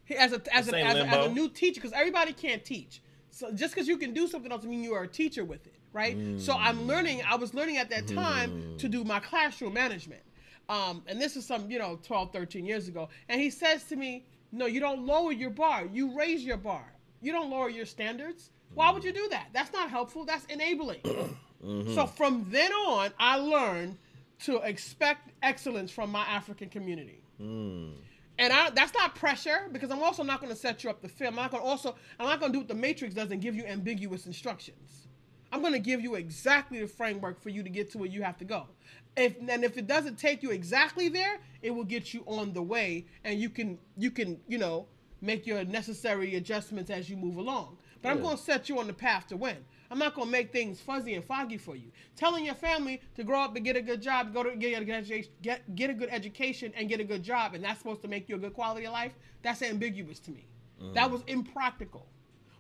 [0.05, 3.01] he- as a as, a, as, a, as a new teacher because everybody can't teach
[3.31, 5.75] so just because you can do something doesn't mean you are a teacher with it
[5.93, 6.17] right?
[6.39, 6.87] So i'm mm.
[6.87, 8.93] learning i was learning at that time to hmm.
[8.93, 10.23] do my classroom management.
[10.69, 13.09] Um, and this is some you know 12 13 years ago.
[13.29, 15.87] And he says to me no you don't lower your bar.
[15.87, 16.85] You raise your bar.
[17.21, 18.51] You don't lower your standards.
[18.75, 19.49] Why would you do that?
[19.53, 20.25] That's not helpful.
[20.25, 21.01] That's enabling.
[21.65, 21.95] Mm-hmm.
[21.95, 23.99] So from then on i learned
[24.45, 27.23] to expect excellence from my african community.
[27.37, 27.91] Hmm.
[28.39, 31.09] And I, that's not pressure because I'm also not going to set you up to
[31.09, 31.29] fail.
[31.29, 33.43] I'm not going to also I'm not going to do what the Matrix does and
[33.43, 35.00] give you ambiguous instructions.
[35.53, 38.23] I'm going to give you exactly the framework for you to get to where you
[38.23, 38.67] have to go.
[39.17, 42.63] If and if it doesn't take you exactly there, it will get you on the
[42.63, 44.87] way, and you can you can you know
[45.21, 47.77] make your necessary adjustments as you move along.
[48.03, 49.59] But I'm going to set you on the path to win.
[49.91, 51.91] I'm not going to make things fuzzy and foggy for you.
[52.17, 54.85] Telling your family to grow up and get a good job, go to get a
[54.85, 58.01] good education, get, get a good education and get a good job, and that's supposed
[58.03, 59.13] to make you a good quality of life,
[59.43, 60.47] that's ambiguous to me.
[60.81, 60.95] Mm.
[60.95, 62.07] That was impractical.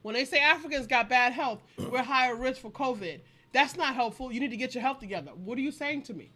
[0.02, 3.20] When they say Africans got bad health, we're higher risk for COVID.
[3.52, 4.32] That's not helpful.
[4.32, 5.32] You need to get your health together.
[5.34, 6.30] What are you saying to me?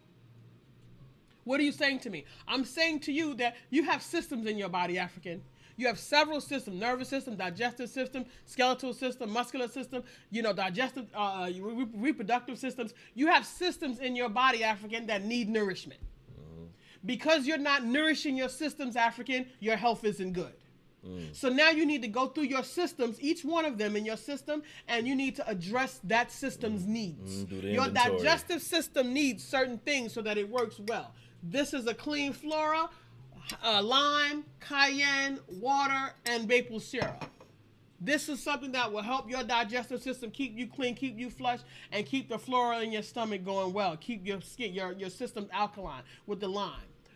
[1.45, 2.25] What are you saying to me?
[2.47, 5.43] I'm saying to you that you have systems in your body, African.
[5.77, 10.03] You have several systems: nervous system, digestive system, skeletal system, muscular system.
[10.31, 12.93] You know, digestive, uh, re- reproductive systems.
[13.13, 15.99] You have systems in your body, African, that need nourishment.
[17.05, 20.53] Because you're not nourishing your systems, African, your health isn't good.
[21.33, 24.17] So now you need to go through your systems, each one of them in your
[24.17, 27.43] system, and you need to address that system's needs.
[27.45, 31.13] Mm, your digestive system needs certain things so that it works well.
[31.43, 32.89] This is a clean flora,
[33.63, 37.29] uh, lime, cayenne, water, and maple syrup.
[38.01, 41.59] This is something that will help your digestive system keep you clean, keep you flush,
[41.91, 43.95] and keep the flora in your stomach going well.
[43.97, 46.73] Keep your skin, your, your system alkaline with the lime,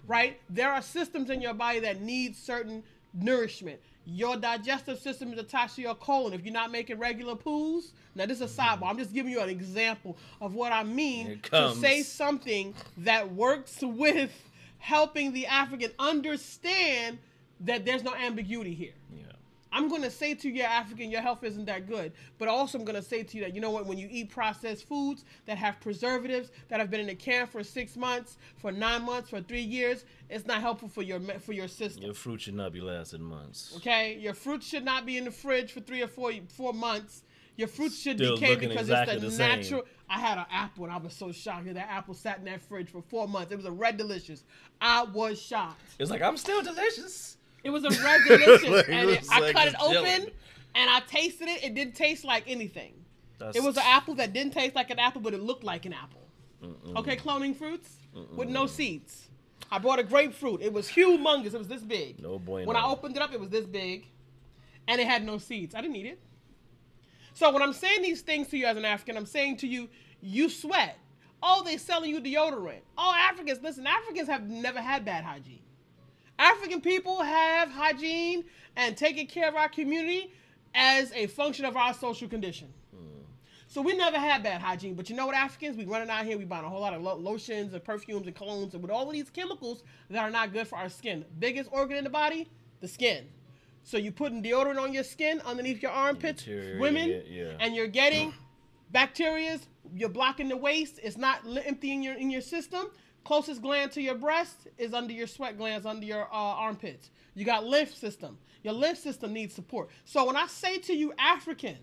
[0.08, 0.40] right?
[0.50, 2.84] There are systems in your body that need certain
[3.14, 3.80] nourishment.
[4.06, 6.34] Your digestive system is attached to your colon.
[6.34, 8.90] If you're not making regular poos, now this is a sidebar.
[8.90, 13.80] I'm just giving you an example of what I mean to say something that works
[13.82, 14.32] with
[14.80, 17.20] helping the African understand
[17.62, 18.94] that there's no ambiguity here.
[19.16, 19.29] Yeah.
[19.72, 22.12] I'm going to say to you, African, your health isn't that good.
[22.38, 24.30] But also, I'm going to say to you that, you know what, when you eat
[24.30, 28.72] processed foods that have preservatives, that have been in a can for six months, for
[28.72, 32.04] nine months, for three years, it's not helpful for your for your system.
[32.04, 33.74] Your fruit should not be lasting months.
[33.78, 37.24] Okay, your fruit should not be in the fridge for three or four four months.
[37.58, 39.60] Your fruit should Still decay because exactly it's the the, same.
[39.60, 39.84] natural.
[40.10, 42.62] I had an apple and I was so shocked that that apple sat in that
[42.62, 43.52] fridge for four months.
[43.52, 44.46] It was a red delicious.
[44.80, 45.82] I was shocked.
[46.00, 47.36] It's like I'm still delicious.
[47.64, 50.32] It was a red delicious, Like, and it, I like cut it it's open
[50.76, 51.64] and I tasted it.
[51.64, 52.94] It didn't taste like anything.
[53.38, 55.86] That's, It was an apple that didn't taste like an apple, but it looked like
[55.86, 56.22] an apple.
[56.98, 57.90] Okay, cloning fruits
[58.36, 59.30] with no seeds.
[59.72, 60.62] I bought a grapefruit.
[60.62, 61.54] It was humongous.
[61.54, 62.22] It was this big.
[62.22, 62.68] No bueno.
[62.68, 64.08] When I opened it up, it was this big,
[64.88, 65.76] and it had no seeds.
[65.76, 66.20] I didn't eat it.
[67.34, 69.88] So when I'm saying these things to you as an African, I'm saying to you,
[70.22, 70.98] you sweat.
[71.42, 72.82] Oh, they selling you deodorant.
[72.98, 75.62] Oh, Africans, listen, Africans have never had bad hygiene.
[76.40, 78.46] African people have hygiene
[78.78, 80.32] and taking care of our community
[80.74, 82.70] as a function of our social condition.
[82.96, 83.22] Hmm.
[83.68, 85.76] So we never had bad hygiene, but you know what, Africans?
[85.76, 88.36] We running out here, we buying a whole lot of lo- lotions and perfumes and
[88.36, 91.26] colognes and with all of these chemicals that are not good for our skin.
[91.40, 92.48] Biggest organ in the body,
[92.80, 93.26] the skin.
[93.84, 97.58] So you putting deodorant on your skin underneath your armpits, women, yeah.
[97.60, 98.34] and you're getting
[98.94, 99.62] bacterias.
[99.94, 101.00] You're blocking the waste.
[101.02, 102.92] It's not emptying your in your system.
[103.30, 107.12] Closest gland to your breast is under your sweat glands, under your uh, armpits.
[107.36, 108.40] You got lymph system.
[108.64, 109.90] Your lymph system needs support.
[110.04, 111.78] So when I say to you, African,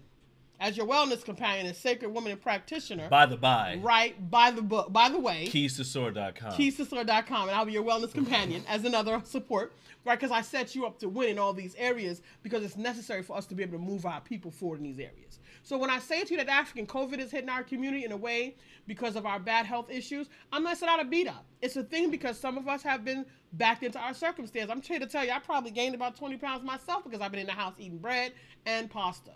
[0.58, 4.60] as your wellness companion and sacred woman and practitioner, By the by, right by the
[4.60, 6.50] book, by the way, keys to soar.com.
[6.50, 9.72] keystosoar.com, and I'll be your wellness companion as another support,
[10.04, 10.18] right?
[10.18, 13.36] Because I set you up to win in all these areas because it's necessary for
[13.36, 15.38] us to be able to move our people forward in these areas.
[15.66, 18.16] So when I say to you that African COVID is hitting our community in a
[18.16, 18.54] way
[18.86, 21.44] because of our bad health issues, I'm not saying out of beat up.
[21.60, 24.70] It's a thing because some of us have been backed into our circumstance.
[24.70, 27.40] I'm here to tell you, I probably gained about 20 pounds myself because I've been
[27.40, 28.32] in the house eating bread
[28.64, 29.32] and pasta.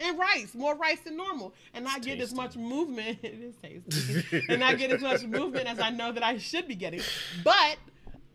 [0.00, 3.18] And rice, more rice than normal, and not get as much movement.
[3.22, 6.66] it is tasty, and not get as much movement as I know that I should
[6.68, 7.02] be getting.
[7.44, 7.76] But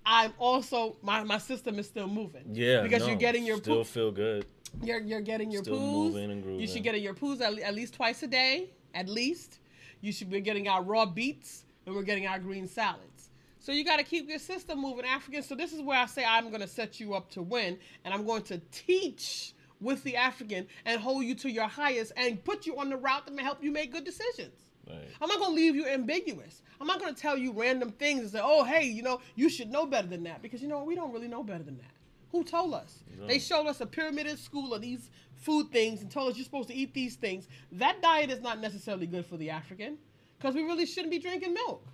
[0.06, 2.44] I'm also my my system is still moving.
[2.52, 4.46] yeah, because no, you're getting your still poop, feel good.
[4.84, 6.14] You're you're getting your still poos.
[6.14, 9.08] moving and You should get in your poos at, at least twice a day, at
[9.10, 9.60] least.
[10.02, 13.30] You should be getting our raw beets, and we're getting our green salads.
[13.60, 15.44] So you got to keep your system moving, African.
[15.44, 18.14] So this is where I say I'm going to set you up to win, and
[18.14, 22.66] I'm going to teach with the African and hold you to your highest and put
[22.66, 24.54] you on the route that may help you make good decisions.
[24.88, 25.08] Right.
[25.22, 26.64] I'm not gonna leave you ambiguous.
[26.80, 29.70] I'm not gonna tell you random things and say, "Oh, hey, you know, you should
[29.70, 31.91] know better than that," because you know we don't really know better than that.
[32.32, 33.00] Who told us?
[33.28, 36.46] They showed us a pyramid in school of these food things and told us you're
[36.46, 37.48] supposed to eat these things.
[37.74, 39.98] That diet is not necessarily good for the African,
[40.38, 41.86] because we really shouldn't be drinking milk.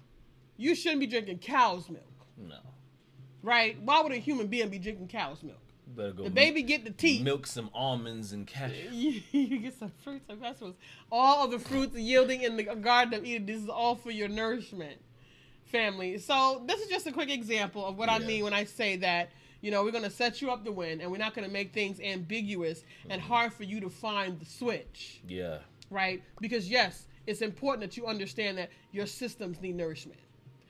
[0.58, 2.04] You shouldn't be drinking cow's milk,
[2.38, 2.58] No.
[3.42, 3.80] right?
[3.82, 5.58] Why would a human being be drinking cow's milk?
[5.88, 7.22] Better go The baby get the teeth.
[7.24, 8.90] milk some almonds and cashew.
[8.92, 10.76] you, you get some fruits and vegetables.
[11.12, 13.46] All of the fruits yielding in the garden of Eden.
[13.46, 15.00] This is all for your nourishment,
[15.66, 16.18] family.
[16.18, 19.32] So this is just a quick example of what I mean when I say that.
[19.62, 22.00] You know, we're gonna set you up to win, and we're not gonna make things
[22.00, 25.60] ambiguous and hard for you to find the switch, Yeah.
[25.90, 26.22] right?
[26.40, 30.20] Because yes, it's important that you understand that your systems need nourishment,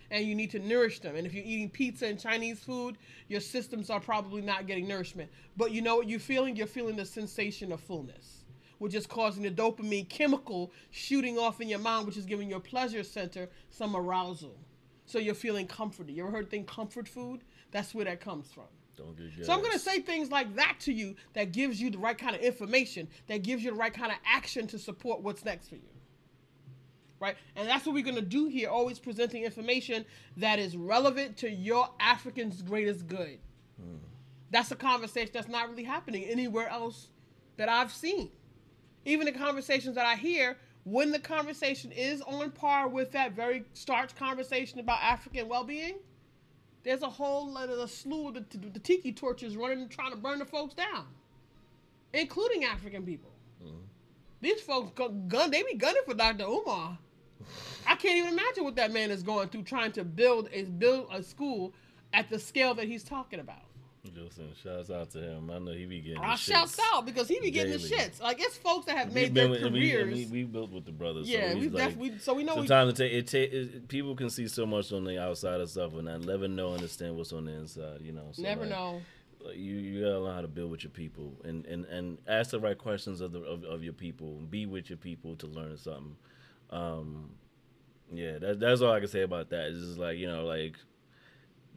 [0.10, 1.16] and you need to nourish them.
[1.18, 2.98] And if you're eating pizza and Chinese food,
[3.28, 5.30] your systems are probably not getting nourishment.
[5.58, 6.56] But you know what you're feeling?
[6.56, 8.46] You're feeling the sensation of fullness,
[8.80, 12.62] which is causing the dopamine chemical shooting off in your mind, which is giving your
[12.62, 14.58] pleasure center some arousal.
[15.06, 16.16] So you're feeling comforted.
[16.16, 17.42] You ever heard the thing comfort food?
[17.72, 18.66] That's where that comes from.
[18.98, 19.46] Don't get gas.
[19.46, 22.36] So I'm gonna say things like that to you that gives you the right kind
[22.36, 25.76] of information, that gives you the right kind of action to support what's next for
[25.76, 25.82] you.
[27.20, 27.36] Right?
[27.56, 30.06] And that's what we're gonna do here, always presenting information
[30.38, 33.40] that is relevant to your African's greatest good.
[33.80, 33.98] Hmm.
[34.50, 37.10] That's a conversation that's not really happening anywhere else
[37.58, 38.32] that I've seen.
[39.06, 43.66] Even the conversations that I hear, when the conversation is on par with that very
[43.74, 45.98] starch conversation about African well-being,
[46.88, 50.16] there's a whole lot of a slew of the, the tiki torches running, trying to
[50.16, 51.06] burn the folks down,
[52.14, 53.30] including African people.
[53.62, 53.76] Mm-hmm.
[54.40, 56.46] These folks gun, they be gunning for Dr.
[56.46, 56.98] Umar.
[57.86, 61.10] I can't even imagine what that man is going through trying to build a build
[61.12, 61.74] a school
[62.14, 63.67] at the scale that he's talking about.
[64.16, 65.52] Listen, shouts out to him.
[65.52, 66.20] I know he be getting.
[66.20, 67.92] I the shout out because he be getting the daily.
[67.92, 68.22] shits.
[68.22, 70.14] Like it's folks that have We've made their with- careers.
[70.14, 71.28] We, we built with the brothers.
[71.30, 72.18] yeah, so like, definitely.
[72.20, 75.04] So we know we, Sometimes it, ta- it, it people can see so much on
[75.04, 78.00] the outside of stuff and not never know understand what's on the inside.
[78.02, 79.02] You know, so never like, know.
[79.54, 82.60] you you gotta learn how to build with your people and and and ask the
[82.62, 84.36] right questions of the of, of your people.
[84.50, 86.16] Be with your people to learn something.
[86.70, 87.32] Um,
[88.14, 89.68] yeah, that, that's all I can say about that.
[89.72, 90.76] It's just like you know, like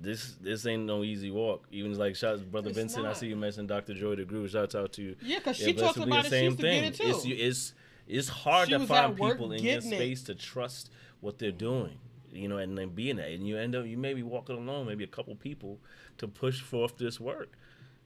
[0.01, 1.67] this this ain't no easy walk.
[1.71, 3.95] Even like shout brother It's Vincent, I see you mentioned Dr.
[3.95, 4.49] Joy DeGruy.
[4.51, 5.17] Shouts out to you.
[5.23, 6.85] Yeah, 'cause Yeah, she talks about the same used to get thing.
[6.85, 7.75] it, It's it's
[8.09, 9.83] it's hard She to find people in your it.
[9.85, 10.91] space to trust
[11.21, 11.99] what they're doing.
[12.33, 14.87] You know, and then being that, and you end up you may be walking alone,
[14.87, 15.79] maybe a couple people
[16.19, 17.57] to push forth this work.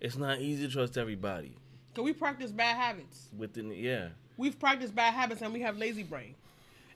[0.01, 1.57] It's not easy to trust everybody
[1.95, 3.29] Cause we practice bad habits.
[3.37, 3.71] within.
[3.71, 6.35] Yeah, We've practiced bad habits and we have lazy brain,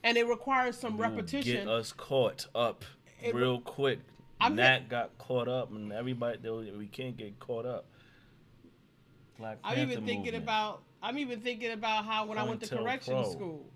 [0.03, 1.53] and it requires some repetition.
[1.67, 2.85] Get us caught up
[3.23, 4.01] It- real quick.
[4.41, 7.87] I'm Nat got caught up, and everybody they- we can't get caught up.
[9.39, 10.43] Black I'm even thinking movement.
[10.45, 13.33] about I'm even thinking about how when I went to correctional Pro.
[13.33, 13.67] school,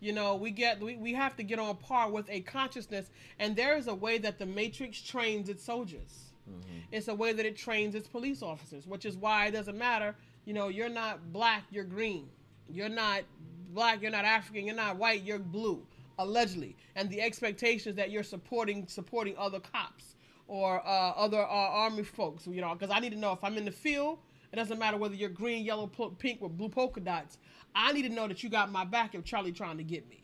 [0.00, 3.54] you know, we get we, we have to get on par with a consciousness, and
[3.54, 6.32] there is a way that the Matrix trains its soldiers.
[6.50, 6.78] Mm-hmm.
[6.90, 10.16] It's a way that it trains its police officers, which is why it doesn't matter.
[10.44, 12.28] You know, you're not black, you're green.
[12.68, 13.22] You're not
[13.70, 15.86] black, you're not African, you're not white, you're blue,
[16.18, 16.76] allegedly.
[16.96, 20.16] And the expectations that you're supporting supporting other cops
[20.48, 23.56] or uh, other uh, army folks, you know, because I need to know if I'm
[23.56, 24.18] in the field.
[24.52, 25.86] It doesn't matter whether you're green, yellow,
[26.18, 27.38] pink with blue polka dots.
[27.74, 30.22] I need to know that you got my back if Charlie trying to get me.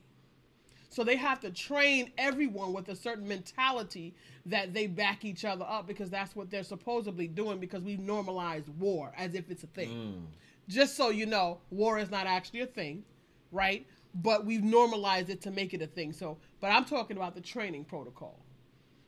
[0.91, 4.15] So they have to train everyone with a certain mentality
[4.47, 8.69] that they back each other up because that's what they're supposedly doing because we've normalized
[8.79, 9.89] war as if it's a thing.
[10.69, 13.05] Just so you know, war is not actually a thing,
[13.53, 13.87] right?
[14.15, 16.13] But we've normalized it to make it a thing.
[16.13, 18.41] So, but I'm talking about the training protocol.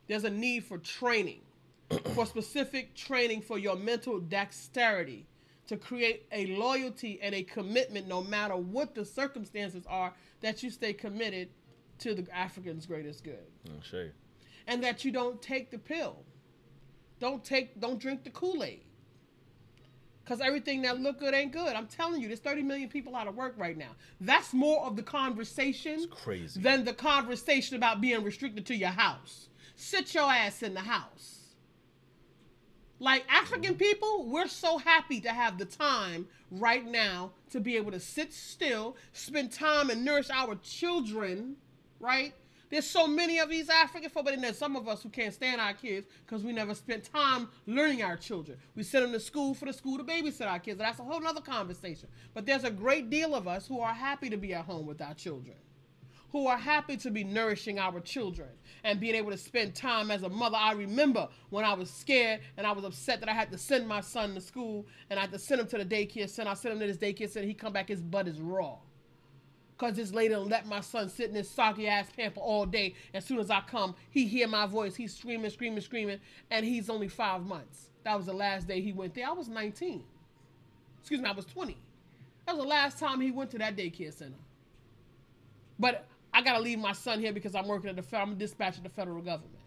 [0.07, 1.43] There's a need for training,
[2.15, 5.27] for specific training for your mental dexterity
[5.71, 10.71] to create a loyalty and a commitment no matter what the circumstances are that you
[10.71, 11.49] stay committed
[11.99, 14.13] to the African's greatest good mm, shit.
[14.67, 16.25] and that you don't take the pill.
[17.21, 18.83] Don't take don't drink the Kool-Aid.
[20.31, 21.75] Cause everything that look good ain't good.
[21.75, 23.91] I'm telling you, there's 30 million people out of work right now.
[24.21, 26.61] That's more of the conversation crazy.
[26.61, 29.49] than the conversation about being restricted to your house.
[29.75, 31.41] Sit your ass in the house.
[33.01, 37.91] Like African people, we're so happy to have the time right now to be able
[37.91, 41.57] to sit still, spend time and nourish our children,
[41.99, 42.35] right?
[42.71, 45.35] There's so many of these African folk, but then there's some of us who can't
[45.35, 48.59] stand our kids because we never spent time learning our children.
[48.77, 50.79] We send them to school for the school to babysit our kids.
[50.79, 52.09] That's a whole nother conversation.
[52.33, 55.03] But there's a great deal of us who are happy to be at home with
[55.03, 55.57] our children
[56.33, 58.49] who are happy to be nourishing our children
[58.85, 60.57] and being able to spend time as a mother.
[60.57, 63.89] I remember when I was scared and I was upset that I had to send
[63.89, 66.51] my son to school and I had to send him to the daycare center.
[66.51, 67.47] I sent him to this daycare center.
[67.47, 68.77] He come back, his butt is raw.
[69.81, 72.95] Cause this lady let my son sit in this soggy ass pamper all day.
[73.15, 74.95] As soon as I come, he hear my voice.
[74.95, 76.21] He's screaming, screaming, screaming,
[76.51, 77.89] and he's only five months.
[78.05, 79.27] That was the last day he went there.
[79.27, 80.05] I was 19.
[81.01, 81.79] Excuse me, I was 20.
[82.45, 84.35] That was the last time he went to that daycare center.
[85.79, 88.91] But I gotta leave my son here because I'm working at the I'm a the
[88.95, 89.65] federal government.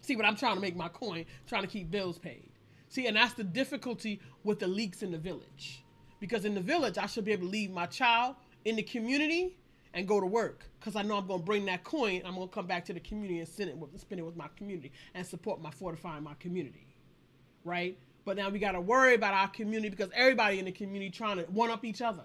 [0.00, 2.50] See, but I'm trying to make my coin, trying to keep bills paid.
[2.88, 5.84] See, and that's the difficulty with the leaks in the village.
[6.18, 8.34] Because in the village, I should be able to leave my child
[8.64, 9.56] in the community
[9.92, 10.64] and go to work.
[10.78, 13.38] Because I know I'm gonna bring that coin, I'm gonna come back to the community
[13.38, 16.86] and spend it with, spend it with my community and support my fortifying my community.
[17.64, 17.96] Right?
[18.24, 21.44] But now we gotta worry about our community because everybody in the community trying to
[21.44, 22.24] one up each other.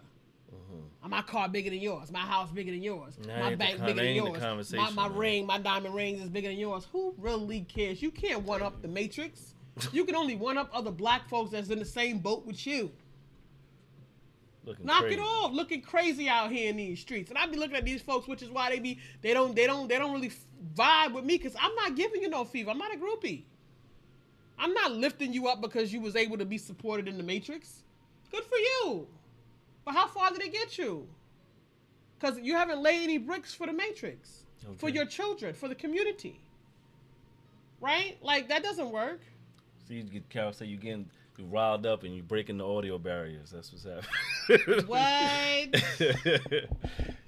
[1.08, 2.12] My car bigger than yours.
[2.12, 3.16] My house bigger than yours.
[3.26, 4.42] That my bank con- bigger than yours.
[4.78, 6.86] My, my ring, my diamond rings is bigger than yours.
[6.92, 8.02] Who really cares?
[8.02, 9.54] You can't one up the matrix.
[9.94, 12.92] You can only one up other black folks that's in the same boat with you.
[14.66, 15.16] Looking Knock crazy.
[15.16, 15.54] it off.
[15.54, 17.30] Looking crazy out here in these streets.
[17.30, 19.66] And I be looking at these folks, which is why they be they don't they
[19.66, 20.32] don't they don't really
[20.76, 22.70] vibe with me because I'm not giving you no fever.
[22.70, 23.44] I'm not a groupie.
[24.58, 27.84] I'm not lifting you up because you was able to be supported in the matrix.
[28.32, 29.08] Good for you.
[29.86, 31.08] But how far did it get you?
[32.20, 34.44] Because you haven't laid any bricks for the matrix,
[34.78, 36.42] for your children, for the community.
[37.80, 38.18] Right?
[38.22, 39.22] Like that doesn't work.
[39.88, 41.10] See, you get Carol say you getting
[41.40, 43.52] you riled up and you're breaking the audio barriers.
[43.52, 44.86] That's what's happening.
[44.88, 45.76] What?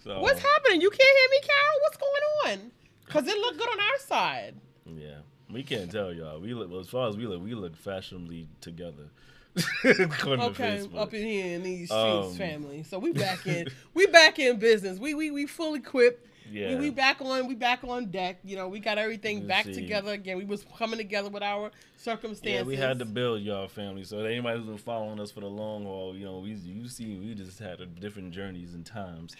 [0.03, 0.81] so, What's happening?
[0.81, 1.79] You can't hear me, Carol?
[1.81, 2.23] What's going
[2.59, 2.71] on?
[3.05, 4.55] Because it looked good on our side.
[4.85, 5.19] Yeah,
[5.49, 6.39] we can't tell y'all.
[6.39, 7.41] We look well, as far as we look.
[7.43, 9.09] We look fashionably together.
[9.85, 12.83] Okay, up in here in these streets, Um, family.
[12.83, 14.97] So we back in, we back in business.
[14.97, 16.25] We we we full equipped.
[16.49, 16.69] Yeah.
[16.69, 18.39] We, we back on, we back on deck.
[18.43, 19.73] You know, we got everything back see.
[19.73, 20.37] together again.
[20.37, 21.71] We was coming together with our
[22.01, 22.53] circumstances.
[22.61, 24.03] Yeah, we had to build y'all family.
[24.03, 27.17] So anybody who's been following us for the long haul, you know, we you see
[27.17, 29.35] we just had a different journeys and times,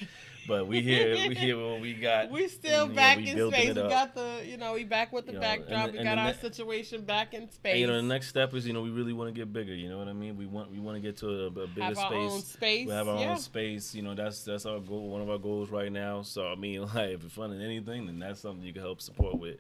[0.48, 2.30] but we here we here what we got.
[2.32, 3.68] We still and, you know, back we in space.
[3.76, 5.92] We got the, you know, we back with the You backdrop.
[5.92, 7.72] the- we got our ne- situation back in space.
[7.72, 9.74] And, you know, the next step is you know we really want to get bigger.
[9.74, 10.38] You know what I mean?
[10.38, 12.32] We want we want to get to a, a bigger Have our space.
[12.32, 13.32] own space, We have our yeah.
[13.32, 13.96] own space.
[13.96, 15.10] You know that's that's our goal.
[15.10, 16.22] One of our goals right now.
[16.22, 19.38] So I mean, like if you're funding anything, then that's something you can help support
[19.40, 19.58] with.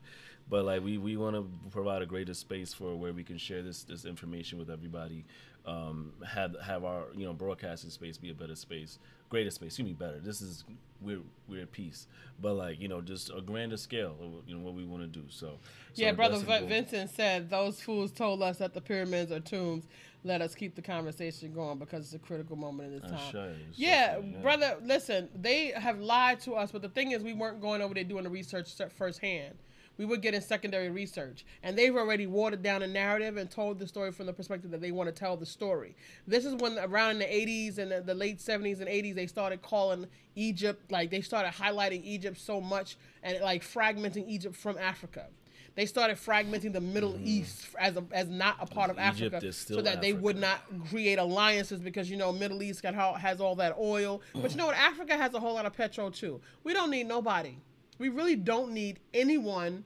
[0.51, 3.63] But like we, we want to provide a greater space for where we can share
[3.63, 5.23] this this information with everybody.
[5.65, 8.99] Um, have have our you know broadcasting space be a better space,
[9.29, 9.67] greater space.
[9.67, 10.19] Excuse me, better.
[10.19, 10.65] This is
[10.99, 12.05] we're we're at peace,
[12.41, 14.17] but like you know just a grander scale.
[14.19, 15.23] Of, you know what we want to do.
[15.29, 15.57] So,
[15.93, 19.85] so Yeah, brother V- Vincent said those fools told us that the pyramids are tombs.
[20.25, 23.31] Let us keep the conversation going because it's a critical moment in this time.
[23.31, 24.37] sure, Yeah, yeah.
[24.41, 27.93] brother, listen, they have lied to us, but the thing is, we weren't going over
[27.93, 29.55] there doing the research firsthand.
[30.01, 33.85] We were getting secondary research, and they've already watered down the narrative and told the
[33.85, 35.95] story from the perspective that they want to tell the story.
[36.25, 39.27] This is when, around in the 80s and the, the late 70s and 80s, they
[39.27, 44.75] started calling Egypt, like, they started highlighting Egypt so much and, like, fragmenting Egypt from
[44.79, 45.27] Africa.
[45.75, 48.97] They started fragmenting the Middle East as a, as not a part of.
[48.97, 52.95] Egypt Africa, so that they would not create alliances because you know Middle East got
[52.95, 54.21] has all that oil.
[54.33, 54.75] But you know what?
[54.75, 56.41] Africa has a whole lot of petrol too.
[56.63, 57.55] We don't need nobody.
[57.99, 59.83] We really don't need anyone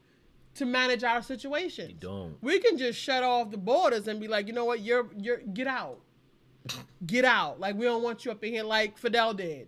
[0.55, 1.87] to manage our situation.
[1.87, 2.37] We don't.
[2.41, 4.81] We can just shut off the borders and be like, you know what?
[4.81, 5.99] You're you're get out,
[7.05, 7.59] get out.
[7.59, 9.67] Like we don't want you up in here like Fidel did.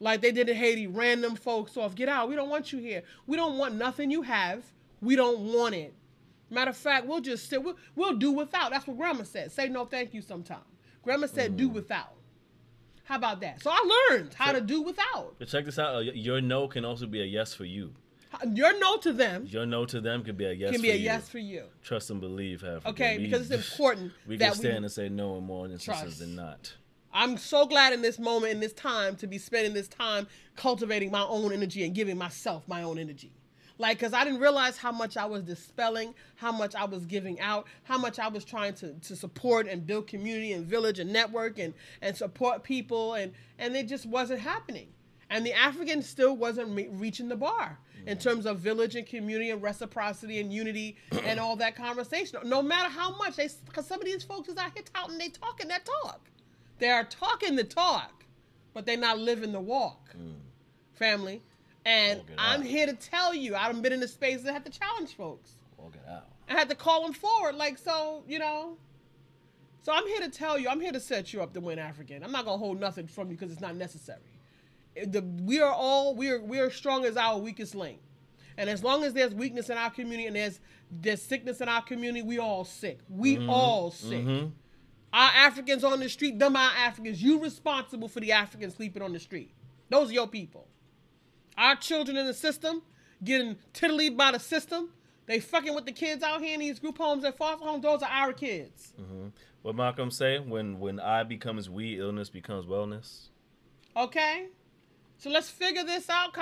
[0.00, 1.94] Like they did in Haiti, random folks off.
[1.94, 2.28] Get out.
[2.28, 3.02] We don't want you here.
[3.26, 4.64] We don't want nothing you have.
[5.00, 5.92] We don't want it.
[6.50, 7.62] Matter of fact, we'll just sit.
[7.62, 8.70] We'll, we'll do without.
[8.70, 9.52] That's what Grandma said.
[9.52, 10.22] Say no, thank you.
[10.22, 10.62] Sometime.
[11.02, 12.14] Grandma said, do without.
[13.04, 13.62] How about that?
[13.62, 15.34] So I learned how to do without.
[15.46, 15.94] Check this out.
[15.96, 17.92] uh, Your no can also be a yes for you.
[18.52, 20.94] Your no to them Your no to them could be a yes can be a
[20.94, 21.04] you.
[21.04, 21.64] yes for you.
[21.82, 25.36] Trust and believe, have Okay, because it's important We can we- stand and say no
[25.38, 26.18] in more instances Trust.
[26.20, 26.74] than not.
[27.12, 30.26] I'm so glad in this moment, in this time, to be spending this time
[30.56, 33.32] cultivating my own energy and giving myself my own energy.
[33.78, 37.40] Like, because I didn't realize how much I was dispelling, how much I was giving
[37.40, 41.10] out, how much I was trying to, to support and build community and village and
[41.12, 41.72] network and,
[42.02, 43.14] and support people.
[43.14, 44.88] And, and it just wasn't happening.
[45.30, 47.78] And the African still wasn't re- reaching the bar
[48.08, 52.40] in terms of village and community and reciprocity and unity and all that conversation.
[52.42, 55.28] No matter how much they, because some of these folks is out here touting, they
[55.28, 56.30] talking that talk.
[56.78, 58.24] They are talking the talk,
[58.72, 60.08] but they're not living the walk.
[60.94, 61.42] Family.
[61.84, 62.66] And I'm out.
[62.66, 65.52] here to tell you, I've been in the space that had to challenge folks.
[65.76, 66.28] Walk it out.
[66.48, 67.56] I had to call them forward.
[67.56, 68.78] Like, so, you know.
[69.82, 72.24] So I'm here to tell you, I'm here to set you up to win African.
[72.24, 74.20] I'm not gonna hold nothing from you because it's not necessary.
[75.06, 78.00] The, we are all we are we are strong as our weakest link.
[78.56, 80.60] And as long as there's weakness in our community and there's
[80.90, 82.98] there's sickness in our community, we all sick.
[83.08, 83.50] We mm-hmm.
[83.50, 84.08] all mm-hmm.
[84.08, 84.48] sick.
[85.12, 87.22] Our Africans on the street, them our Africans.
[87.22, 89.52] You responsible for the Africans sleeping on the street.
[89.88, 90.66] Those are your people.
[91.56, 92.82] Our children in the system
[93.22, 94.90] getting tiddly by the system.
[95.26, 97.82] They fucking with the kids out here in these group homes and foster homes.
[97.82, 98.94] Those are our kids.
[99.00, 99.28] Mm-hmm.
[99.62, 100.38] What Malcolm say?
[100.38, 103.28] When when I becomes we, illness becomes wellness.
[103.96, 104.46] Okay?
[105.18, 106.36] So let's figure this out,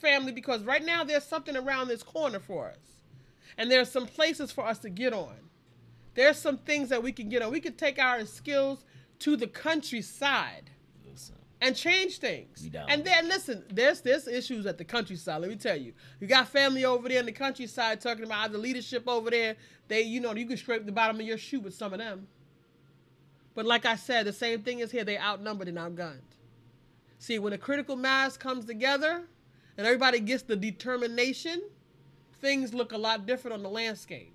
[0.00, 3.02] family, because right now there's something around this corner for us.
[3.58, 5.36] And there's some places for us to get on.
[6.14, 7.52] There's some things that we can get on.
[7.52, 8.84] We can take our skills
[9.20, 10.70] to the countryside
[11.06, 12.68] Listen, and change things.
[12.88, 15.40] And then listen, there's there's issues at the countryside.
[15.42, 18.58] Let me tell you, you got family over there in the countryside talking about the
[18.58, 19.56] leadership over there.
[19.88, 22.26] They, you know, you can scrape the bottom of your shoe with some of them.
[23.54, 25.04] But like I said, the same thing is here.
[25.04, 26.20] They outnumbered and outgunned.
[27.22, 29.22] See, when a critical mass comes together
[29.78, 31.62] and everybody gets the determination,
[32.40, 34.34] things look a lot different on the landscape.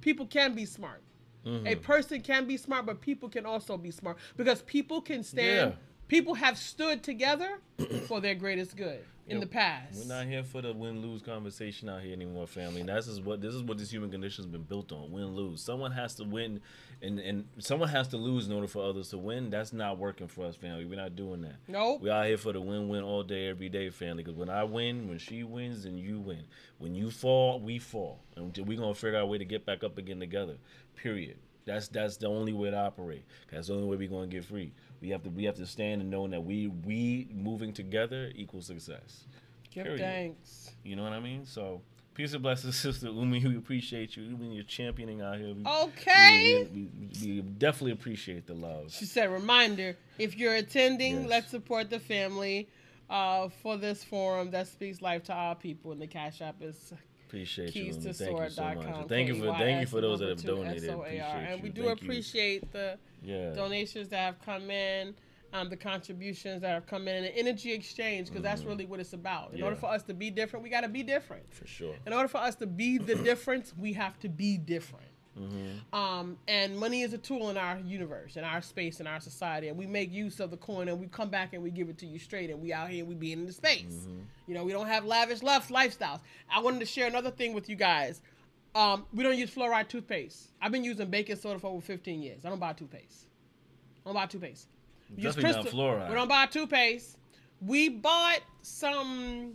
[0.00, 1.02] People can be smart.
[1.44, 1.80] A mm-hmm.
[1.82, 5.72] person can be smart, but people can also be smart because people can stand.
[5.72, 5.78] Yeah.
[6.08, 7.58] People have stood together
[8.06, 9.98] for their greatest good in the past.
[9.98, 12.80] We're not here for the win lose conversation out here anymore, family.
[12.80, 15.10] And this is what this is what this human condition has been built on.
[15.10, 15.60] Win lose.
[15.60, 16.60] Someone has to win,
[17.02, 19.50] and and someone has to lose in order for others to win.
[19.50, 20.86] That's not working for us, family.
[20.86, 21.56] We're not doing that.
[21.68, 22.00] Nope.
[22.00, 24.22] We out here for the win win all day, every day, family.
[24.22, 26.44] Because when I win, when she wins, and you win.
[26.78, 29.84] When you fall, we fall, and we're gonna figure out a way to get back
[29.84, 30.56] up again together.
[30.96, 31.36] Period.
[31.68, 33.24] That's that's the only way to operate.
[33.52, 34.72] That's the only way we're gonna get free.
[35.00, 38.66] We have to we have to stand and knowing that we we moving together equals
[38.66, 39.24] success.
[39.70, 40.00] Give Period.
[40.00, 40.70] thanks.
[40.82, 41.44] You know what I mean?
[41.46, 41.82] So
[42.14, 43.44] peace and blessings, sister Umi.
[43.46, 44.24] We appreciate you.
[44.24, 45.54] Umi, you're championing out here.
[45.54, 46.68] We, Okay.
[46.74, 46.88] We,
[47.22, 48.92] we, we definitely appreciate the love.
[48.92, 51.28] She said, reminder if you're attending, Yes.
[51.30, 52.68] let's support the family
[53.10, 55.92] uh, for this forum that speaks life to our people.
[55.92, 56.92] And the Cash App is
[57.26, 58.06] Appreciate keys Umi.
[58.06, 59.08] to Thank you so much.
[59.08, 60.88] Thank you for thank you for those that have donated.
[60.88, 61.62] Appreciate And you.
[61.62, 62.06] we do Thank you.
[62.06, 63.50] appreciate the Yeah.
[63.52, 65.14] donations that have come in,
[65.52, 69.00] um, the contributions that have come in, and the energy exchange, because that's really what
[69.00, 69.54] it's about.
[69.54, 69.86] In order Mm-hmm.
[69.86, 71.52] For us to be different, we got to be different.
[71.54, 71.94] For sure.
[72.06, 75.06] In order for us to be the difference, we have to be different.
[75.92, 79.68] Um, and money is a tool in our universe, in our space, in our society,
[79.68, 81.96] and we make use of the coin, and we come back and we give it
[81.98, 84.08] to you straight, and we out here, and we be in the space.
[84.48, 86.20] You know, we don't have lavish left lifestyles.
[86.50, 88.20] I wanted to share another thing with you guys.
[88.74, 90.50] Um, we don't use fluoride toothpaste.
[90.60, 92.44] I've been using baking soda for over 15 years.
[92.44, 93.26] I don't buy toothpaste.
[94.04, 94.68] I don't buy toothpaste.
[95.16, 96.08] We use Definitely not fluoride.
[96.10, 97.16] We don't buy toothpaste.
[97.60, 99.54] We bought some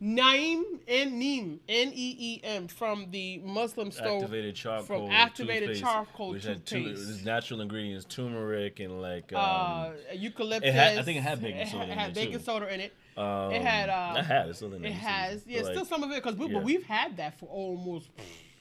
[0.00, 4.16] Naim and Neem N E E M from the Muslim store.
[4.18, 4.84] activated charcoal.
[5.06, 7.24] from activated toothpaste, charcoal which had two toothpaste.
[7.24, 10.68] natural ingredients, turmeric and like um, uh, eucalyptus.
[10.68, 12.44] it had- I think it had baking It soda in had it, baking too.
[12.44, 12.92] soda in it.
[13.16, 14.84] Um, it had, uh, I had it still in.
[14.84, 16.52] It has, yeah, But, still some of it because we, yeah.
[16.54, 18.08] but we've had that for almost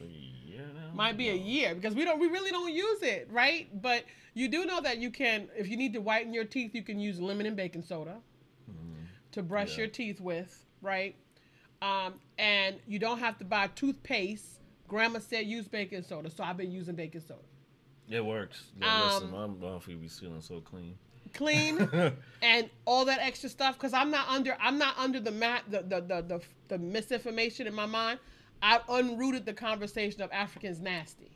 [0.02, 0.92] a year now.
[0.94, 3.68] might be a year because we don't we really don't use it, right?
[3.82, 4.04] But
[4.34, 7.00] you do know that you can if you need to whiten your teeth, you can
[7.00, 8.18] use lemon and baking soda
[9.34, 9.80] to brush Mm-hmm.
[9.80, 9.86] Yeah.
[9.86, 11.16] your teeth with, right?
[11.82, 14.60] Um, and you don't have to buy toothpaste.
[14.88, 17.40] Grandma said use baking soda, so I've been using baking soda.
[18.10, 18.66] It works.
[18.80, 20.96] Yeah, listen, Um, my mouth be feeling so clean.
[21.34, 21.78] Clean
[22.42, 25.82] and all that extra stuff because I'm not under I'm not under the mat the
[25.82, 28.20] the, the the the misinformation in my mind.
[28.62, 31.32] I've unrooted the conversation of Africans nasty.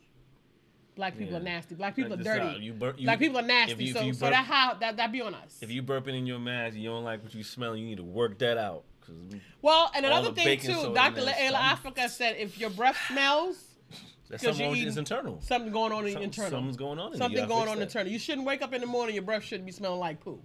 [0.94, 1.40] Black people Yeah.
[1.40, 1.74] are nasty.
[1.74, 2.46] Black people Like are dirty.
[2.46, 3.84] uh, you bur- you- Black people are nasty.
[3.84, 5.58] you- so you so that how that that be on us.
[5.60, 8.04] If you burping in your mask, you don't like what you smell, you need to
[8.04, 8.84] work that out.
[9.62, 11.20] well, and another thing too, Dr.
[11.20, 13.56] in there, Llaila some- Afrika said if your breath smells,
[14.28, 15.40] that's 'Cause something wrong eating internal.
[15.40, 16.50] something going on in Some- internal.
[16.50, 17.12] Something's going on.
[17.12, 17.82] In something going on that.
[17.84, 18.12] internal.
[18.12, 20.42] You shouldn't wake up in the morning, your breath shouldn't be smelling like poo.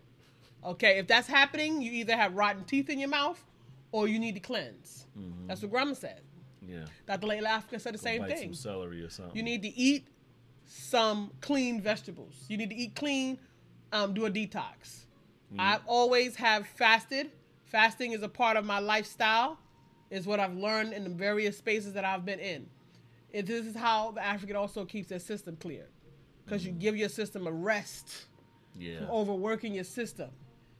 [0.63, 3.43] Okay, if that's happening, you either have rotten teeth in your mouth
[3.91, 5.07] or you need to cleanse.
[5.47, 6.21] That's what grandma said.
[6.61, 6.85] Yeah.
[7.07, 7.27] Dr.
[7.27, 8.53] Llaila Afrika said the Go same thing.
[8.53, 9.35] Some celery or something.
[9.35, 10.07] You need to eat
[10.65, 12.45] some clean vegetables.
[12.47, 13.39] You need to eat clean,
[13.91, 15.05] um, do a detox.
[15.59, 17.31] I always have fasted.
[17.65, 19.59] Fasting is a part of my lifestyle,
[20.09, 22.69] is what I've learned in the various spaces that I've been in.
[23.31, 25.87] It, this is how the African also keeps their system clear.
[26.45, 26.79] Because you mm.
[26.79, 28.25] give your system a rest
[28.77, 28.99] Yeah.
[28.99, 30.29] from overworking your system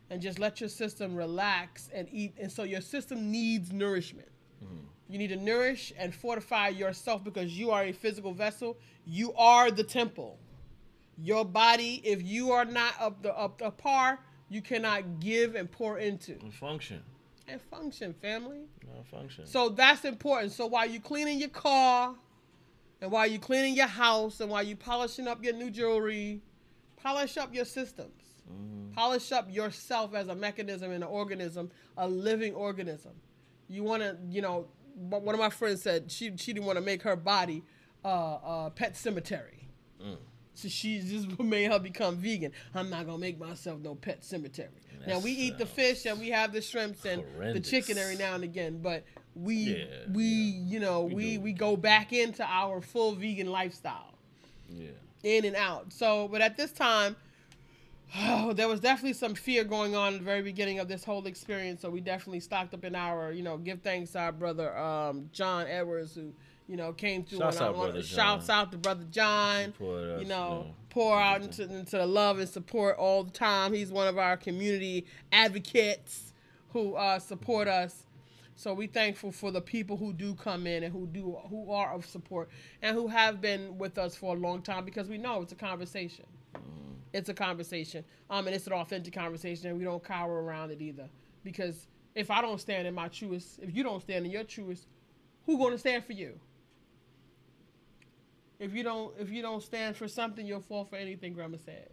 [0.10, 2.34] and just let your system relax and eat.
[2.40, 4.28] And so your system needs nourishment.
[4.64, 4.86] Mm-hmm.
[5.08, 8.78] You need to nourish and fortify yourself because you are a physical vessel.
[9.06, 10.38] You are the temple.
[11.18, 14.20] Your body, if you are not up the up the par,
[14.50, 17.02] you cannot give and pour into And function.
[17.48, 18.62] and function, family.
[18.88, 19.46] Not function.
[19.46, 20.52] So that's important.
[20.52, 22.16] So while you're cleaning your car,
[23.02, 26.42] and while you're cleaning your house, and while you're polishing up your new jewelry,
[27.02, 28.12] polish up your systems.
[28.94, 33.14] Polish up yourself as a mechanism and an organism, a living organism.
[33.70, 36.78] You want to, you know, one one of my friends said she she didn't want
[36.78, 37.64] to make her body
[38.04, 38.10] uh,
[38.68, 39.70] a pet cemetery.
[40.54, 42.52] So she just made her become vegan.
[42.76, 44.68] I'm not gonna make myself no pet cemetery.
[45.08, 47.24] now we eat the fish and we have the shrimps and
[47.56, 49.06] the chicken every now and again, but
[49.36, 50.64] we Yeah, we yeah.
[50.66, 54.14] you know We we we go back into our full vegan lifestyle
[54.70, 54.90] yeah.
[55.24, 55.94] in and out.
[55.94, 57.16] So, but at this time,
[58.18, 61.26] oh, there was definitely some fear going on at the very beginning of this whole
[61.28, 61.82] experience.
[61.82, 65.30] So we definitely stocked up in our, you know, give thanks to our brother um,
[65.32, 66.34] John Edwards, who
[66.68, 67.40] you know came through.
[67.40, 68.60] Shouts on out, Brother shouts John.
[68.60, 69.74] out to brother John.
[69.82, 73.74] Us, you know, pour out into, into the love and support all the time.
[73.74, 76.34] He's one of our community advocates
[76.74, 78.06] who uh, support us.
[78.62, 81.96] So we thankful for the people who do come in and who do who are
[81.96, 82.48] of support
[82.84, 85.56] and who have been with us for a long time because we know it's a
[85.56, 86.26] conversation.
[87.12, 90.80] It's a conversation, um, and it's an authentic conversation, and we don't cower around it
[90.80, 91.10] either.
[91.44, 94.86] Because if I don't stand in my truest, if you don't stand in your truest,
[95.48, 96.40] who going to stand for you?
[98.60, 101.34] If you don't, if you don't stand for something, you'll fall for anything.
[101.34, 101.90] Grandma said.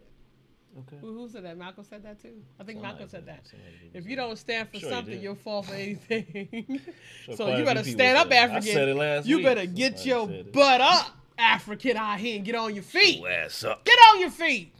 [0.80, 0.96] Okay.
[1.00, 1.56] Who, who said that?
[1.58, 2.34] Malcolm said that too.
[2.60, 3.46] I think Somebody Malcolm said that.
[3.94, 6.80] If you don't stand for Sure something, you'll fall for anything.
[7.24, 8.32] Sure, so you better stand up, it.
[8.32, 8.62] I African.
[8.62, 9.44] said it last you week.
[9.46, 13.18] better get Somebody your butt up, African out here, and get on your feet.
[13.20, 13.84] Your ass up.
[13.84, 14.72] Get on your feet.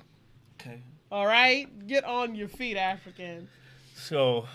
[0.61, 0.81] Okay.
[1.11, 3.49] All right, get on your feet, African.
[3.95, 4.47] So,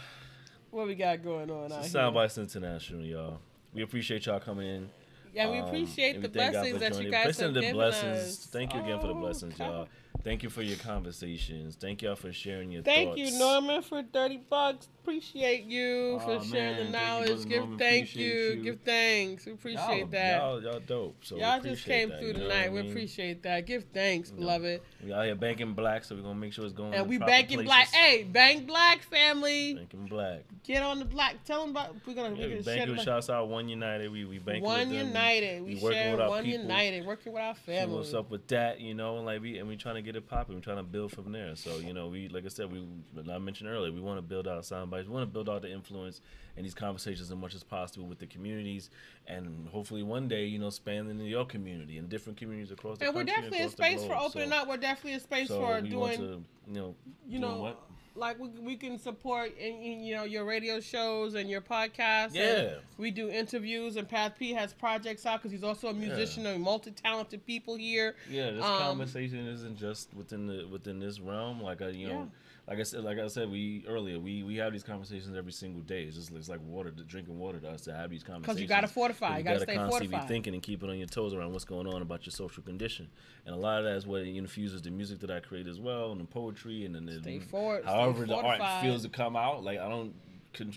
[0.70, 1.70] What we got going on?
[1.72, 3.40] Soundbites International, y'all.
[3.74, 4.90] We appreciate y'all coming in.
[5.34, 7.50] Yeah, we Um, appreciate and the we thank God blessings that you guys Listen have
[7.50, 8.18] to the given blessings.
[8.20, 8.46] us.
[8.52, 9.66] Thank you again for the Oh, blessings, God.
[9.68, 9.88] y'all.
[10.24, 11.76] Thank you for your conversations.
[11.76, 12.96] Thank y'all for sharing your thoughts.
[12.96, 13.20] Thank thoughts.
[13.34, 14.88] you, Norman, for thirty bucks.
[15.02, 16.92] Appreciate you for sharing the man.
[16.94, 17.50] Thank you, knowledge.
[17.50, 17.78] Give Norman.
[17.78, 18.54] thank Appreciate you.
[18.54, 18.64] you.
[18.64, 19.46] Give thanks.
[19.46, 20.38] We appreciate y'all, that.
[20.38, 21.26] Y'all, y'all dope.
[21.26, 22.72] So Y'all just came that, through you know tonight.
[22.72, 22.92] We mean?
[22.92, 23.66] appreciate that.
[23.66, 24.82] Give thanks, know, beloved.
[25.04, 26.94] We out here banking black, so we're gonna make sure it's going.
[26.94, 27.90] And we banking black.
[27.94, 29.74] Hey, bank black family.
[29.74, 30.44] banking black.
[30.64, 31.44] Get on the black.
[31.44, 31.98] Tell them about.
[32.08, 32.36] We're gonna.
[32.36, 32.96] Yeah, we're we share banking.
[32.96, 34.10] the- Shouts out One United.
[34.10, 35.08] We we banking One with them.
[35.08, 35.64] United.
[35.66, 36.62] We, working share with our One people.
[36.62, 37.06] United.
[37.06, 37.96] Working with our See family.
[37.98, 40.24] what's up with that, you know, and like we and we trying to get get
[40.24, 40.56] it popping.
[40.56, 41.56] We're trying to build from there.
[41.56, 44.22] So you know, we like I said, we like I mentioned earlier, we want to
[44.22, 45.08] build out sound bites.
[45.08, 46.22] We want to build out the influence
[46.56, 48.90] and these conversations as much as possible with the communities,
[49.28, 53.06] and hopefully one day, you know, span into your community and different communities across the
[53.06, 53.20] country.
[53.22, 54.68] And we're definitely a space for opening So- up.
[54.68, 56.96] We're definitely a space So for doing, to, you know,
[57.28, 57.82] you know, what?
[58.16, 62.34] Like we, we can support in, in, you know your radio shows and your podcasts.
[62.34, 62.76] Yeah.
[62.98, 66.62] we do interviews, and Pat P has projects out because he's also a musician and
[66.62, 68.16] multi-talented people here.
[68.30, 71.62] Yeah, this Um, conversation isn't just within the within this realm.
[71.62, 72.26] Like I, you know, Yeah.
[72.68, 75.82] Like I said, like I said, we earlier we we have these conversations every single
[75.82, 76.04] day.
[76.04, 78.46] It's just it's like water, drinking water to us to have these conversations.
[78.56, 80.28] Because you gotta fortify, 'Cause you gotta stay constantly fortified.
[80.30, 83.10] be thinking and keeping on your toes around what's going on about your social condition.
[83.46, 86.12] And a lot of that is what infuses the music that I create as well,
[86.14, 89.36] and the poetry, and then the, Stay for- stay however the art feels to come
[89.36, 89.64] out.
[89.64, 90.14] Like I don't,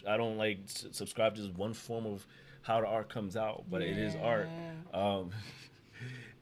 [0.08, 2.26] I don't like subscribe to just one form of
[2.62, 4.48] how the art comes out, but it is art.
[4.92, 5.30] Um,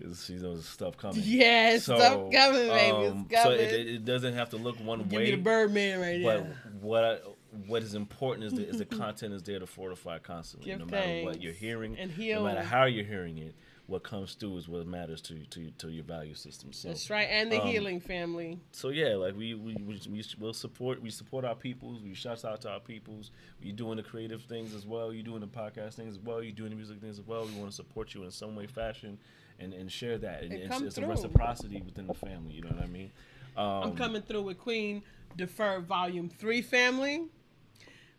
[0.05, 1.20] it's, you know, stuff coming.
[1.24, 3.06] Yes, So, stuff coming, baby.
[3.09, 5.24] um, it's so it, it doesn't have to look one Give way.
[5.24, 6.55] me the Birdman right but now.
[6.81, 7.18] what I,
[7.66, 10.70] what is important is the, is the content is there to fortify constantly.
[10.70, 13.55] Give no matter what you're hearing, and no matter how you're hearing it,
[13.86, 16.72] what comes through is what matters to to, to your value system.
[16.72, 18.59] So That's right, and the um, healing family.
[18.72, 22.02] so yeah, like we we we we will support we support our peoples.
[22.02, 23.31] We shout out to our peoples.
[23.62, 25.12] We doing the creative things as well.
[25.12, 26.43] You're doing the podcast things as well.
[26.43, 27.44] You're doing the music things as well.
[27.47, 29.18] We want to support you in some way, fashion,
[29.59, 30.43] and and share that.
[30.43, 32.55] And, And it's, it's a reciprocity within the family.
[32.55, 33.10] You know what I mean?
[33.56, 35.02] Um, I'm coming through with Queen
[35.36, 37.24] Deferred Volume 3 family.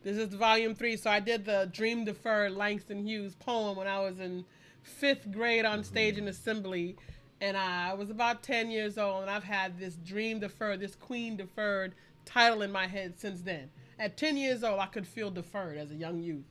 [0.03, 0.97] This is Volume 3.
[0.97, 4.45] So I did the Dream Deferred Langston Hughes poem when I was in
[4.83, 6.95] fifth grade on stage in assembly.
[7.41, 11.35] And I was about 10 years old, and I've had this Dream Deferred, this Queen
[11.35, 11.93] Deferred
[12.23, 13.69] title in my head since then.
[13.99, 16.45] At 10 years old, I could feel deferred as a young youth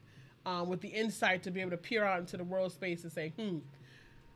[0.46, 3.12] um, with the insight to be able to peer out into the world space and
[3.12, 3.58] say, hmm,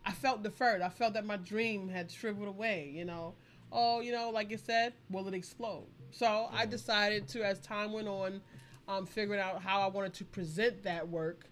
[0.09, 0.81] I felt deferred.
[0.81, 3.35] I felt that my dream had shriveled away, you know.
[3.71, 5.85] Oh, you know, like you said, will it explode?
[6.13, 8.41] So I decided to, as time went on,
[8.89, 11.45] um, figuring out how I wanted to present that work,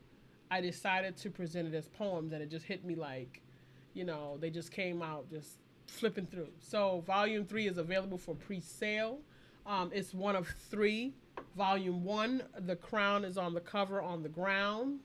[0.50, 3.42] I decided to present it as poems, and it just hit me like,
[3.92, 6.48] you know, they just came out just flipping through.
[6.58, 9.18] So volume three is available for pre-sale.
[9.66, 11.12] Um, it's one of three.
[11.58, 15.00] Volume one, the crown is on the cover on the ground.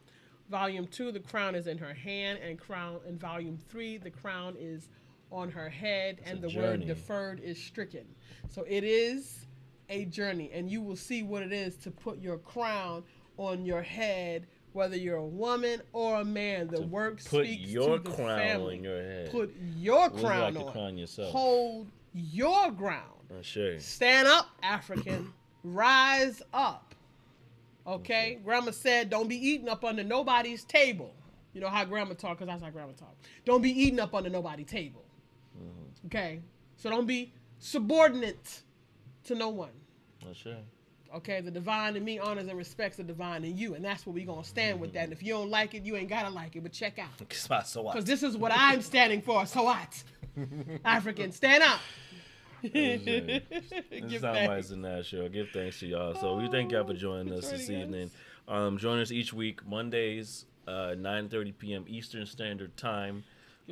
[0.51, 4.55] Volume two, the crown is in her hand, and crown in volume three, the crown
[4.59, 4.89] is
[5.31, 6.67] on her head, and the journey.
[6.85, 8.03] word deferred is stricken.
[8.49, 9.45] So it is
[9.87, 13.03] a journey, and you will see what it is to put your crown
[13.37, 16.67] on your head, whether you're a woman or a man.
[16.67, 18.77] The work put speaks your to the crown family.
[18.79, 19.31] on your head.
[19.31, 20.71] Put your What is it crown like to on.
[20.73, 21.31] crown yourself?
[21.31, 23.05] Hold your ground.
[23.41, 23.79] Sure.
[23.79, 25.31] Stand up, African.
[25.63, 26.93] Rise up.
[27.87, 28.39] Okay?
[28.43, 31.13] Grandma said, don't be eating up under nobody's table.
[31.53, 33.15] You know how grandma talk, because that's how grandma talk.
[33.45, 35.03] Don't be eating up under nobody's table.
[36.05, 36.41] Okay?
[36.77, 38.61] So don't be subordinate
[39.25, 39.69] to no one.
[40.23, 40.57] Uh, sure.
[41.13, 41.41] Okay?
[41.41, 43.75] The divine in me honors and respects the divine in you.
[43.75, 45.03] And that's what we're going to stand with that.
[45.05, 46.63] And if you don't like it, you ain't got to like it.
[46.63, 47.09] But check out.
[47.91, 47.93] So?
[47.93, 49.45] Because this is what I'm standing for.
[49.45, 50.03] So what?
[50.85, 51.79] African, stand up.
[52.61, 53.01] This
[54.15, 54.71] is Soundbites thanks.
[54.71, 55.27] in that show.
[55.29, 56.15] Give thanks to y'all.
[56.15, 58.11] So we thank y'all for joining us this evening.
[58.47, 61.85] Um, join us each week Mondays, uh, 9:30 p.m.
[61.87, 63.23] Eastern Standard Time.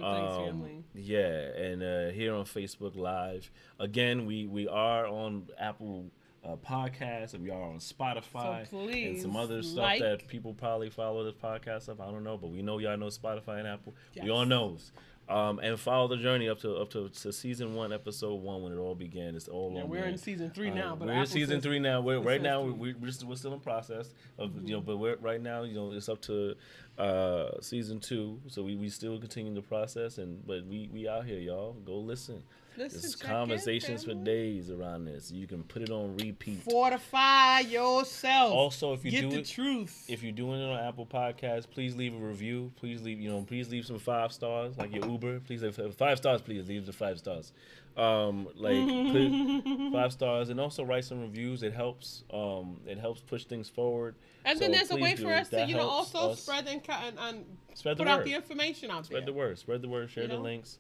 [0.02, 3.52] Um, yeah, and uh, here on Facebook Live.
[3.80, 6.06] Again, we we are on Apple
[6.44, 10.54] uh, Podcasts and we are on Spotify So and some other stuff like- that people
[10.54, 12.00] probably follow this podcast of.
[12.02, 13.94] I don't know, but we know y'all know Spotify and Apple.
[14.22, 14.92] We all knows.
[15.30, 18.74] Um, and follow the journey up to up to, to season one, episode one, when
[18.74, 19.36] it all began.
[19.36, 20.10] It's all Yeah, on we're there.
[20.10, 22.02] in season three Uh, now, but we're in season three now.
[22.02, 22.64] We're right now.
[22.64, 22.72] three.
[22.72, 25.62] We, we're, still, we're still in process of you know, but we're right now.
[25.64, 26.56] You know, it's up to
[27.00, 30.18] uh, season two, so we, we still continue the process.
[30.18, 31.74] And but we we out here, y'all.
[31.86, 32.44] Go listen.
[32.78, 35.32] Listen, There's conversations for days around this.
[35.32, 36.62] You can put it on repeat.
[36.64, 38.54] Fortify yourself.
[38.54, 40.06] Also, if you get do the it- truth.
[40.08, 42.72] If you're doing it on Apple Podcasts, please leave a review.
[42.78, 45.42] Please leave, you know, please leave some five stars, like your Uber.
[45.42, 46.42] Please leave five stars.
[46.42, 47.52] Please leave the five stars.
[48.00, 48.78] Um, like
[49.12, 51.64] put five stars, and also write some reviews.
[51.64, 52.24] It helps.
[52.34, 54.16] Um, it helps push things forward.
[54.46, 56.82] and So then there's a way for us to, you know, also us spread and,
[56.88, 59.26] and, and spread the put out the information out Spread there.
[59.28, 59.58] the word.
[59.60, 60.10] Spread the word.
[60.10, 60.42] Share You the know?
[60.42, 60.78] links.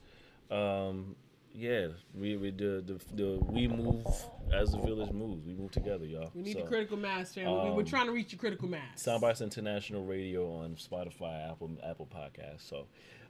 [0.50, 1.16] Um,
[1.54, 1.88] yeah,
[2.18, 4.06] we we the, the the we move
[4.54, 5.46] as the village moves.
[5.46, 6.32] We move together, y'all.
[6.34, 7.52] We need So, the critical mass, family.
[7.66, 9.04] we, we're um, trying to reach your critical mass.
[9.04, 12.86] Soundbites International Radio on Spotify, Apple Apple podcast So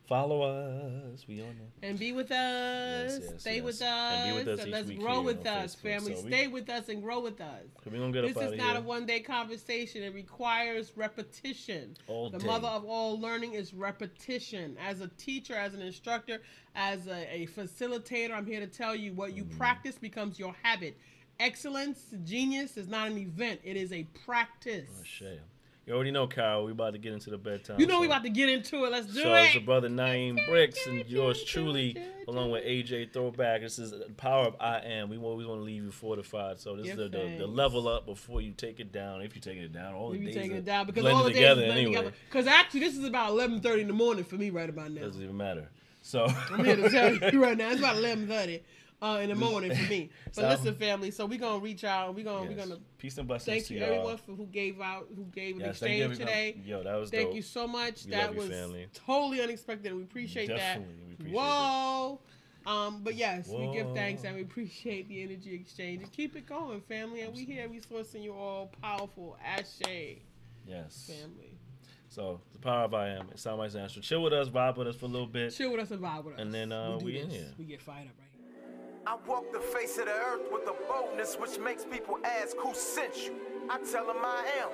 [0.09, 1.25] follow us.
[1.27, 1.89] We on there.
[1.89, 3.19] and be with us.
[3.21, 3.63] yes, Stay yes.
[3.63, 3.83] with us.
[3.83, 5.79] And be with us and let's grow with us, Facebook.
[5.79, 6.15] family.
[6.15, 7.63] So we- Stay with us and grow with us.
[7.85, 8.77] We This is not here.
[8.77, 10.03] a one day conversation.
[10.03, 11.95] It requires repetition.
[12.07, 12.47] All the day.
[12.47, 14.75] mother of all learning is repetition.
[14.83, 16.41] As a teacher, as an instructor,
[16.75, 18.31] as a, a facilitator.
[18.31, 19.57] I'm here to tell you what you mm-hmm.
[19.57, 20.97] practice becomes your habit.
[21.39, 24.89] Excellence, genius is not an event; it is a practice.
[24.99, 25.41] Oh, shit.
[25.89, 26.65] You already know, Kyle.
[26.65, 27.79] We about to get into the bedtime.
[27.79, 28.11] You know we show.
[28.11, 28.91] about to get into it.
[28.91, 29.23] Let's do So it.
[29.23, 31.97] So it's the brother Naeem Bricks and yours truly,
[32.27, 33.61] along with AJ Throwback.
[33.61, 35.09] This is the power of I am.
[35.09, 36.59] We always want to leave you fortified.
[36.59, 39.23] So this is the, the, the level up before you take it down.
[39.23, 41.17] If you taking it down, all We the days taking are it down because blended
[41.17, 42.13] all the together anyway.
[42.29, 45.01] Because actually, this is about 11:30 in the morning for me right about now.
[45.01, 45.69] Doesn't even matter.
[46.03, 47.71] So I'm here to tell you right now.
[47.71, 48.61] It's about 11:30
[49.01, 50.09] uh, in the morning for me.
[50.25, 51.11] But So- listen, family.
[51.11, 52.13] So we're gonna reach out.
[52.15, 52.67] We're gonna we Yes.
[52.67, 55.61] gonna peace and blessings thank to you everyone for who gave out who gave an
[55.61, 56.61] Yes, you, exchange today.
[56.65, 57.35] Yo, that was Thank dope.
[57.35, 58.05] you so much.
[58.05, 58.49] We that you, was
[58.93, 59.93] totally unexpected.
[59.95, 61.13] We appreciate Definitely, we that.
[61.13, 62.19] appreciate Whoa.
[62.65, 66.45] Um, but yes, we give thanks and we appreciate the energy exchange and keep it
[66.45, 67.21] going, family.
[67.21, 70.17] And we here we sourcing you all powerful Ashe
[70.67, 71.09] Yes.
[71.09, 71.53] family.
[72.09, 73.29] So the power of I am.
[73.31, 74.01] It sounds like Astro.
[74.01, 75.53] Chill with us, vibe with us for a little bit.
[75.53, 76.41] Chill with us and vibe with us.
[76.41, 77.53] And then, uh, do we in here.
[77.57, 78.28] We get fired up right.
[79.05, 82.73] I walk the face of the earth with a boldness which makes people ask who
[82.73, 83.35] sent you.
[83.69, 84.69] I tell them I am.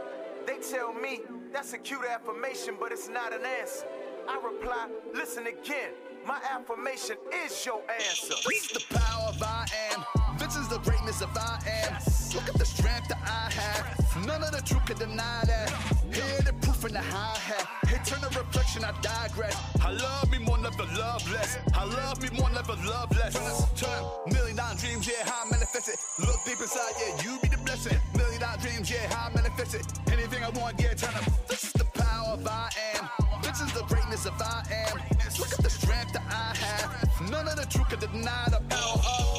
[0.45, 1.21] They tell me
[1.51, 3.85] that's a cute affirmation, but it's not an answer.
[4.27, 5.91] I reply, listen again.
[6.25, 8.33] My affirmation is your answer.
[8.47, 10.03] This is the power of I am.
[10.37, 11.93] This is the greatness of I am.
[12.33, 14.25] Look at the strength that I have.
[14.25, 15.69] None of the truth can deny that.
[16.11, 16.53] Hear the
[16.83, 17.67] in the hi hat.
[17.87, 19.55] Hey, turn the reflection, I digress.
[19.81, 21.57] I love me more, never love less.
[21.73, 23.33] I love me more, never love less.
[23.79, 25.97] Turn, turn, million dollar dreams, yeah, how I manifest it.
[26.19, 27.97] Look deep inside, yeah, you be the blessing.
[28.17, 29.85] Million dollar dreams, yeah, how I manifest it.
[30.11, 31.25] Anything I want, yeah, turn up.
[31.47, 33.09] This is the power of I am.
[33.41, 34.99] This is the greatness of I am.
[35.39, 37.29] Look at the strength that I have.
[37.29, 39.34] None of the truth can deny the power of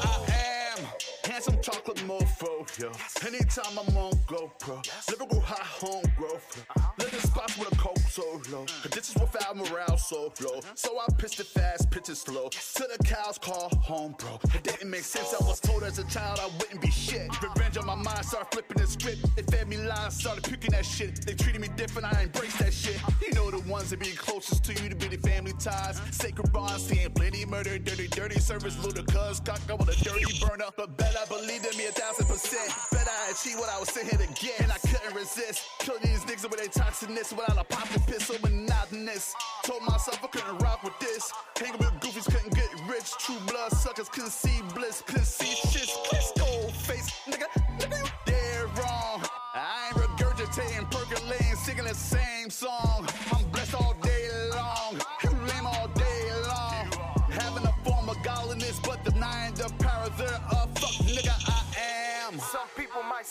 [2.78, 2.90] yo.
[3.26, 6.64] Anytime I'm on GoPro, lyrical high home growth.
[6.76, 6.90] Uh-huh.
[6.98, 8.64] Living spots with a coke so low.
[8.64, 8.90] Mm.
[8.90, 10.60] This is without morale so low.
[10.60, 10.70] Mm-hmm.
[10.74, 12.48] So I pitched it fast, pitches slow.
[12.48, 14.38] To the cows call home, bro.
[14.55, 15.34] It didn't make sense.
[15.38, 17.28] I was told as a child I wouldn't be shit.
[17.30, 17.48] Uh-huh.
[17.55, 19.36] Revenge on my mind, started flipping the script.
[19.36, 21.24] They fed me lies, started picking that shit.
[21.24, 22.97] They treated me different, I embraced that shit.
[22.97, 23.12] Uh-huh.
[23.22, 26.01] You know the ones that be closest to you to be the family ties.
[26.10, 30.66] Sacred bonds, seeing plenty murder, dirty, dirty service, ludicrous, cock up with a dirty burner.
[30.76, 32.55] But bet I believed in me a thousand percent.
[32.92, 35.68] Bet I achieved what I was sitting here to get, and I couldn't resist.
[35.80, 39.34] Kill these niggas with their toxicness without a popping pistol monotonous.
[39.62, 41.30] Told myself I couldn't rock with this.
[41.58, 43.10] Hanging with goofies couldn't get rich.
[43.18, 45.88] True blood suckers couldn't see bliss, couldn't see shit.
[46.10, 47.46] Kiss old face, nigga,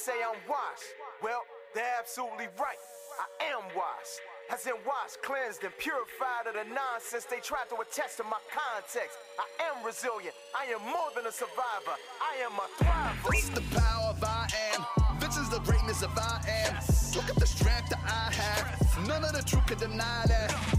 [0.06, 0.94] say I'm washed.
[1.24, 1.42] Well,
[1.74, 2.78] they're absolutely right.
[3.18, 4.22] I am washed.
[4.54, 8.38] As in washed, cleansed, and purified of the nonsense they tried to attach to my
[8.54, 9.18] context.
[9.42, 10.36] I am resilient.
[10.54, 11.98] I am more than a survivor.
[12.22, 13.34] I am a thriver.
[13.34, 14.46] This is the power of I
[14.78, 14.86] am.
[15.18, 16.78] This is the greatness of I am.
[17.18, 19.08] Look at the strength that I have.
[19.08, 20.75] None of the truth can deny that.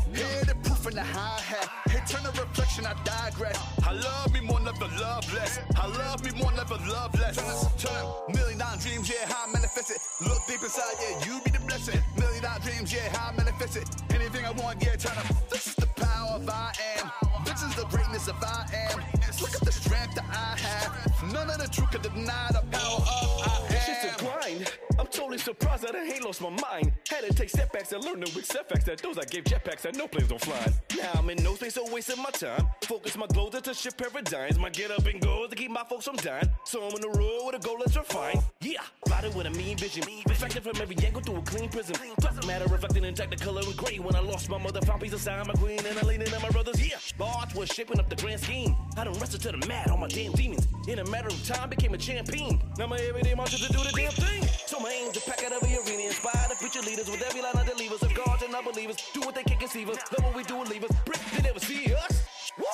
[0.87, 1.69] Hear the proof in the hi hat.
[1.91, 3.59] Hey, turn the reflection, I digress.
[3.85, 5.59] I love me more, never love less.
[5.77, 7.37] I love me more, never love less.
[7.37, 9.99] Turn, turn, million dollar dreams, yeah, how I manifest it.
[10.29, 12.01] Look deep inside, yeah, you be the blessing.
[12.19, 13.89] Million dollar dreams, yeah, how I manifest it.
[14.15, 15.27] Anything I want, yeah, turn up.
[15.51, 17.11] This is the power of I am.
[17.45, 19.03] This is the greatness of I am.
[19.41, 21.33] Look at the strength that I have.
[21.33, 24.26] None of the truth can deny the power of I It's just a am.
[24.47, 24.73] Grind.
[24.99, 26.93] I'm totally surprised that I ain't lost my mind.
[27.09, 29.97] Had to take setbacks and learn the weak facts that those I gave jetpacks that
[29.97, 30.73] no planes don't fly.
[30.97, 32.67] Now I'm in no space, so wasting my time.
[32.83, 34.59] Focus my glow to shift paradigms.
[34.59, 36.49] My get up and go to keep my folks from dying.
[36.65, 38.41] So I'm on the road with a goal that's refined.
[38.61, 40.05] Yeah, riding with a mean vision.
[40.27, 41.97] Reflecting from every angle through a clean prism.
[42.21, 43.99] Doesn't matter reflecting in the color and gray.
[43.99, 46.43] When I lost my mother, found peace inside my queen, and I leaned in on
[46.43, 46.85] my brothers.
[46.87, 48.75] Yeah, Bart was shaping up the grand scheme.
[48.97, 50.67] I done wrestled to the mat, all my damn demons.
[50.89, 52.61] In a matter of time, became a champion.
[52.79, 54.36] Now my everyday mantra to do the damn thing.
[54.43, 57.57] So my aim to pack out every arena, inspire the future leaders with every line
[57.57, 58.97] of delivers of gods and unbelievers.
[59.13, 60.91] Do what they can't conceive us, love what we do and leave us.
[61.05, 62.53] Brick, they never see us.
[62.59, 62.67] Woo!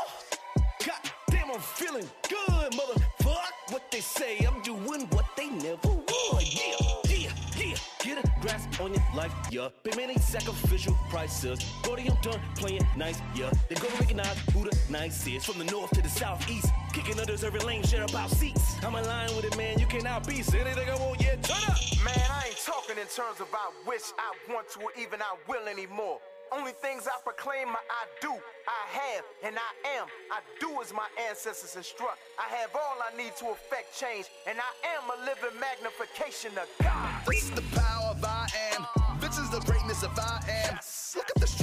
[0.87, 3.53] God damn, I'm feeling good, motherfuck.
[3.71, 5.92] What they say, I'm doing what they never
[8.83, 9.69] on your life, yeah.
[9.85, 11.65] Been many sacrificial prices.
[11.83, 13.51] Brody, I'm done playing nice, yeah.
[13.69, 15.45] They gonna recognize who the nice is.
[15.45, 18.77] From the north to the southeast, kicking undeserving lanes, share about seats.
[18.85, 19.79] I'm aligned with it, man.
[19.79, 20.43] You cannot be.
[20.43, 21.37] Say anything I want, yeah.
[21.37, 21.79] Turn up.
[22.05, 25.37] Man, I ain't talking in terms of I wish, I want to, or even I
[25.49, 26.19] will anymore.
[26.53, 30.07] Only things I proclaim, I I do, I have, and I am.
[30.31, 32.19] I do as my ancestors instruct.
[32.39, 36.69] I have all I need to affect change, and I am a living magnification of
[36.83, 37.23] God.
[37.27, 38.42] This is the power of I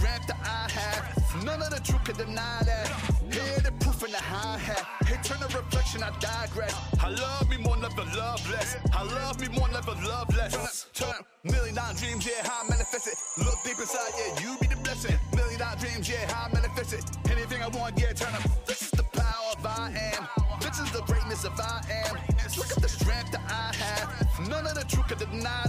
[0.09, 1.43] The strength that I have.
[1.45, 2.87] None of the truth can deny that.
[3.31, 4.83] Hear the proof in the hi hat.
[5.05, 6.73] Hey, turn the reflection, I digress.
[6.99, 8.75] I love me more, never love less.
[8.93, 10.87] I love me more, never love less.
[10.93, 11.25] Turn up.
[11.43, 13.17] Million dollar dreams, yeah, how I manifest it.
[13.45, 15.15] Look deep inside, yeah, you be the blessing.
[15.35, 17.05] Million dollar dreams, yeah, how I manifest it.
[17.29, 18.43] Anything I want, yeah, turn up.
[18.65, 20.27] This is the power of I am.
[20.59, 22.17] This is the greatness of I am.
[22.57, 24.49] Look at the strength that I have.
[24.49, 25.67] None of the truth can deny